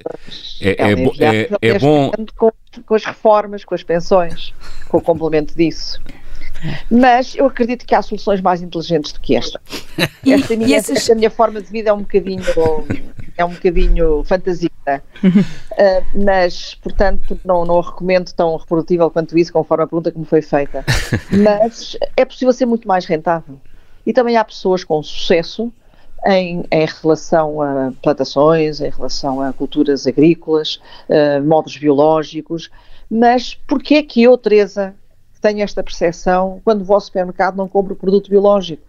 é, 0.61 0.71
é, 0.71 1.49
é, 1.63 1.69
é 1.69 1.79
bom. 1.79 2.11
Com, 2.37 2.51
com 2.85 2.95
as 2.95 3.05
reformas, 3.05 3.65
com 3.65 3.75
as 3.75 3.85
pensões, 3.85 4.53
com 4.89 4.99
o 4.99 5.01
complemento 5.01 5.55
disso. 5.57 6.01
Mas 6.91 7.35
eu 7.35 7.47
acredito 7.47 7.87
que 7.87 7.95
há 7.95 8.03
soluções 8.03 8.41
mais 8.41 8.63
inteligentes 8.63 9.13
do 9.13 9.21
que 9.21 9.37
esta. 9.37 9.61
Esta, 10.27 10.57
minha, 10.57 10.77
essas... 10.77 10.97
esta 10.97 11.15
minha 11.15 11.31
forma 11.31 11.61
de 11.61 11.71
vida 11.71 11.91
é 11.91 11.93
um 11.93 12.01
bocadinho, 12.01 12.43
é 13.37 13.45
um 13.45 13.51
bocadinho 13.51 14.25
fantasia. 14.25 14.71
Uh, 14.87 16.25
mas, 16.25 16.75
portanto, 16.77 17.39
não, 17.45 17.65
não 17.65 17.79
a 17.79 17.83
recomendo 17.83 18.33
tão 18.33 18.57
reprodutível 18.57 19.11
quanto 19.11 19.37
isso, 19.39 19.53
conforme 19.53 19.85
a 19.85 19.87
pergunta 19.87 20.11
que 20.11 20.19
me 20.19 20.27
foi 20.27 20.43
feita. 20.43 20.85
Mas 21.43 21.97
é 22.17 22.25
possível 22.25 22.53
ser 22.53 22.67
muito 22.67 22.87
mais 22.87 23.07
rentável. 23.07 23.59
E 24.07 24.13
também 24.13 24.37
há 24.37 24.45
pessoas 24.45 24.85
com 24.85 25.03
sucesso 25.03 25.73
em, 26.27 26.65
em, 26.71 26.87
relação 27.03 27.61
a 27.61 27.93
plantações, 28.03 28.81
em 28.81 28.91
relação 28.91 29.41
a 29.41 29.53
culturas 29.53 30.07
agrícolas, 30.07 30.81
uh, 31.09 31.43
modos 31.45 31.77
biológicos, 31.77 32.71
mas 33.11 33.55
porquê 33.55 33.97
é 33.97 34.03
que 34.03 34.23
eu, 34.23 34.37
Teresa, 34.39 34.95
tenho 35.45 35.63
esta 35.63 35.83
percepção 35.83 36.63
quando 36.65 36.81
o 36.81 36.85
vosso 36.85 37.07
supermercado 37.07 37.55
não 37.55 37.69
compra 37.69 37.93
o 37.93 37.97
produto 37.97 38.31
biológico? 38.31 38.83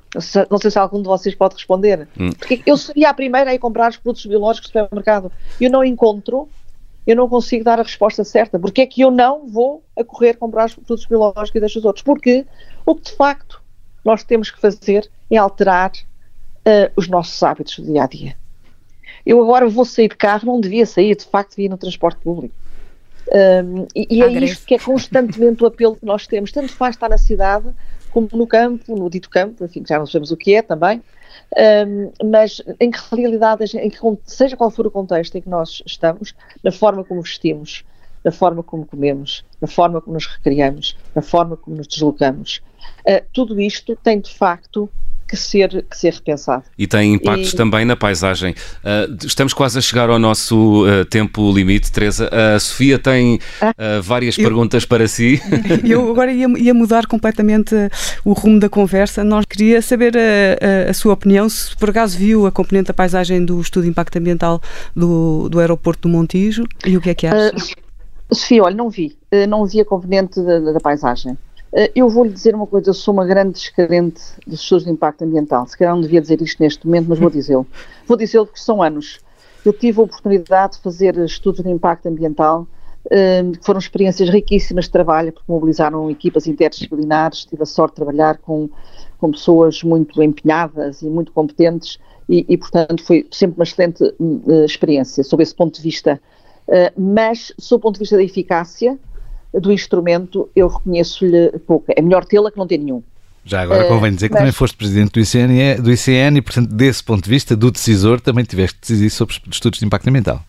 Não 0.50 0.58
sei 0.58 0.72
se 0.72 0.80
algum 0.80 1.02
de 1.02 1.08
vocês 1.08 1.36
pode 1.36 1.56
responder. 1.56 2.08
Hum. 2.18 2.30
Porque 2.30 2.63
eu 2.65 2.78
seria 2.78 3.10
a 3.10 3.13
primeira 3.13 3.52
a 3.52 3.54
ir 3.54 3.60
comprar 3.60 3.91
os 3.91 3.98
produtos 3.98 4.26
biológicos 4.26 4.70
do 4.70 4.80
supermercado. 4.80 5.30
Eu 5.60 5.70
não 5.70 5.84
encontro, 5.84 6.48
eu 7.06 7.13
não 7.13 7.28
consigo 7.28 7.65
dar 7.65 7.78
a 7.78 7.84
resposta 7.84 8.24
certa. 8.24 8.58
Porque 8.58 8.80
é 8.80 8.86
que 8.86 9.02
eu 9.02 9.12
não 9.12 9.46
vou 9.46 9.84
a 9.98 10.04
correr 10.06 10.36
comprar 10.36 10.68
os 10.68 10.76
produtos 10.76 11.06
biológicos 11.06 11.56
e 11.56 11.60
deixo 11.60 11.80
os 11.80 11.86
outros? 11.86 12.04
Porque 12.04 12.46
o 12.86 12.96
que 12.96 13.12
de 13.12 13.12
facto 13.12 13.62
nós 14.06 14.24
temos 14.24 14.50
que 14.50 14.62
fazer 14.62 15.10
é 15.30 15.36
alterar 15.36 15.91
uh, 15.91 16.91
os 16.96 17.10
nossos 17.10 17.44
hábitos 17.44 17.80
do 17.80 17.91
dia 17.91 18.04
a 18.04 18.08
dia. 18.08 18.38
Eu 19.26 19.41
agora 19.44 19.68
vou 19.68 19.84
sair 19.84 20.08
de 20.08 20.15
carro, 20.15 20.46
não 20.46 20.62
devia 20.62 20.86
sair, 20.86 21.18
de 21.18 21.26
facto 21.26 21.50
devia 21.50 21.65
ir 21.65 21.70
no 21.70 21.78
transporte 21.78 22.22
público. 22.22 22.56
Um, 23.32 23.88
e, 23.96 24.18
e 24.18 24.22
é 24.22 24.32
isto 24.44 24.66
que 24.66 24.76
é 24.76 24.80
constantemente 24.80 25.64
o 25.64 25.68
apelo 25.68 25.96
que 25.96 26.06
nós 26.06 26.28
temos. 26.28 26.52
Tanto 26.52 26.72
faz 26.72 26.96
estar 26.96 27.10
na 27.10 27.18
cidade 27.18 27.74
como 28.12 28.30
no 28.32 28.48
campo, 28.48 28.96
no 28.96 29.10
dito 29.10 29.30
campo, 29.30 29.66
enfim, 29.66 29.84
já 29.86 30.00
não 30.00 30.06
sabemos 30.06 30.32
o 30.32 30.38
que 30.38 30.56
é 30.56 30.62
também, 30.62 31.04
um, 31.86 32.12
mas 32.32 32.62
em 32.80 32.90
que 32.90 33.00
realidade, 33.14 33.66
em 33.78 33.90
que, 33.90 34.00
seja 34.26 34.56
qual 34.56 34.72
for 34.72 34.88
o 34.88 34.92
contexto 34.92 35.36
em 35.36 35.42
que 35.42 35.50
nós 35.50 35.84
estamos, 35.86 36.34
na 36.64 36.72
forma 36.72 37.04
como 37.04 37.22
vestimos, 37.22 37.84
na 38.24 38.32
forma 38.32 38.64
como 38.64 38.86
comemos, 38.86 39.44
na 39.60 39.68
forma 39.68 40.00
como 40.00 40.14
nos 40.14 40.28
recriamos, 40.28 40.98
na 41.14 41.22
forma 41.22 41.58
como 41.58 41.76
nos 41.76 41.88
deslocamos, 41.88 42.62
uh, 43.02 43.22
tudo 43.34 43.60
isto 43.60 43.98
tem 43.98 44.22
de 44.22 44.34
facto 44.34 44.90
que 45.28 45.36
ser, 45.36 45.86
que 45.90 45.98
ser 45.98 46.14
repensado. 46.14 46.64
E 46.78 46.86
tem 46.88 47.14
impactos 47.14 47.54
e... 47.54 47.56
também 47.56 47.86
na 47.86 47.96
paisagem. 47.96 48.54
Uh, 48.84 49.26
estamos 49.26 49.54
quase 49.54 49.78
a 49.78 49.82
chegar 49.82 50.10
ao 50.10 50.20
nosso 50.20 50.86
uh, 50.86 51.06
tempo 51.06 51.52
limite, 51.52 51.92
Teresa. 51.92 52.30
A 52.32 52.60
Sofia 52.60 53.00
tem 53.00 53.36
uh, 53.36 54.02
várias 54.02 54.38
eu... 54.38 54.44
perguntas 54.44 54.86
para 54.86 55.08
si. 55.08 55.42
Eu 55.84 56.10
agora 56.10 56.32
ia, 56.32 56.48
ia, 56.58 56.74
mudar 56.74 57.06
completamente 57.08 57.76
o 58.24 58.34
rumo 58.34 58.60
da 58.60 58.70
conversa. 58.70 59.24
Nós 59.24 59.46
queria 59.46 59.82
saber 59.82 60.16
a, 60.18 60.88
a, 60.88 60.92
a, 60.92 60.94
sua 60.94 61.14
opinião, 61.14 61.48
se 61.50 61.76
por 61.76 61.90
acaso 61.90 62.18
viu 62.18 62.46
a 62.46 62.52
componente 62.52 62.88
da 62.88 62.94
paisagem 62.94 63.44
do 63.44 63.60
estudo 63.60 63.84
de 63.84 63.90
impacto 63.90 64.18
ambiental 64.18 64.62
do, 64.96 65.50
do 65.50 65.60
aeroporto 65.60 66.08
do 66.08 66.10
Montijo 66.10 66.64
e 66.86 66.98
o 66.98 67.02
que 67.02 67.10
é 67.10 67.14
que 67.16 67.28
acha? 67.28 67.52
Sofia, 68.32 68.64
olha, 68.64 68.76
não 68.76 68.90
vi. 68.90 69.16
não 69.48 69.66
vi 69.66 69.82
a 69.82 69.86
componente 69.86 70.42
da, 70.42 70.60
da 70.60 70.80
paisagem. 70.80 71.38
Eh, 71.76 71.92
eu 71.94 72.08
vou-lhe 72.10 72.32
dizer 72.32 72.56
uma 72.56 72.66
coisa, 72.66 72.90
eu 72.90 72.94
sou 72.94 73.14
uma 73.14 73.26
grande 73.26 73.52
descrente 73.52 74.22
dos 74.48 74.62
estudos 74.62 74.86
de 74.86 74.92
impacto 74.92 75.24
ambiental. 75.24 75.68
Se 75.68 75.78
calhar 75.78 75.94
não 75.94 76.02
devia 76.02 76.22
dizer 76.22 76.42
isto 76.42 76.64
neste 76.64 76.88
momento, 76.88 77.08
mas 77.10 77.20
vou 77.20 77.30
dizê-lo. 77.30 77.68
Vou 78.08 78.16
dizê-lo 78.16 78.46
porque 78.46 78.62
são 78.62 78.82
anos. 78.82 79.20
Eu 79.66 79.74
tive 79.74 80.00
a 80.00 80.04
oportunidade 80.04 80.74
de 80.74 80.80
fazer 80.80 81.18
estudos 81.18 81.62
de 81.62 81.70
impacto 81.70 82.06
ambiental, 82.06 82.66
eh, 83.12 83.44
que 83.60 83.66
foram 83.66 83.80
experiências 83.80 84.30
riquíssimas 84.30 84.86
de 84.86 84.92
trabalho, 84.92 85.34
porque 85.34 85.52
mobilizaram 85.52 86.10
equipas 86.10 86.48
interdisciplinares, 86.48 87.44
tive 87.46 87.64
a 87.64 87.66
sorte 87.66 87.92
de 87.92 87.96
trabalhar 87.98 88.38
com, 88.38 88.70
com 89.18 89.32
pessoas 89.32 89.84
muito 89.84 90.24
empenhadas 90.24 91.02
e 91.02 91.10
muito 91.10 91.34
competentes, 91.34 92.00
e, 92.30 92.46
e 92.48 92.58
portanto 92.58 93.04
foi 93.04 93.28
sempre 93.32 93.58
uma 93.60 93.64
excelente 93.64 94.04
uh, 94.04 94.66
experiência, 94.66 95.24
sob 95.24 95.44
esse 95.44 95.54
ponto 95.54 95.76
de 95.76 95.82
vista. 95.82 96.22
Uh, 96.68 97.00
mas, 97.00 97.52
sob 97.60 97.80
o 97.80 97.82
ponto 97.82 97.96
de 97.96 98.00
vista 98.00 98.16
da 98.16 98.24
eficácia, 98.24 98.98
do 99.60 99.72
instrumento, 99.72 100.50
eu 100.56 100.68
reconheço-lhe 100.68 101.52
pouco. 101.60 101.86
É 101.96 102.02
melhor 102.02 102.26
tê-la 102.26 102.52
que 102.52 102.58
não 102.58 102.68
ter 102.68 102.78
nenhum. 102.78 103.02
Já 103.44 103.62
agora 103.62 103.88
convém 103.88 104.13
dizer 104.13 104.30
que 104.30 104.34
mas... 104.34 104.39
também 104.39 104.52
foste 104.52 104.76
presidente 104.76 105.12
do 105.12 105.20
ICN, 105.20 105.82
do 105.82 105.91
ICN 105.91 106.38
e, 106.38 106.41
portanto, 106.41 106.74
desse 106.74 107.04
ponto 107.04 107.24
de 107.24 107.30
vista, 107.30 107.56
do 107.56 107.70
decisor, 107.70 108.20
também 108.20 108.44
tiveste 108.44 108.76
de 108.76 108.82
decidir 108.82 109.10
sobre 109.12 109.36
estudos 109.52 109.80
de 109.80 109.86
impacto 109.86 110.08
ambiental. 110.08 110.41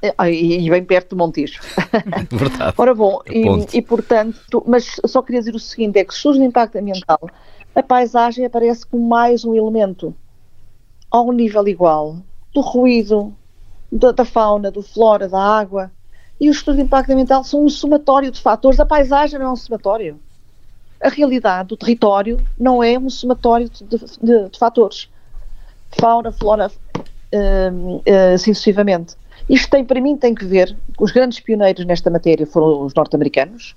É, 0.00 0.14
e 0.30 0.70
bem 0.70 0.84
perto 0.84 1.10
do 1.10 1.16
Montijo. 1.16 1.60
Verdade. 2.30 2.74
Ora 2.78 2.94
bom, 2.94 3.20
e, 3.26 3.78
e, 3.78 3.82
portanto, 3.82 4.62
mas 4.64 5.00
só 5.04 5.20
queria 5.20 5.40
dizer 5.40 5.56
o 5.56 5.58
seguinte: 5.58 5.98
é 5.98 6.04
que 6.04 6.12
estudos 6.12 6.38
de 6.38 6.44
impacto 6.44 6.78
ambiental, 6.78 7.18
a 7.74 7.82
paisagem 7.82 8.44
aparece 8.44 8.86
como 8.86 9.08
mais 9.08 9.44
um 9.44 9.56
elemento, 9.56 10.14
ao 11.10 11.32
nível 11.32 11.66
igual, 11.66 12.18
do 12.54 12.60
ruído, 12.60 13.34
da, 13.90 14.12
da 14.12 14.24
fauna, 14.24 14.70
do 14.70 14.82
flora, 14.82 15.28
da 15.28 15.40
água, 15.40 15.90
e 16.40 16.48
os 16.48 16.56
estudos 16.56 16.78
de 16.78 16.84
impacto 16.84 17.10
ambiental 17.10 17.42
são 17.44 17.64
um 17.64 17.68
somatório 17.68 18.30
de 18.30 18.40
fatores. 18.40 18.78
A 18.78 18.86
paisagem 18.86 19.38
não 19.38 19.46
é 19.46 19.52
um 19.52 19.56
somatório. 19.56 20.18
A 21.00 21.08
realidade 21.08 21.68
do 21.68 21.76
território 21.76 22.40
não 22.58 22.82
é 22.82 22.98
um 22.98 23.10
somatório 23.10 23.68
de, 23.68 23.84
de, 23.84 24.48
de 24.48 24.58
fatores. 24.58 25.08
Fauna, 25.98 26.32
flora, 26.32 26.70
uh, 27.32 27.96
uh, 27.96 28.38
sucessivamente. 28.38 29.16
Isto 29.48 29.70
tem, 29.70 29.84
para 29.84 30.00
mim, 30.00 30.16
tem 30.16 30.34
que 30.34 30.44
ver, 30.44 30.76
os 30.98 31.10
grandes 31.10 31.40
pioneiros 31.40 31.84
nesta 31.86 32.10
matéria 32.10 32.46
foram 32.46 32.84
os 32.84 32.92
norte-americanos, 32.94 33.74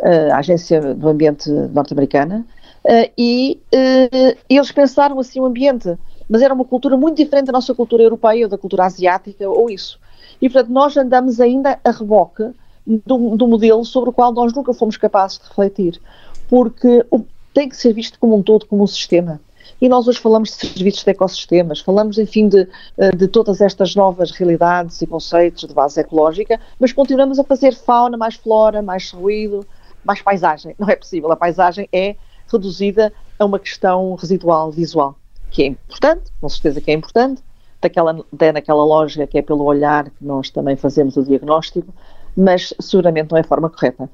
uh, 0.00 0.32
a 0.32 0.38
Agência 0.38 0.94
do 0.94 1.08
Ambiente 1.08 1.48
norte-americana, 1.50 2.44
uh, 2.84 3.10
e 3.16 3.60
uh, 3.72 4.36
eles 4.48 4.72
pensaram 4.72 5.18
assim 5.20 5.38
o 5.38 5.44
ambiente, 5.44 5.96
mas 6.28 6.42
era 6.42 6.52
uma 6.52 6.64
cultura 6.64 6.96
muito 6.96 7.16
diferente 7.16 7.46
da 7.46 7.52
nossa 7.52 7.74
cultura 7.74 8.02
europeia 8.02 8.46
ou 8.46 8.50
da 8.50 8.58
cultura 8.58 8.86
asiática, 8.86 9.48
ou 9.48 9.70
isso. 9.70 10.00
E, 10.40 10.48
portanto, 10.48 10.72
nós 10.72 10.96
andamos 10.96 11.40
ainda 11.40 11.78
a 11.84 11.90
reboque 11.90 12.50
do, 12.86 13.36
do 13.36 13.46
modelo 13.46 13.84
sobre 13.84 14.10
o 14.10 14.12
qual 14.12 14.32
nós 14.32 14.52
nunca 14.52 14.72
fomos 14.74 14.96
capazes 14.96 15.38
de 15.38 15.48
refletir, 15.48 16.00
porque 16.48 17.04
tem 17.52 17.68
que 17.68 17.76
ser 17.76 17.92
visto 17.92 18.18
como 18.18 18.36
um 18.36 18.42
todo, 18.42 18.66
como 18.66 18.82
um 18.82 18.86
sistema. 18.86 19.40
E 19.80 19.88
nós 19.88 20.06
hoje 20.06 20.18
falamos 20.18 20.50
de 20.50 20.56
serviços 20.56 21.04
de 21.04 21.10
ecossistemas, 21.10 21.80
falamos, 21.80 22.18
enfim, 22.18 22.48
de, 22.48 22.68
eh, 22.98 23.16
de 23.16 23.28
todas 23.28 23.60
estas 23.60 23.94
novas 23.94 24.30
realidades 24.30 25.00
e 25.00 25.06
conceitos 25.06 25.66
de 25.66 25.74
base 25.74 26.00
ecológica, 26.00 26.60
mas 26.78 26.92
continuamos 26.92 27.38
a 27.38 27.44
fazer 27.44 27.74
fauna, 27.74 28.16
mais 28.16 28.34
flora, 28.34 28.82
mais 28.82 29.10
ruído, 29.10 29.66
mais 30.04 30.20
paisagem. 30.20 30.74
Não 30.78 30.88
é 30.88 30.96
possível. 30.96 31.30
A 31.32 31.36
paisagem 31.36 31.88
é 31.92 32.16
reduzida 32.50 33.12
a 33.38 33.44
uma 33.44 33.58
questão 33.58 34.14
residual, 34.14 34.70
visual, 34.70 35.16
que 35.50 35.62
é 35.62 35.66
importante, 35.66 36.30
com 36.40 36.48
certeza 36.48 36.80
que 36.80 36.90
é 36.90 36.94
importante, 36.94 37.42
daquela, 37.84 38.24
naquela 38.52 38.84
lógica 38.84 39.26
que 39.26 39.38
é 39.38 39.42
pelo 39.42 39.64
olhar 39.64 40.04
que 40.10 40.24
nós 40.24 40.50
também 40.50 40.76
fazemos 40.76 41.16
o 41.16 41.22
diagnóstico, 41.22 41.92
mas 42.36 42.74
seguramente 42.80 43.30
não 43.30 43.38
é 43.38 43.42
a 43.42 43.44
forma 43.44 43.70
correta. 43.70 44.08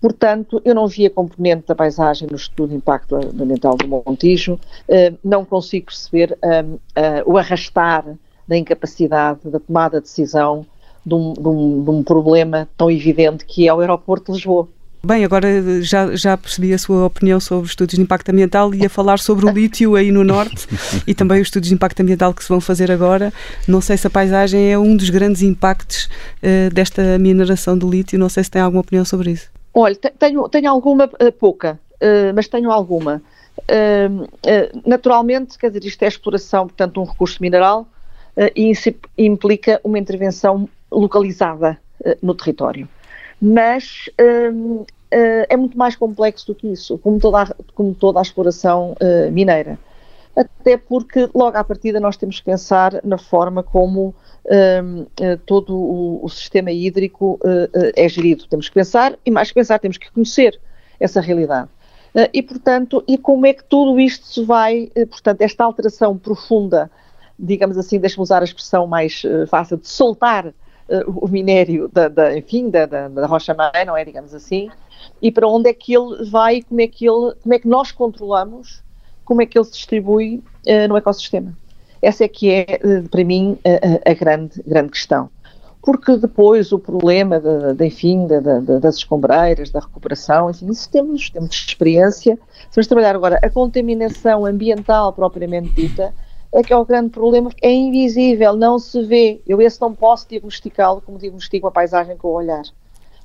Portanto, 0.00 0.62
eu 0.64 0.74
não 0.74 0.86
vi 0.86 1.04
a 1.04 1.10
componente 1.10 1.66
da 1.66 1.74
paisagem 1.74 2.26
no 2.30 2.36
estudo 2.36 2.70
de 2.70 2.76
impacto 2.76 3.16
ambiental 3.16 3.76
do 3.76 3.86
Montijo, 3.86 4.54
uh, 4.54 5.18
não 5.22 5.44
consigo 5.44 5.86
perceber 5.86 6.38
uh, 6.42 6.74
uh, 6.74 7.30
o 7.30 7.36
arrastar 7.36 8.04
da 8.48 8.56
incapacidade 8.56 9.40
da 9.44 9.60
tomada 9.60 9.98
de 9.98 10.04
decisão 10.04 10.64
de 11.04 11.14
um, 11.14 11.34
de, 11.34 11.48
um, 11.48 11.84
de 11.84 11.90
um, 11.90 12.02
problema 12.02 12.68
tão 12.76 12.90
evidente 12.90 13.44
que 13.44 13.68
é 13.68 13.74
o 13.74 13.80
aeroporto 13.80 14.32
de 14.32 14.38
Lisboa. 14.38 14.68
Bem, 15.02 15.24
agora 15.24 15.80
já, 15.80 16.14
já 16.14 16.36
percebi 16.36 16.74
a 16.74 16.78
sua 16.78 17.06
opinião 17.06 17.40
sobre 17.40 17.64
os 17.64 17.70
estudos 17.70 17.94
de 17.94 18.02
impacto 18.02 18.28
ambiental 18.28 18.74
e 18.74 18.84
a 18.84 18.88
falar 18.90 19.18
sobre 19.18 19.46
o 19.46 19.48
lítio 19.50 19.96
aí 19.96 20.12
no 20.12 20.22
norte 20.22 20.66
e 21.06 21.14
também 21.14 21.40
os 21.40 21.48
estudos 21.48 21.70
de 21.70 21.74
impacto 21.74 22.00
ambiental 22.00 22.34
que 22.34 22.42
se 22.42 22.50
vão 22.50 22.60
fazer 22.60 22.92
agora. 22.92 23.32
Não 23.66 23.80
sei 23.80 23.96
se 23.96 24.06
a 24.06 24.10
paisagem 24.10 24.70
é 24.70 24.78
um 24.78 24.94
dos 24.94 25.08
grandes 25.08 25.40
impactos 25.40 26.04
uh, 26.42 26.72
desta 26.74 27.18
mineração 27.18 27.78
de 27.78 27.86
lítio, 27.86 28.18
não 28.18 28.28
sei 28.28 28.44
se 28.44 28.50
tem 28.50 28.60
alguma 28.60 28.82
opinião 28.82 29.02
sobre 29.06 29.30
isso. 29.30 29.48
Olha, 29.72 29.96
tenho, 29.96 30.46
tenho 30.50 30.70
alguma, 30.70 31.06
uh, 31.06 31.32
pouca, 31.32 31.80
uh, 31.94 32.34
mas 32.34 32.46
tenho 32.46 32.70
alguma. 32.70 33.22
naturalmente, 34.84 35.56
quer 35.56 35.68
dizer, 35.68 35.86
isto 35.86 36.02
é 36.02 36.08
exploração, 36.08 36.66
portanto, 36.66 37.00
um 37.00 37.04
recurso 37.04 37.38
mineral 37.40 37.88
e 38.54 38.70
isso 38.70 38.92
implica 39.16 39.80
uma 39.82 39.98
intervenção 39.98 40.68
localizada 40.90 41.78
no 42.22 42.34
território 42.34 42.88
mas 43.40 44.10
uh, 44.20 44.84
é 45.10 45.56
muito 45.56 45.78
mais 45.78 45.96
complexo 45.96 46.46
do 46.46 46.54
que 46.54 46.68
isso, 46.68 46.98
como 46.98 47.18
toda 47.18 47.42
a, 47.42 47.54
como 47.74 47.94
toda 47.94 48.18
a 48.18 48.22
exploração 48.22 48.94
uh, 49.00 49.32
mineira. 49.32 49.78
Até 50.36 50.76
porque, 50.76 51.28
logo 51.34 51.56
à 51.56 51.64
partida, 51.64 51.98
nós 51.98 52.16
temos 52.16 52.38
que 52.38 52.44
pensar 52.44 53.00
na 53.02 53.18
forma 53.18 53.62
como 53.62 54.14
todo 55.44 55.76
o, 55.76 56.24
o, 56.24 56.28
sistema 56.28 56.70
hídrico 56.70 57.38
é 57.94 58.08
gerido. 58.08 58.46
Temos 58.48 58.68
que 58.68 58.74
pensar, 58.74 59.18
e 59.26 59.30
mais 59.30 59.48
que 59.48 59.54
pensar, 59.54 59.80
temos 59.80 59.98
que 59.98 60.10
conhecer 60.10 60.58
essa 61.00 61.20
realidade. 61.20 61.68
e, 62.32 62.42
portanto, 62.42 63.04
e 63.08 63.18
como 63.18 63.44
é 63.44 63.52
que 63.52 63.64
tudo 63.64 64.00
isto 64.00 64.24
se 64.24 64.44
vai, 64.44 64.90
portanto, 65.10 65.42
esta 65.42 65.64
alteração 65.64 66.16
profunda, 66.16 66.90
digamos 67.36 67.76
assim, 67.76 67.98
deixe-me 67.98 68.22
usar 68.22 68.40
a 68.40 68.44
expressão 68.44 68.86
mais 68.86 69.22
fácil, 69.48 69.76
de 69.76 69.88
soltar 69.88 70.54
o 71.06 71.28
minério 71.28 71.88
da, 71.88 72.08
da 72.08 72.36
enfim, 72.36 72.68
da, 72.68 72.86
da, 72.86 73.08
da 73.08 73.26
rocha-mãe, 73.26 73.84
não 73.86 73.96
é, 73.96 74.04
digamos 74.04 74.34
assim, 74.34 74.68
e 75.22 75.30
para 75.30 75.46
onde 75.46 75.68
é 75.68 75.74
que 75.74 75.94
ele 75.94 76.28
vai, 76.30 76.62
como 76.62 76.80
é 76.80 76.86
que, 76.86 77.08
ele, 77.08 77.34
como 77.42 77.54
é 77.54 77.58
que 77.58 77.68
nós 77.68 77.92
controlamos, 77.92 78.82
como 79.24 79.42
é 79.42 79.46
que 79.46 79.56
ele 79.58 79.64
se 79.64 79.72
distribui 79.72 80.42
uh, 80.66 80.88
no 80.88 80.96
ecossistema. 80.96 81.56
Essa 82.02 82.24
é 82.24 82.28
que 82.28 82.50
é, 82.50 82.80
uh, 82.82 83.08
para 83.08 83.22
mim, 83.24 83.58
a, 83.64 84.10
a, 84.10 84.14
grande, 84.14 84.62
grande 84.66 84.90
questão. 84.90 85.30
Porque 85.82 86.16
depois 86.16 86.72
o 86.72 86.78
problema, 86.78 87.40
de, 87.40 87.74
de 87.74 87.86
enfim, 87.86 88.26
de, 88.26 88.40
de, 88.40 88.80
das 88.80 88.96
escombreiras, 88.96 89.70
da 89.70 89.80
recuperação, 89.80 90.50
enfim, 90.50 90.70
isso 90.70 90.90
temos, 90.90 91.30
temos 91.30 91.50
experiência. 91.50 92.38
Se 92.70 92.76
vamos 92.76 92.86
trabalhar 92.86 93.14
agora 93.14 93.38
a 93.42 93.48
contaminação 93.48 94.44
ambiental 94.44 95.12
propriamente 95.12 95.70
dita, 95.70 96.12
é 96.52 96.62
que 96.62 96.72
é 96.72 96.76
o 96.76 96.84
grande 96.84 97.10
problema, 97.10 97.50
é 97.62 97.72
invisível, 97.72 98.54
não 98.54 98.78
se 98.78 99.02
vê. 99.04 99.40
Eu 99.46 99.60
esse 99.62 99.80
não 99.80 99.94
posso 99.94 100.28
diagnosticá-lo 100.28 101.00
como 101.00 101.18
diagnostico 101.18 101.66
a 101.66 101.70
paisagem 101.70 102.16
com 102.16 102.28
o 102.28 102.32
olhar. 102.32 102.62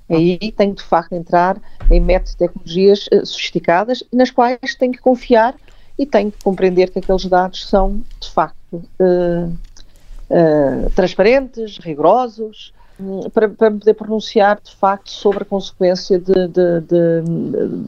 Aí 0.08 0.52
tenho 0.52 0.76
de 0.76 0.84
facto 0.84 1.14
entrar 1.14 1.58
em 1.90 2.00
métodos 2.00 2.34
de 2.34 2.38
tecnologias 2.38 3.08
uh, 3.08 3.26
sofisticadas 3.26 4.04
nas 4.14 4.30
quais 4.30 4.76
tenho 4.78 4.92
que 4.92 5.00
confiar 5.00 5.56
e 5.98 6.06
tenho 6.06 6.32
que 6.32 6.44
compreender 6.44 6.92
que 6.92 7.00
aqueles 7.00 7.26
dados 7.26 7.68
são 7.68 8.04
de 8.20 8.30
facto 8.30 8.56
uh, 8.74 9.48
uh, 9.50 10.90
transparentes, 10.96 11.80
rigorosos, 11.80 12.72
um, 13.00 13.30
para, 13.32 13.50
para 13.50 13.70
me 13.72 13.80
poder 13.80 13.96
pronunciar 13.96 14.60
de 14.62 14.76
facto 14.76 15.10
sobre 15.10 15.42
a 15.42 15.46
consequência 15.46 16.20
de, 16.20 16.48
de, 16.48 16.82
de, 16.82 17.22
de 17.22 17.86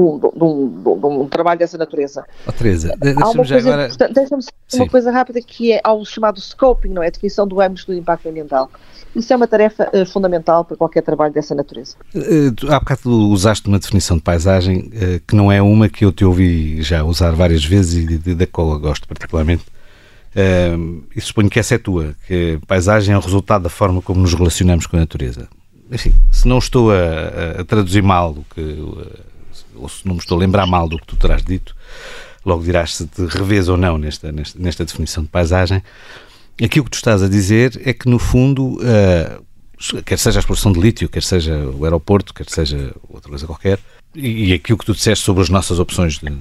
um, 0.00 1.22
um, 1.22 1.28
trabalho 1.28 1.58
dessa 1.58 1.76
natureza. 1.76 2.24
Oh, 2.46 2.52
Teresa, 2.52 2.94
deixa-me 2.98 3.44
já 3.44 3.58
agora... 3.58 3.88
Deixa-me 4.12 4.42
uma 4.74 4.88
coisa 4.88 5.10
rápida 5.10 5.40
que 5.40 5.72
é 5.72 5.80
ao 5.82 6.04
chamado 6.04 6.40
scoping, 6.40 6.90
não 6.90 7.02
é? 7.02 7.08
A 7.08 7.10
definição 7.10 7.46
do 7.46 7.60
âmbito 7.60 7.86
do 7.86 7.94
impacto 7.94 8.28
ambiental. 8.28 8.70
Isso 9.16 9.32
é 9.32 9.36
uma 9.36 9.48
tarefa 9.48 9.90
uh, 9.92 10.06
fundamental 10.06 10.64
para 10.64 10.76
qualquer 10.76 11.02
trabalho 11.02 11.32
dessa 11.32 11.54
natureza. 11.54 11.96
Uh, 12.14 12.72
há 12.72 12.78
bocado 12.78 13.10
usaste 13.30 13.66
uma 13.66 13.78
definição 13.78 14.16
de 14.16 14.22
paisagem 14.22 14.90
uh, 14.94 15.20
que 15.26 15.34
não 15.34 15.50
é 15.50 15.60
uma 15.60 15.88
que 15.88 16.04
eu 16.04 16.12
te 16.12 16.24
ouvi 16.24 16.80
já 16.82 17.02
usar 17.02 17.32
várias 17.32 17.64
vezes 17.64 18.06
e 18.08 18.34
da 18.34 18.46
qual 18.46 18.70
eu 18.72 18.78
gosto 18.78 19.08
particularmente. 19.08 19.64
Uh, 20.36 21.02
e 21.16 21.20
suponho 21.20 21.50
que 21.50 21.58
essa 21.58 21.74
é 21.74 21.78
tua, 21.78 22.14
que 22.26 22.60
paisagem 22.66 23.14
é 23.14 23.18
o 23.18 23.20
resultado 23.20 23.62
da 23.62 23.70
forma 23.70 24.00
como 24.00 24.20
nos 24.20 24.34
relacionamos 24.34 24.86
com 24.86 24.96
a 24.96 25.00
natureza. 25.00 25.48
Enfim, 25.90 26.12
se 26.30 26.46
não 26.46 26.58
estou 26.58 26.92
a, 26.92 27.60
a 27.60 27.64
traduzir 27.64 28.02
mal 28.02 28.32
o 28.32 28.44
que 28.54 28.60
ou 29.74 29.88
se 29.88 30.06
não 30.06 30.14
me 30.14 30.20
estou 30.20 30.36
a 30.36 30.40
lembrar 30.40 30.66
mal 30.66 30.88
do 30.88 30.98
que 30.98 31.06
tu 31.06 31.16
terás 31.16 31.42
dito, 31.42 31.74
logo 32.44 32.62
dirás 32.62 32.96
se 32.96 33.06
te 33.06 33.24
revês 33.26 33.68
ou 33.68 33.76
não 33.76 33.98
nesta, 33.98 34.32
nesta, 34.32 34.58
nesta 34.58 34.84
definição 34.84 35.22
de 35.22 35.28
paisagem. 35.28 35.82
Aquilo 36.62 36.84
que 36.84 36.90
tu 36.90 36.96
estás 36.96 37.22
a 37.22 37.28
dizer 37.28 37.80
é 37.84 37.92
que, 37.92 38.08
no 38.08 38.18
fundo, 38.18 38.78
uh, 38.78 40.02
quer 40.04 40.18
seja 40.18 40.38
a 40.38 40.40
exploração 40.40 40.72
de 40.72 40.80
lítio, 40.80 41.08
quer 41.08 41.22
seja 41.22 41.54
o 41.54 41.84
aeroporto, 41.84 42.34
quer 42.34 42.48
seja 42.48 42.94
outra 43.08 43.28
coisa 43.28 43.46
qualquer, 43.46 43.78
e, 44.14 44.50
e 44.50 44.52
aquilo 44.52 44.78
que 44.78 44.84
tu 44.84 44.92
disseste 44.92 45.24
sobre 45.24 45.42
as 45.42 45.48
nossas 45.48 45.78
opções 45.78 46.18
de, 46.18 46.32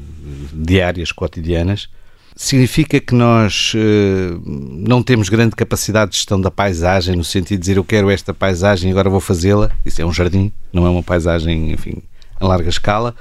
diárias, 0.53 1.11
cotidianas, 1.11 1.88
significa 2.36 2.99
que 2.99 3.13
nós 3.13 3.74
uh, 3.74 4.41
não 4.45 5.03
temos 5.03 5.30
grande 5.30 5.55
capacidade 5.55 6.11
de 6.11 6.18
gestão 6.18 6.39
da 6.39 6.51
paisagem, 6.51 7.15
no 7.15 7.24
sentido 7.24 7.57
de 7.57 7.61
dizer 7.61 7.78
eu 7.78 7.84
quero 7.84 8.09
esta 8.09 8.34
paisagem 8.34 8.89
e 8.89 8.91
agora 8.91 9.09
vou 9.09 9.20
fazê-la. 9.20 9.72
Isso 9.86 10.01
é 10.01 10.05
um 10.05 10.13
jardim, 10.13 10.51
não 10.72 10.86
é 10.86 10.89
uma 10.89 11.03
paisagem, 11.03 11.72
enfim, 11.72 12.01
a 12.39 12.45
larga 12.45 12.69
escala 12.69 13.15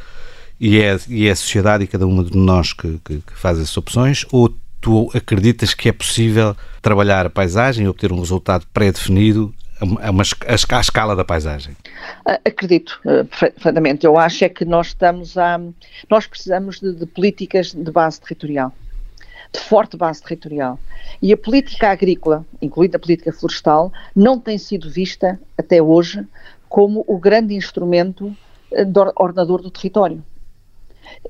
e 0.60 0.80
é, 0.80 0.98
e 1.08 1.26
é 1.26 1.30
a 1.30 1.36
sociedade 1.36 1.84
e 1.84 1.86
cada 1.86 2.06
uma 2.06 2.24
de 2.24 2.36
nós 2.36 2.72
que, 2.72 2.98
que, 3.04 3.20
que 3.20 3.32
faz 3.34 3.58
essas 3.58 3.76
opções 3.76 4.24
ou 4.32 4.54
tu 4.80 5.10
acreditas 5.14 5.74
que 5.74 5.88
é 5.88 5.92
possível 5.92 6.56
trabalhar 6.80 7.26
a 7.26 7.30
paisagem 7.30 7.84
e 7.84 7.88
obter 7.88 8.12
um 8.12 8.20
resultado 8.20 8.66
pré-definido 8.72 9.52
a, 9.80 10.10
uma, 10.10 10.22
a, 10.22 10.80
escala 10.80 11.14
da 11.14 11.24
paisagem? 11.24 11.76
Acredito, 12.44 12.98
eh, 13.04 13.24
perfeitamente. 13.24 14.06
Eu 14.06 14.16
acho 14.16 14.44
é 14.44 14.48
que 14.48 14.64
nós 14.64 14.88
estamos 14.88 15.36
a. 15.36 15.60
Nós 16.08 16.26
precisamos 16.26 16.80
de, 16.80 16.94
de, 16.94 17.04
políticas 17.04 17.72
de 17.72 17.90
base 17.90 18.20
territorial, 18.20 18.72
de 19.52 19.60
forte 19.60 19.96
base 19.96 20.22
territorial. 20.22 20.78
E 21.20 21.32
a 21.32 21.36
política 21.36 21.90
agrícola, 21.90 22.44
incluindo 22.62 22.96
a 22.96 23.00
política 23.00 23.32
florestal, 23.32 23.92
não 24.14 24.38
tem 24.38 24.56
sido 24.56 24.88
vista 24.88 25.38
até 25.58 25.82
hoje 25.82 26.24
como 26.68 27.04
o 27.06 27.18
grande 27.18 27.54
instrumento 27.54 28.34
ordenador 29.16 29.62
do 29.62 29.70
território. 29.70 30.22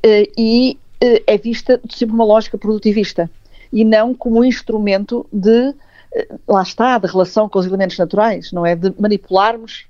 Eh, 0.03 0.31
e 0.37 0.79
eh, 1.01 1.23
é 1.27 1.39
vista 1.39 1.81
sempre 1.91 2.15
uma 2.15 2.25
lógica 2.25 2.57
produtivista 2.57 3.31
e 3.73 3.85
não 3.85 4.15
como 4.15 4.41
um 4.41 4.45
instrumento 4.45 5.27
de 5.33 5.75
eh, 6.15 6.29
lá 6.47 6.63
está, 6.63 6.99
de 6.99 7.07
relação 7.07 7.49
com 7.49 7.59
os 7.59 7.67
elementos 7.67 7.99
naturais, 7.99 8.53
não 8.53 8.65
é? 8.65 8.75
De 8.75 8.95
manipularmos, 8.99 9.87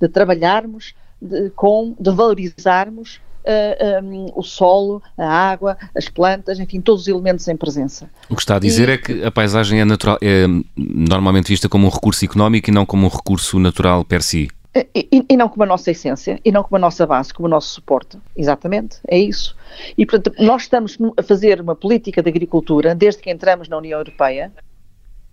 de 0.00 0.08
trabalharmos, 0.08 0.94
de, 1.20 1.50
com, 1.50 1.94
de 1.98 2.10
valorizarmos 2.10 3.20
uh, 3.44 4.04
um, 4.04 4.32
o 4.34 4.42
solo, 4.42 5.02
a 5.16 5.26
água, 5.26 5.76
as 5.96 6.08
plantas, 6.08 6.60
enfim, 6.60 6.80
todos 6.80 7.02
os 7.02 7.08
elementos 7.08 7.48
em 7.48 7.56
presença. 7.56 8.08
O 8.28 8.36
que 8.36 8.42
está 8.42 8.56
a 8.56 8.58
dizer 8.58 8.88
e... 8.88 8.92
é 8.92 8.98
que 8.98 9.24
a 9.24 9.30
paisagem 9.30 9.80
é, 9.80 9.84
natural, 9.84 10.18
é 10.22 10.46
normalmente 10.76 11.48
vista 11.48 11.68
como 11.68 11.86
um 11.86 11.90
recurso 11.90 12.24
económico 12.24 12.70
e 12.70 12.72
não 12.72 12.84
como 12.84 13.06
um 13.06 13.10
recurso 13.10 13.58
natural 13.58 14.04
per 14.04 14.22
si. 14.22 14.48
E, 14.74 15.24
e, 15.30 15.36
não 15.36 15.48
como 15.48 15.62
a 15.62 15.66
nossa 15.66 15.90
essência, 15.90 16.38
e 16.44 16.52
não 16.52 16.62
como 16.62 16.76
a 16.76 16.78
nossa 16.78 17.06
base, 17.06 17.32
como 17.32 17.46
o 17.46 17.50
nosso 17.50 17.70
suporte. 17.70 18.18
Exatamente, 18.36 18.98
é 19.08 19.18
isso. 19.18 19.56
E, 19.96 20.04
portanto, 20.04 20.36
nós 20.38 20.62
estamos 20.62 20.96
a 21.16 21.22
fazer 21.22 21.60
uma 21.60 21.74
política 21.74 22.22
de 22.22 22.28
agricultura, 22.28 22.94
desde 22.94 23.22
que 23.22 23.30
entramos 23.30 23.68
na 23.68 23.78
União 23.78 23.98
Europeia, 23.98 24.52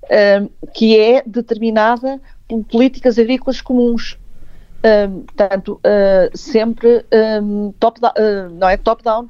um, 0.06 0.70
que 0.74 0.98
é 0.98 1.22
determinada 1.26 2.20
por 2.48 2.64
políticas 2.64 3.20
agrícolas 3.20 3.62
comuns. 3.62 4.18
Um, 4.84 5.22
portanto, 5.22 5.82
uh, 5.84 6.38
sempre 6.38 7.04
top 7.80 8.00
uh, 8.00 8.50
não 8.52 8.70
é 8.70 8.78
top-down, 8.78 9.28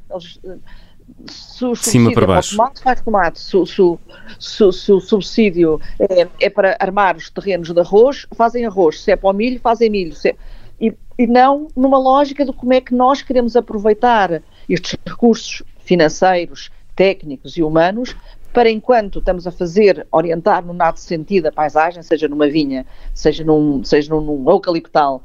se 1.28 1.66
o 1.66 1.76
Cima 1.76 2.12
para 2.12 2.28
baixo. 2.28 2.56
tomate, 2.56 2.82
faz 2.82 3.02
tomate. 3.02 3.40
Se, 3.40 3.66
se, 3.66 3.98
se, 4.40 4.72
se 4.72 4.92
o 4.92 5.00
subsídio 5.00 5.80
é, 6.00 6.28
é, 6.40 6.50
para 6.50 6.76
armar 6.80 7.16
os 7.16 7.30
terrenos 7.30 7.72
de 7.72 7.80
arroz, 7.80 8.28
fazem 8.36 8.66
arroz. 8.66 9.02
Se 9.02 9.12
é 9.12 9.16
para 9.16 9.30
o 9.30 9.34
milho, 9.34 9.60
fazem 9.60 9.90
milho. 9.90 10.16
É, 10.26 10.36
e, 10.80 10.94
e 11.18 11.28
não 11.28 11.68
numa 11.76 11.98
lógica 11.98 12.46
de 12.46 12.52
como 12.52 12.74
é 12.74 12.82
que 12.82 12.94
nós 12.94 13.22
queremos 13.22 13.56
aproveitar 13.56 14.42
estes 14.68 14.98
recursos 15.06 15.64
financeiros, 15.80 16.72
técnicos 16.96 17.58
e 17.58 17.64
humanos 17.64 18.16
para 18.56 18.70
enquanto 18.70 19.20
estamos 19.20 19.46
a 19.46 19.52
fazer, 19.52 20.08
orientar 20.10 20.66
no 20.66 20.74
nado 20.74 20.98
sentido 20.98 21.48
a 21.48 21.52
paisagem, 21.52 22.02
seja 22.02 22.26
numa 22.30 22.48
vinha, 22.48 22.86
seja 23.14 23.44
num, 23.44 23.84
seja 23.84 24.16
num, 24.16 24.22
num 24.22 24.50
eucaliptal, 24.50 25.22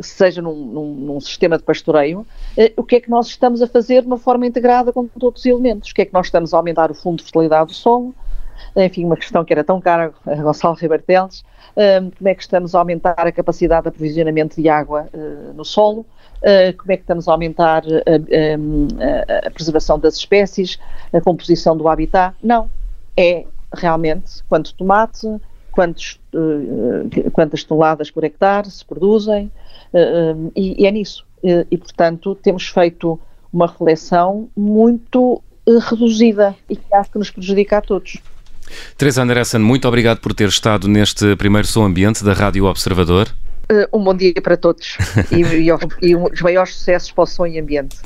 seja 0.00 0.40
num, 0.42 0.54
num, 0.54 0.94
num, 0.94 1.20
sistema 1.20 1.56
de 1.58 1.64
pastoreio, 1.64 2.20
uh, 2.20 2.72
o 2.76 2.82
que 2.82 2.96
é 2.96 3.00
que 3.00 3.10
nós 3.10 3.26
estamos 3.26 3.62
a 3.62 3.66
fazer 3.66 4.02
de 4.02 4.06
uma 4.06 4.18
forma 4.18 4.46
integrada 4.46 4.92
com 4.92 5.06
todos 5.06 5.40
os 5.40 5.46
elementos? 5.46 5.90
O 5.90 5.94
que 5.94 6.02
é 6.02 6.04
que 6.04 6.12
nós 6.12 6.26
estamos 6.26 6.54
a 6.54 6.56
aumentar 6.56 6.90
o 6.90 6.94
fundo 6.94 7.18
de 7.18 7.24
fertilidade 7.24 7.68
do 7.68 7.74
solo? 7.74 8.14
Enfim, 8.76 9.04
uma 9.04 9.16
questão 9.16 9.44
que 9.44 9.52
era 9.52 9.62
tão 9.64 9.80
cara 9.80 10.12
a 10.26 10.34
Gonçalo 10.34 10.74
Ribarteles. 10.74 11.44
Um, 11.76 12.10
como 12.10 12.28
é 12.28 12.34
que 12.34 12.42
estamos 12.42 12.74
a 12.74 12.78
aumentar 12.80 13.14
a 13.18 13.30
capacidade 13.30 13.82
de 13.82 13.88
aprovisionamento 13.88 14.60
de 14.60 14.68
água 14.68 15.08
no 15.54 15.64
solo? 15.64 16.04
Como 16.76 16.92
é 16.92 16.96
que 16.96 17.02
estamos 17.02 17.28
a 17.28 17.32
aumentar 17.32 17.84
a, 17.84 19.44
a, 19.44 19.46
a 19.46 19.50
preservação 19.50 19.98
das 19.98 20.16
espécies, 20.16 20.78
a 21.12 21.20
composição 21.20 21.76
do 21.76 21.88
habitat? 21.88 22.34
Não. 22.42 22.68
É 23.16 23.44
realmente 23.74 24.42
quanto 24.48 24.74
tomate, 24.74 25.26
quantos, 25.78 26.18
uh, 26.34 27.30
quantas 27.30 27.62
toneladas 27.62 28.10
por 28.10 28.24
hectare 28.24 28.68
se 28.68 28.84
produzem, 28.84 29.48
uh, 29.94 30.52
e, 30.56 30.82
e, 30.82 30.86
é 30.88 30.90
nisso. 30.90 31.24
E, 31.40 31.64
e, 31.70 31.78
portanto, 31.78 32.34
temos 32.34 32.66
feito 32.66 33.16
uma 33.52 33.68
reflexão 33.68 34.48
muito 34.56 35.40
reduzida 35.88 36.56
e 36.68 36.74
que 36.74 36.82
acho 36.92 37.12
que 37.12 37.18
nos 37.18 37.30
prejudica 37.30 37.78
a 37.78 37.80
todos. 37.80 38.18
Teresa 38.96 39.22
Anderson, 39.22 39.60
muito 39.60 39.86
obrigado 39.86 40.18
por 40.18 40.34
ter 40.34 40.48
estado 40.48 40.88
neste 40.88 41.36
primeiro 41.36 41.68
som 41.68 41.84
ambiente 41.84 42.24
da 42.24 42.32
Rádio 42.32 42.64
Observador. 42.64 43.32
Um 43.92 44.02
bom 44.02 44.14
dia 44.14 44.32
para 44.42 44.56
todos 44.56 44.96
e, 45.30 45.42
e, 45.42 46.08
e, 46.10 46.16
os 46.16 46.40
maiores 46.40 46.74
sucessos 46.74 47.12
para 47.12 47.22
o 47.22 47.26
som 47.26 47.46
e 47.46 47.60
ambiente. 47.60 47.96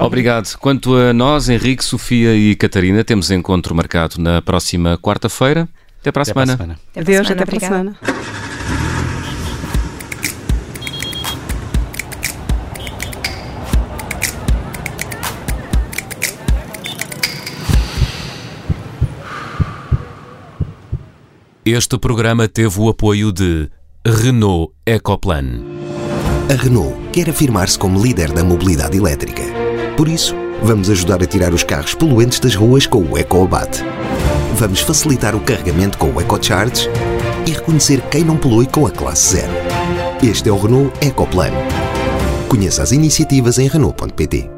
Obrigado. 0.00 0.56
Quanto 0.56 0.94
a 0.94 1.12
nós, 1.12 1.50
Henrique, 1.50 1.84
Sofia 1.84 2.34
e 2.34 2.56
Catarina, 2.56 3.04
temos 3.04 3.30
encontro 3.30 3.74
marcado 3.74 4.18
na 4.18 4.40
próxima 4.40 4.96
quarta-feira. 4.96 5.68
Até 6.00 6.12
para 6.12 6.22
a 6.22 6.24
até 6.24 6.32
semana. 6.32 6.56
Para 6.56 6.64
a 6.64 6.74
semana. 6.74 6.80
Adeus, 6.96 7.30
até 7.30 7.44
para 7.44 7.56
a 7.56 7.60
semana. 7.60 7.98
Este 21.64 21.98
programa 21.98 22.48
teve 22.48 22.80
o 22.80 22.88
apoio 22.88 23.30
de 23.30 23.68
Renault 24.06 24.72
Ecoplan. 24.86 25.60
A 26.48 26.54
Renault 26.54 26.96
quer 27.12 27.28
afirmar-se 27.28 27.78
como 27.78 28.02
líder 28.02 28.32
da 28.32 28.42
mobilidade 28.42 28.96
elétrica. 28.96 29.42
Por 29.94 30.08
isso, 30.08 30.34
vamos 30.62 30.88
ajudar 30.88 31.22
a 31.22 31.26
tirar 31.26 31.52
os 31.52 31.62
carros 31.62 31.94
poluentes 31.94 32.40
das 32.40 32.54
ruas 32.54 32.86
com 32.86 33.02
o 33.04 33.18
EcoAbate. 33.18 33.84
Vamos 34.58 34.80
facilitar 34.80 35.36
o 35.36 35.40
carregamento 35.40 35.96
com 35.96 36.10
o 36.10 36.20
EcoCharge 36.20 36.88
e 37.46 37.52
reconhecer 37.52 38.02
quem 38.10 38.24
não 38.24 38.36
polui 38.36 38.66
com 38.66 38.88
a 38.88 38.90
classe 38.90 39.36
zero. 39.36 39.52
Este 40.20 40.48
é 40.48 40.52
o 40.52 40.58
Renault 40.58 40.92
Ecoplan. 41.00 41.52
Conheça 42.48 42.82
as 42.82 42.90
iniciativas 42.90 43.60
em 43.60 43.68
Renault.pt. 43.68 44.57